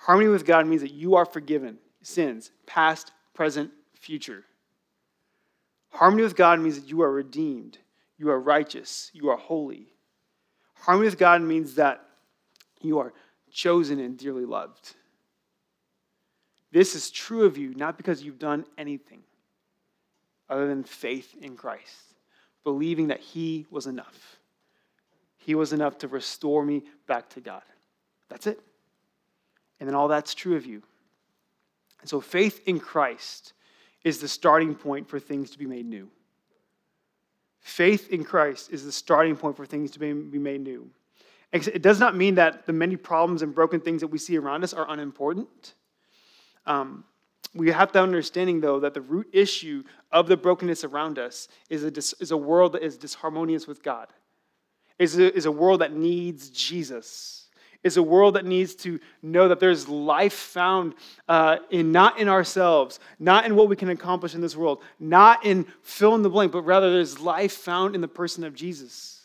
Harmony 0.00 0.30
with 0.30 0.46
God 0.46 0.66
means 0.66 0.80
that 0.80 0.92
you 0.92 1.14
are 1.16 1.26
forgiven 1.26 1.78
sins, 2.02 2.52
past, 2.64 3.12
present, 3.34 3.70
future. 3.92 4.44
Harmony 5.90 6.22
with 6.22 6.34
God 6.34 6.58
means 6.58 6.80
that 6.80 6.88
you 6.88 7.02
are 7.02 7.12
redeemed, 7.12 7.76
you 8.16 8.30
are 8.30 8.40
righteous, 8.40 9.10
you 9.12 9.28
are 9.28 9.36
holy. 9.36 9.88
Harmony 10.74 11.04
with 11.04 11.18
God 11.18 11.42
means 11.42 11.74
that 11.74 12.02
you 12.80 12.98
are 12.98 13.12
chosen 13.52 14.00
and 14.00 14.16
dearly 14.16 14.46
loved. 14.46 14.94
This 16.72 16.94
is 16.94 17.10
true 17.10 17.44
of 17.44 17.58
you 17.58 17.74
not 17.74 17.98
because 17.98 18.22
you've 18.22 18.38
done 18.38 18.64
anything 18.78 19.20
other 20.48 20.66
than 20.66 20.82
faith 20.82 21.34
in 21.42 21.56
Christ, 21.56 22.14
believing 22.64 23.08
that 23.08 23.20
He 23.20 23.66
was 23.70 23.86
enough. 23.86 24.38
He 25.36 25.54
was 25.54 25.74
enough 25.74 25.98
to 25.98 26.08
restore 26.08 26.64
me 26.64 26.84
back 27.06 27.28
to 27.30 27.40
God. 27.42 27.62
That's 28.30 28.46
it 28.46 28.60
and 29.80 29.88
then 29.88 29.96
all 29.96 30.08
that's 30.08 30.34
true 30.34 30.56
of 30.56 30.66
you. 30.66 30.82
And 32.00 32.08
so 32.08 32.20
faith 32.20 32.60
in 32.66 32.78
Christ 32.78 33.54
is 34.04 34.20
the 34.20 34.28
starting 34.28 34.74
point 34.74 35.08
for 35.08 35.18
things 35.18 35.50
to 35.50 35.58
be 35.58 35.66
made 35.66 35.86
new. 35.86 36.08
Faith 37.60 38.08
in 38.10 38.24
Christ 38.24 38.70
is 38.72 38.84
the 38.84 38.92
starting 38.92 39.36
point 39.36 39.56
for 39.56 39.66
things 39.66 39.90
to 39.92 39.98
be 39.98 40.12
made 40.12 40.62
new. 40.62 40.88
It 41.52 41.82
does 41.82 41.98
not 41.98 42.16
mean 42.16 42.36
that 42.36 42.66
the 42.66 42.72
many 42.72 42.96
problems 42.96 43.42
and 43.42 43.54
broken 43.54 43.80
things 43.80 44.00
that 44.02 44.06
we 44.06 44.18
see 44.18 44.38
around 44.38 44.62
us 44.62 44.72
are 44.72 44.88
unimportant. 44.88 45.74
Um, 46.64 47.04
we 47.54 47.70
have 47.70 47.90
to 47.92 48.00
understanding, 48.00 48.60
though, 48.60 48.78
that 48.80 48.94
the 48.94 49.00
root 49.00 49.28
issue 49.32 49.82
of 50.12 50.28
the 50.28 50.36
brokenness 50.36 50.84
around 50.84 51.18
us 51.18 51.48
is 51.68 51.82
a, 51.82 51.90
dis, 51.90 52.14
is 52.20 52.30
a 52.30 52.36
world 52.36 52.72
that 52.74 52.84
is 52.84 52.96
disharmonious 52.96 53.66
with 53.66 53.82
God, 53.82 54.06
is 54.98 55.18
a, 55.18 55.34
is 55.34 55.46
a 55.46 55.52
world 55.52 55.80
that 55.80 55.92
needs 55.92 56.50
Jesus 56.50 57.48
is 57.82 57.96
a 57.96 58.02
world 58.02 58.34
that 58.34 58.44
needs 58.44 58.74
to 58.74 59.00
know 59.22 59.48
that 59.48 59.60
there's 59.60 59.88
life 59.88 60.34
found 60.34 60.94
uh, 61.28 61.58
in 61.70 61.92
not 61.92 62.18
in 62.18 62.28
ourselves, 62.28 63.00
not 63.18 63.46
in 63.46 63.56
what 63.56 63.68
we 63.68 63.76
can 63.76 63.88
accomplish 63.88 64.34
in 64.34 64.40
this 64.40 64.56
world, 64.56 64.82
not 64.98 65.44
in 65.46 65.66
fill 65.82 66.14
in 66.14 66.22
the 66.22 66.28
blank, 66.28 66.52
but 66.52 66.62
rather 66.62 66.92
there's 66.92 67.18
life 67.18 67.52
found 67.52 67.94
in 67.94 68.00
the 68.00 68.08
person 68.08 68.44
of 68.44 68.54
Jesus. 68.54 69.20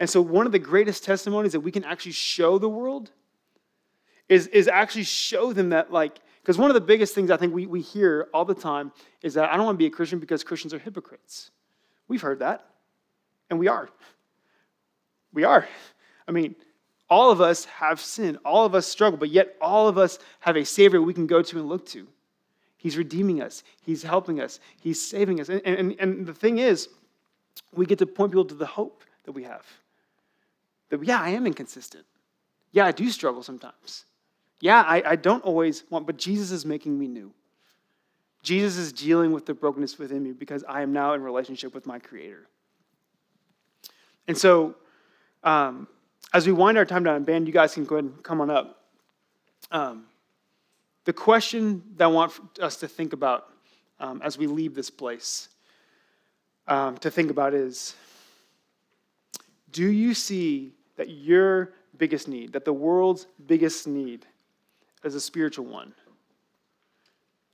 And 0.00 0.08
so, 0.08 0.20
one 0.20 0.46
of 0.46 0.52
the 0.52 0.58
greatest 0.58 1.04
testimonies 1.04 1.52
that 1.52 1.60
we 1.60 1.72
can 1.72 1.84
actually 1.84 2.12
show 2.12 2.58
the 2.58 2.68
world 2.68 3.10
is, 4.28 4.46
is 4.48 4.68
actually 4.68 5.04
show 5.04 5.52
them 5.52 5.70
that, 5.70 5.92
like, 5.92 6.20
because 6.42 6.56
one 6.56 6.70
of 6.70 6.74
the 6.74 6.80
biggest 6.80 7.14
things 7.14 7.30
I 7.30 7.36
think 7.36 7.52
we, 7.52 7.66
we 7.66 7.80
hear 7.80 8.28
all 8.32 8.44
the 8.44 8.54
time 8.54 8.92
is 9.22 9.34
that 9.34 9.50
I 9.50 9.56
don't 9.56 9.66
want 9.66 9.76
to 9.76 9.78
be 9.78 9.86
a 9.86 9.90
Christian 9.90 10.18
because 10.18 10.44
Christians 10.44 10.72
are 10.72 10.78
hypocrites. 10.78 11.50
We've 12.06 12.22
heard 12.22 12.38
that, 12.38 12.64
and 13.50 13.58
we 13.58 13.68
are. 13.68 13.90
We 15.32 15.44
are. 15.44 15.68
I 16.26 16.32
mean, 16.32 16.54
all 17.10 17.30
of 17.30 17.40
us 17.40 17.64
have 17.66 18.00
sin, 18.00 18.38
all 18.44 18.66
of 18.66 18.74
us 18.74 18.86
struggle, 18.86 19.18
but 19.18 19.30
yet 19.30 19.56
all 19.60 19.88
of 19.88 19.96
us 19.96 20.18
have 20.40 20.56
a 20.56 20.64
Savior 20.64 21.00
we 21.00 21.14
can 21.14 21.26
go 21.26 21.42
to 21.42 21.58
and 21.58 21.68
look 21.68 21.86
to. 21.86 22.06
He's 22.76 22.96
redeeming 22.96 23.42
us, 23.42 23.64
He's 23.82 24.02
helping 24.02 24.40
us, 24.40 24.60
He's 24.80 25.00
saving 25.00 25.40
us. 25.40 25.48
And, 25.48 25.62
and, 25.64 25.96
and 25.98 26.26
the 26.26 26.34
thing 26.34 26.58
is, 26.58 26.88
we 27.74 27.86
get 27.86 27.98
to 27.98 28.06
point 28.06 28.32
people 28.32 28.44
to 28.44 28.54
the 28.54 28.66
hope 28.66 29.02
that 29.24 29.32
we 29.32 29.42
have. 29.44 29.66
That, 30.90 31.02
yeah, 31.04 31.20
I 31.20 31.30
am 31.30 31.46
inconsistent. 31.46 32.04
Yeah, 32.72 32.86
I 32.86 32.92
do 32.92 33.10
struggle 33.10 33.42
sometimes. 33.42 34.04
Yeah, 34.60 34.82
I, 34.82 35.02
I 35.04 35.16
don't 35.16 35.44
always 35.44 35.84
want, 35.90 36.06
but 36.06 36.16
Jesus 36.16 36.50
is 36.50 36.64
making 36.64 36.98
me 36.98 37.08
new. 37.08 37.32
Jesus 38.42 38.76
is 38.76 38.92
dealing 38.92 39.32
with 39.32 39.46
the 39.46 39.54
brokenness 39.54 39.98
within 39.98 40.22
me 40.22 40.32
because 40.32 40.64
I 40.68 40.82
am 40.82 40.92
now 40.92 41.14
in 41.14 41.22
relationship 41.22 41.74
with 41.74 41.86
my 41.86 41.98
Creator. 41.98 42.46
And 44.26 44.36
so, 44.36 44.76
um, 45.42 45.88
as 46.32 46.46
we 46.46 46.52
wind 46.52 46.76
our 46.76 46.84
time 46.84 47.04
down, 47.04 47.16
and 47.16 47.26
band, 47.26 47.46
you 47.46 47.52
guys 47.52 47.74
can 47.74 47.84
go 47.84 47.96
ahead 47.96 48.04
and 48.04 48.22
come 48.22 48.40
on 48.40 48.50
up. 48.50 48.84
Um, 49.70 50.04
the 51.04 51.12
question 51.12 51.82
that 51.96 52.04
I 52.04 52.08
want 52.08 52.32
us 52.60 52.76
to 52.76 52.88
think 52.88 53.12
about 53.12 53.48
um, 53.98 54.20
as 54.22 54.36
we 54.36 54.46
leave 54.46 54.74
this 54.74 54.90
place 54.90 55.48
um, 56.66 56.98
to 56.98 57.10
think 57.10 57.30
about 57.30 57.54
is 57.54 57.94
do 59.72 59.90
you 59.90 60.14
see 60.14 60.72
that 60.96 61.08
your 61.08 61.72
biggest 61.96 62.28
need, 62.28 62.52
that 62.52 62.64
the 62.64 62.72
world's 62.72 63.26
biggest 63.46 63.86
need, 63.86 64.26
is 65.04 65.14
a 65.14 65.20
spiritual 65.20 65.64
one? 65.64 65.94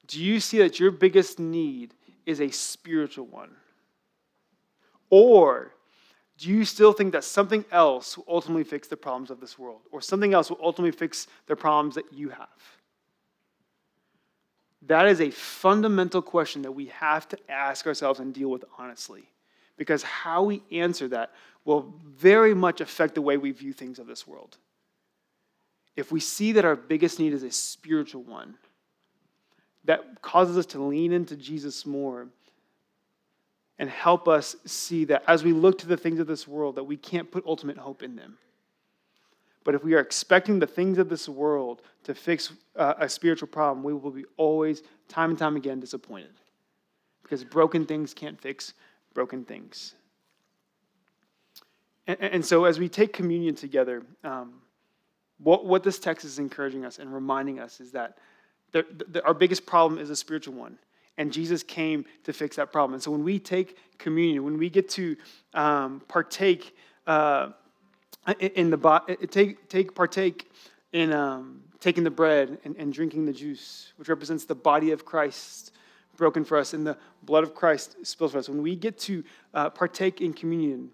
Do 0.06 0.22
you 0.22 0.40
see 0.40 0.58
that 0.58 0.80
your 0.80 0.90
biggest 0.90 1.38
need 1.38 1.94
is 2.26 2.40
a 2.40 2.50
spiritual 2.50 3.26
one? 3.26 3.50
Or 5.10 5.73
do 6.38 6.50
you 6.50 6.64
still 6.64 6.92
think 6.92 7.12
that 7.12 7.24
something 7.24 7.64
else 7.70 8.16
will 8.16 8.24
ultimately 8.28 8.64
fix 8.64 8.88
the 8.88 8.96
problems 8.96 9.30
of 9.30 9.40
this 9.40 9.58
world? 9.58 9.82
Or 9.92 10.00
something 10.00 10.34
else 10.34 10.50
will 10.50 10.58
ultimately 10.62 10.96
fix 10.96 11.28
the 11.46 11.54
problems 11.54 11.94
that 11.94 12.12
you 12.12 12.30
have? 12.30 12.48
That 14.86 15.06
is 15.06 15.20
a 15.20 15.30
fundamental 15.30 16.20
question 16.20 16.62
that 16.62 16.72
we 16.72 16.86
have 16.86 17.28
to 17.28 17.38
ask 17.48 17.86
ourselves 17.86 18.20
and 18.20 18.34
deal 18.34 18.50
with 18.50 18.64
honestly. 18.78 19.24
Because 19.76 20.02
how 20.02 20.42
we 20.44 20.62
answer 20.70 21.08
that 21.08 21.32
will 21.64 21.94
very 22.04 22.54
much 22.54 22.80
affect 22.80 23.14
the 23.14 23.22
way 23.22 23.36
we 23.36 23.50
view 23.52 23.72
things 23.72 23.98
of 23.98 24.06
this 24.06 24.26
world. 24.26 24.58
If 25.96 26.12
we 26.12 26.20
see 26.20 26.52
that 26.52 26.64
our 26.64 26.76
biggest 26.76 27.18
need 27.18 27.32
is 27.32 27.42
a 27.42 27.50
spiritual 27.50 28.22
one, 28.22 28.56
that 29.84 30.20
causes 30.22 30.56
us 30.58 30.66
to 30.66 30.82
lean 30.82 31.12
into 31.12 31.36
Jesus 31.36 31.86
more 31.86 32.28
and 33.78 33.90
help 33.90 34.28
us 34.28 34.56
see 34.64 35.04
that 35.06 35.22
as 35.26 35.42
we 35.42 35.52
look 35.52 35.78
to 35.78 35.86
the 35.86 35.96
things 35.96 36.20
of 36.20 36.26
this 36.26 36.46
world 36.46 36.76
that 36.76 36.84
we 36.84 36.96
can't 36.96 37.30
put 37.30 37.44
ultimate 37.46 37.76
hope 37.76 38.02
in 38.02 38.16
them 38.16 38.38
but 39.64 39.74
if 39.74 39.82
we 39.82 39.94
are 39.94 40.00
expecting 40.00 40.58
the 40.58 40.66
things 40.66 40.98
of 40.98 41.08
this 41.08 41.28
world 41.28 41.80
to 42.04 42.14
fix 42.14 42.52
uh, 42.76 42.94
a 42.98 43.08
spiritual 43.08 43.48
problem, 43.48 43.82
we 43.82 43.94
will 43.94 44.10
be 44.10 44.26
always, 44.36 44.82
time 45.08 45.30
and 45.30 45.38
time 45.38 45.56
again, 45.56 45.80
disappointed. 45.80 46.34
Because 47.22 47.42
broken 47.42 47.86
things 47.86 48.12
can't 48.12 48.38
fix 48.38 48.74
broken 49.14 49.44
things. 49.44 49.94
And, 52.06 52.20
and 52.20 52.44
so, 52.44 52.66
as 52.66 52.78
we 52.78 52.90
take 52.90 53.14
communion 53.14 53.54
together, 53.54 54.02
um, 54.22 54.60
what, 55.38 55.64
what 55.64 55.82
this 55.82 55.98
text 55.98 56.26
is 56.26 56.38
encouraging 56.38 56.84
us 56.84 56.98
and 56.98 57.12
reminding 57.12 57.58
us 57.58 57.80
is 57.80 57.92
that 57.92 58.18
the, 58.72 58.84
the, 59.08 59.24
our 59.24 59.32
biggest 59.32 59.64
problem 59.64 59.98
is 59.98 60.10
a 60.10 60.16
spiritual 60.16 60.54
one. 60.54 60.78
And 61.16 61.32
Jesus 61.32 61.62
came 61.62 62.04
to 62.24 62.32
fix 62.32 62.56
that 62.56 62.72
problem. 62.72 62.94
And 62.94 63.02
so, 63.02 63.10
when 63.10 63.24
we 63.24 63.38
take 63.38 63.76
communion, 63.98 64.44
when 64.44 64.58
we 64.58 64.68
get 64.68 64.88
to 64.90 65.16
um, 65.54 66.02
partake, 66.08 66.76
uh, 67.06 67.50
in 68.38 68.70
the 68.70 69.28
take 69.30 69.68
take 69.68 69.94
partake 69.94 70.50
in 70.92 71.12
um, 71.12 71.62
taking 71.80 72.02
the 72.02 72.10
bread 72.10 72.58
and, 72.64 72.74
and 72.76 72.92
drinking 72.92 73.26
the 73.26 73.32
juice, 73.32 73.92
which 73.96 74.08
represents 74.08 74.44
the 74.44 74.54
body 74.54 74.90
of 74.90 75.04
Christ 75.04 75.72
broken 76.16 76.44
for 76.44 76.56
us 76.56 76.72
and 76.72 76.86
the 76.86 76.96
blood 77.22 77.42
of 77.42 77.54
Christ 77.54 77.96
spilled 78.06 78.32
for 78.32 78.38
us. 78.38 78.48
When 78.48 78.62
we 78.62 78.76
get 78.76 78.98
to 79.00 79.24
uh, 79.52 79.70
partake 79.70 80.20
in 80.20 80.32
communion, 80.32 80.90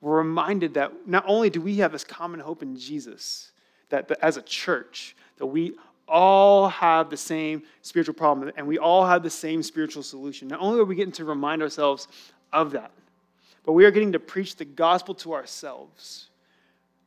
we're 0.00 0.18
reminded 0.18 0.74
that 0.74 1.06
not 1.06 1.24
only 1.26 1.50
do 1.50 1.60
we 1.60 1.76
have 1.78 1.92
this 1.92 2.04
common 2.04 2.40
hope 2.40 2.62
in 2.62 2.76
Jesus, 2.76 3.52
that, 3.88 4.08
that 4.08 4.18
as 4.22 4.36
a 4.36 4.42
church, 4.42 5.16
that 5.38 5.46
we 5.46 5.74
all 6.08 6.68
have 6.68 7.10
the 7.10 7.16
same 7.16 7.62
spiritual 7.82 8.14
problem 8.14 8.50
and 8.56 8.66
we 8.66 8.78
all 8.78 9.04
have 9.04 9.22
the 9.22 9.30
same 9.30 9.62
spiritual 9.62 10.02
solution. 10.02 10.48
Not 10.48 10.60
only 10.60 10.80
are 10.80 10.84
we 10.84 10.94
getting 10.94 11.12
to 11.12 11.24
remind 11.24 11.62
ourselves 11.62 12.08
of 12.52 12.72
that, 12.72 12.90
but 13.64 13.72
we 13.72 13.84
are 13.84 13.90
getting 13.90 14.12
to 14.12 14.20
preach 14.20 14.56
the 14.56 14.64
gospel 14.64 15.14
to 15.16 15.34
ourselves. 15.34 16.28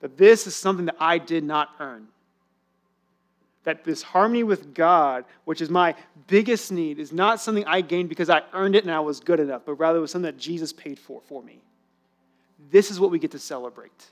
That 0.02 0.18
this 0.18 0.48
is 0.48 0.56
something 0.56 0.86
that 0.86 0.98
I 1.00 1.18
did 1.18 1.44
not 1.44 1.70
earn. 1.80 2.08
That 3.64 3.84
this 3.84 4.02
harmony 4.02 4.44
with 4.44 4.74
God, 4.74 5.26
which 5.46 5.62
is 5.62 5.70
my 5.70 5.96
biggest 6.28 6.72
need, 6.72 7.00
is 7.00 7.12
not 7.12 7.42
something 7.42 7.66
I 7.66 7.82
gained 7.82 8.10
because 8.10 8.30
I 8.30 8.42
earned 8.54 8.76
it 8.76 8.84
and 8.84 8.92
I 8.92 9.00
was 9.00 9.20
good 9.20 9.40
enough, 9.40 9.64
but 9.66 9.76
rather 9.76 10.00
it 10.00 10.02
was 10.02 10.12
something 10.12 10.32
that 10.32 10.38
Jesus 10.38 10.74
paid 10.74 11.00
for 11.00 11.22
for 11.28 11.42
me. 11.44 11.62
This 12.72 12.92
is 12.92 13.00
what 13.00 13.12
we 13.12 13.20
get 13.20 13.32
to 13.32 13.40
celebrate. 13.40 14.08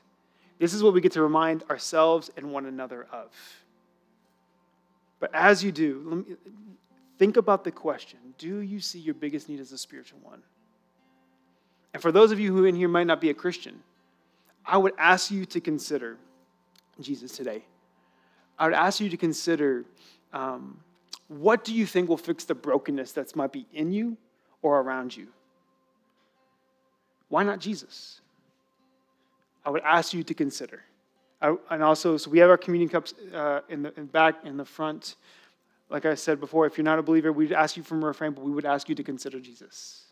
This 0.59 0.73
is 0.73 0.81
what 0.81 0.93
we 0.93 1.01
get 1.01 1.11
to 1.13 1.21
remind 1.21 1.63
ourselves 1.69 2.31
and 2.37 2.51
one 2.51 2.65
another 2.65 3.07
of. 3.11 3.29
But 5.19 5.31
as 5.33 5.63
you 5.63 5.71
do, 5.71 6.25
me, 6.27 6.35
think 7.17 7.37
about 7.37 7.63
the 7.63 7.71
question 7.71 8.19
do 8.37 8.59
you 8.59 8.79
see 8.79 8.99
your 8.99 9.15
biggest 9.15 9.49
need 9.49 9.59
as 9.59 9.71
a 9.71 9.77
spiritual 9.77 10.19
one? 10.21 10.41
And 11.93 12.01
for 12.01 12.11
those 12.11 12.31
of 12.31 12.39
you 12.39 12.55
who 12.55 12.65
in 12.65 12.75
here 12.75 12.87
might 12.87 13.07
not 13.07 13.19
be 13.19 13.29
a 13.29 13.33
Christian, 13.33 13.81
I 14.65 14.77
would 14.77 14.93
ask 14.97 15.31
you 15.31 15.45
to 15.45 15.61
consider 15.61 16.17
Jesus 16.99 17.31
today. 17.31 17.63
I 18.59 18.65
would 18.65 18.73
ask 18.73 18.99
you 18.99 19.09
to 19.09 19.17
consider 19.17 19.85
um, 20.33 20.79
what 21.27 21.63
do 21.63 21.73
you 21.73 21.85
think 21.85 22.09
will 22.09 22.17
fix 22.17 22.45
the 22.45 22.55
brokenness 22.55 23.13
that 23.13 23.35
might 23.35 23.51
be 23.51 23.65
in 23.73 23.91
you 23.91 24.17
or 24.61 24.79
around 24.79 25.15
you? 25.15 25.27
Why 27.29 27.43
not 27.43 27.59
Jesus? 27.59 28.21
I 29.65 29.69
would 29.69 29.83
ask 29.83 30.13
you 30.13 30.23
to 30.23 30.33
consider. 30.33 30.83
I, 31.41 31.55
and 31.69 31.83
also, 31.83 32.17
so 32.17 32.31
we 32.31 32.39
have 32.39 32.49
our 32.49 32.57
communion 32.57 32.89
cups 32.89 33.13
uh, 33.33 33.61
in 33.69 33.83
the 33.83 33.93
in 33.97 34.07
back, 34.07 34.45
in 34.45 34.57
the 34.57 34.65
front. 34.65 35.15
Like 35.89 36.05
I 36.05 36.15
said 36.15 36.39
before, 36.39 36.65
if 36.65 36.77
you're 36.77 36.85
not 36.85 36.99
a 36.99 37.03
believer, 37.03 37.31
we'd 37.31 37.53
ask 37.53 37.77
you 37.77 37.83
from 37.83 38.03
a 38.03 38.07
refrain, 38.07 38.33
but 38.33 38.43
we 38.43 38.51
would 38.51 38.65
ask 38.65 38.89
you 38.89 38.95
to 38.95 39.03
consider 39.03 39.39
Jesus. 39.39 40.05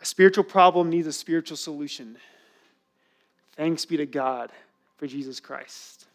A 0.00 0.04
spiritual 0.04 0.44
problem 0.44 0.90
needs 0.90 1.06
a 1.06 1.12
spiritual 1.12 1.56
solution. 1.56 2.18
Thanks 3.56 3.84
be 3.84 3.96
to 3.96 4.06
God 4.06 4.50
for 4.98 5.06
Jesus 5.06 5.40
Christ. 5.40 6.06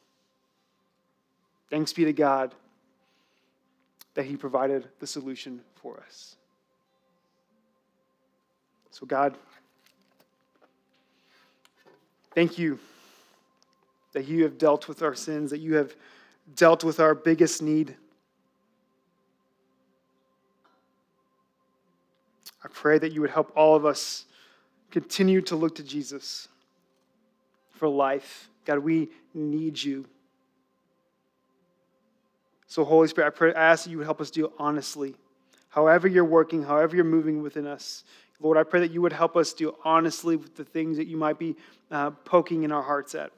Thanks 1.69 1.93
be 1.93 2.05
to 2.05 2.13
God 2.13 2.53
that 4.13 4.25
He 4.25 4.35
provided 4.35 4.87
the 4.99 5.07
solution 5.07 5.61
for 5.75 5.99
us. 6.05 6.35
So, 8.91 9.05
God, 9.05 9.35
thank 12.35 12.59
you 12.59 12.77
that 14.13 14.27
you 14.27 14.43
have 14.43 14.57
dealt 14.57 14.87
with 14.87 15.01
our 15.01 15.15
sins, 15.15 15.51
that 15.51 15.59
you 15.59 15.75
have 15.75 15.95
dealt 16.55 16.83
with 16.83 16.99
our 16.99 17.13
biggest 17.13 17.61
need. 17.61 17.95
I 22.63 22.67
pray 22.67 22.97
that 22.99 23.13
you 23.13 23.21
would 23.21 23.29
help 23.29 23.51
all 23.55 23.75
of 23.75 23.85
us 23.85 24.25
continue 24.91 25.41
to 25.43 25.55
look 25.55 25.75
to 25.75 25.83
Jesus 25.83 26.47
for 27.71 27.87
life. 27.87 28.49
God, 28.65 28.79
we 28.79 29.09
need 29.33 29.81
you. 29.81 30.05
So, 32.67 32.83
Holy 32.83 33.07
Spirit, 33.07 33.27
I 33.27 33.29
pray, 33.31 33.53
I 33.53 33.71
ask 33.71 33.85
that 33.85 33.89
you 33.91 33.97
would 33.97 34.05
help 34.05 34.21
us 34.21 34.29
deal 34.29 34.51
honestly. 34.59 35.15
However, 35.69 36.07
you're 36.07 36.25
working, 36.25 36.63
however, 36.63 36.95
you're 36.95 37.05
moving 37.05 37.41
within 37.41 37.65
us. 37.65 38.03
Lord, 38.39 38.57
I 38.57 38.63
pray 38.63 38.79
that 38.81 38.91
you 38.91 39.01
would 39.01 39.13
help 39.13 39.35
us 39.35 39.53
deal 39.53 39.75
honestly 39.83 40.35
with 40.35 40.55
the 40.55 40.63
things 40.63 40.97
that 40.97 41.07
you 41.07 41.17
might 41.17 41.39
be 41.39 41.55
uh, 41.91 42.11
poking 42.11 42.63
in 42.63 42.71
our 42.71 42.81
hearts 42.81 43.15
at. 43.15 43.31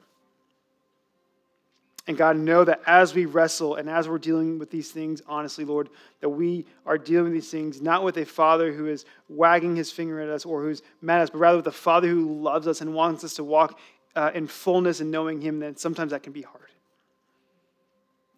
And 2.08 2.16
God, 2.16 2.36
know 2.36 2.64
that 2.64 2.80
as 2.84 3.14
we 3.14 3.26
wrestle 3.26 3.76
and 3.76 3.88
as 3.88 4.08
we're 4.08 4.18
dealing 4.18 4.58
with 4.58 4.70
these 4.70 4.90
things, 4.90 5.22
honestly, 5.26 5.64
Lord, 5.64 5.88
that 6.20 6.28
we 6.28 6.66
are 6.84 6.98
dealing 6.98 7.26
with 7.26 7.34
these 7.34 7.50
things 7.50 7.80
not 7.80 8.02
with 8.02 8.16
a 8.16 8.24
father 8.24 8.72
who 8.72 8.86
is 8.88 9.04
wagging 9.28 9.76
his 9.76 9.92
finger 9.92 10.20
at 10.20 10.28
us 10.28 10.44
or 10.44 10.62
who's 10.62 10.82
mad 11.00 11.20
at 11.20 11.24
us, 11.24 11.30
but 11.30 11.38
rather 11.38 11.58
with 11.58 11.66
a 11.68 11.72
father 11.72 12.08
who 12.08 12.40
loves 12.40 12.66
us 12.66 12.80
and 12.80 12.92
wants 12.92 13.22
us 13.22 13.34
to 13.34 13.44
walk 13.44 13.78
uh, 14.16 14.32
in 14.34 14.48
fullness 14.48 15.00
and 15.00 15.12
knowing 15.12 15.40
him, 15.40 15.60
then 15.60 15.76
sometimes 15.76 16.10
that 16.10 16.24
can 16.24 16.32
be 16.32 16.42
hard. 16.42 16.70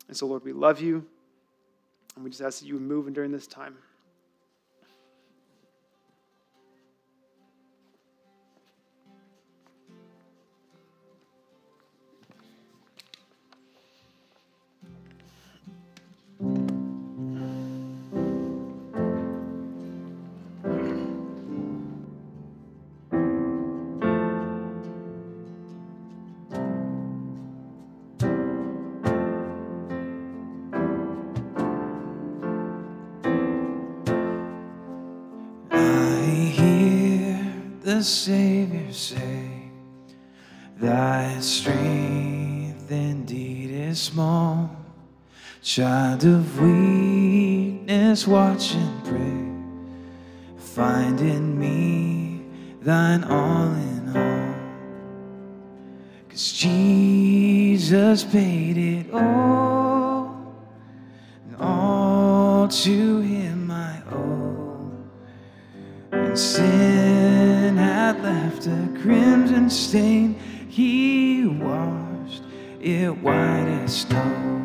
And 0.08 0.16
so, 0.16 0.26
Lord, 0.26 0.44
we 0.44 0.52
love 0.52 0.82
you, 0.82 1.06
and 2.14 2.24
we 2.24 2.30
just 2.30 2.42
ask 2.42 2.60
that 2.60 2.66
you 2.66 2.78
move 2.78 3.12
during 3.14 3.32
this 3.32 3.46
time. 3.46 3.76
The 37.94 38.02
Savior 38.02 38.92
say, 38.92 39.70
Thy 40.80 41.38
strength 41.38 42.90
indeed 42.90 43.70
is 43.70 44.00
small. 44.00 44.68
Child 45.62 46.24
of 46.24 46.60
weakness, 46.60 48.26
watch 48.26 48.74
and 48.74 49.04
pray. 49.04 50.56
Find 50.58 51.20
in 51.20 51.56
me 51.56 52.42
thine 52.82 53.22
all 53.22 53.72
in 53.72 54.16
all. 54.16 54.54
Cause 56.30 56.52
Jesus 56.52 58.24
paid 58.24 58.76
it 58.76 59.14
all, 59.14 60.52
and 61.46 61.56
all 61.60 62.66
to 62.66 63.20
him 63.20 63.70
I 63.70 64.02
owe. 64.10 64.90
And 66.10 66.36
sin 66.36 66.93
left 68.34 68.66
a 68.66 68.88
crimson 69.00 69.70
stain, 69.70 70.34
he 70.68 71.46
washed 71.46 72.42
it 72.80 73.10
white 73.22 73.68
as 73.84 74.00
snow. 74.02 74.63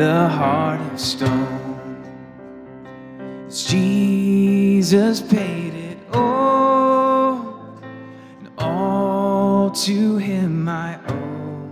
The 0.00 0.28
heart 0.28 0.80
of 0.80 0.98
stone. 0.98 1.94
It's 3.46 3.64
Jesus 3.70 5.20
paid 5.20 5.74
it 5.74 5.98
all, 6.14 7.76
and 8.38 8.48
all 8.56 9.70
to 9.72 10.16
him 10.16 10.66
I 10.66 10.98
owe. 11.06 11.70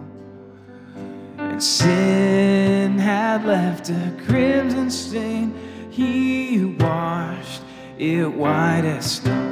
And 1.39 1.63
sin 1.63 2.99
had 2.99 3.47
left 3.47 3.89
a 3.89 4.15
crimson 4.27 4.91
stain. 4.91 5.55
He 5.89 6.67
washed 6.79 7.63
it 7.97 8.31
white 8.31 8.85
as 8.85 9.11
snow. 9.11 9.48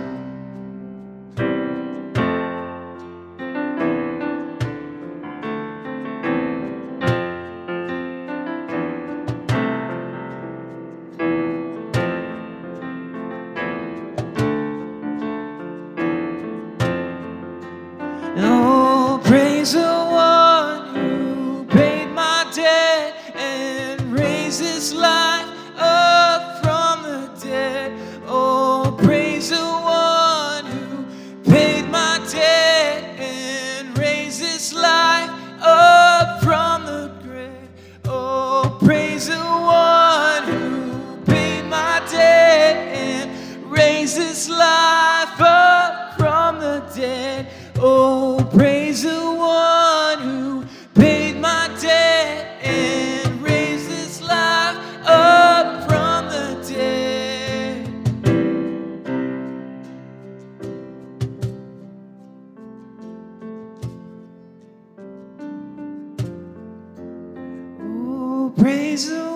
Praise 68.66 69.08
the 69.08 69.35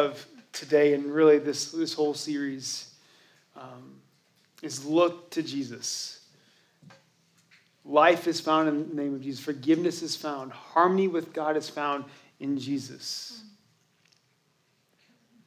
of 0.00 0.26
today 0.52 0.94
and 0.94 1.06
really 1.06 1.38
this, 1.38 1.70
this 1.72 1.94
whole 1.94 2.14
series 2.14 2.94
um, 3.56 4.00
is 4.62 4.84
look 4.84 5.30
to 5.30 5.42
Jesus. 5.42 6.26
Life 7.84 8.26
is 8.26 8.40
found 8.40 8.68
in 8.68 8.88
the 8.88 8.94
name 8.94 9.14
of 9.14 9.22
Jesus. 9.22 9.42
Forgiveness 9.42 10.02
is 10.02 10.16
found. 10.16 10.52
Harmony 10.52 11.08
with 11.08 11.32
God 11.32 11.56
is 11.56 11.68
found 11.68 12.04
in 12.38 12.58
Jesus. 12.58 13.42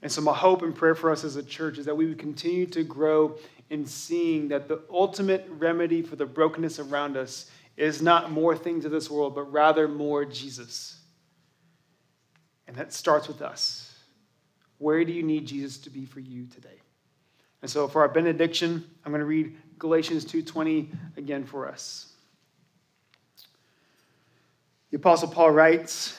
And 0.02 0.12
so, 0.12 0.22
my 0.22 0.34
hope 0.34 0.62
and 0.64 0.76
prayer 0.76 0.96
for 0.96 1.12
us 1.12 1.24
as 1.24 1.38
a 1.38 1.44
church 1.44 1.78
is 1.78 1.86
that 1.86 1.96
we 1.96 2.06
would 2.06 2.20
continue 2.20 2.66
to 2.68 2.84
grow 2.84 3.38
in 3.70 3.86
seeing 3.86 4.50
that 4.50 4.68
the 4.68 4.82
ultimate 4.92 5.48
remedy 5.50 6.02
for 6.02 6.16
the 6.16 6.26
brokenness 6.26 6.80
around 6.80 7.16
us 7.16 7.50
is 7.78 8.02
not 8.02 8.30
more 8.30 8.56
things 8.56 8.86
of 8.86 8.92
this 8.92 9.10
world, 9.10 9.34
but 9.34 9.52
rather 9.52 9.88
more 9.88 10.26
Jesus. 10.26 11.00
And 12.68 12.76
that 12.76 12.94
starts 12.94 13.28
with 13.28 13.42
us. 13.42 13.83
Where 14.84 15.06
do 15.06 15.14
you 15.14 15.24
need 15.24 15.46
Jesus 15.46 15.78
to 15.78 15.90
be 15.90 16.04
for 16.04 16.20
you 16.20 16.46
today? 16.46 16.82
And 17.62 17.72
so 17.72 17.88
for 17.88 18.02
our 18.02 18.10
benediction, 18.10 18.84
I'm 19.06 19.14
going 19.14 19.22
to 19.22 19.26
read 19.26 19.56
Galatians 19.80 20.26
2:20 20.26 20.90
again 21.16 21.46
for 21.46 21.70
us. 21.70 22.12
The 24.92 24.98
apostle 24.98 25.30
Paul 25.30 25.52
writes, 25.52 26.12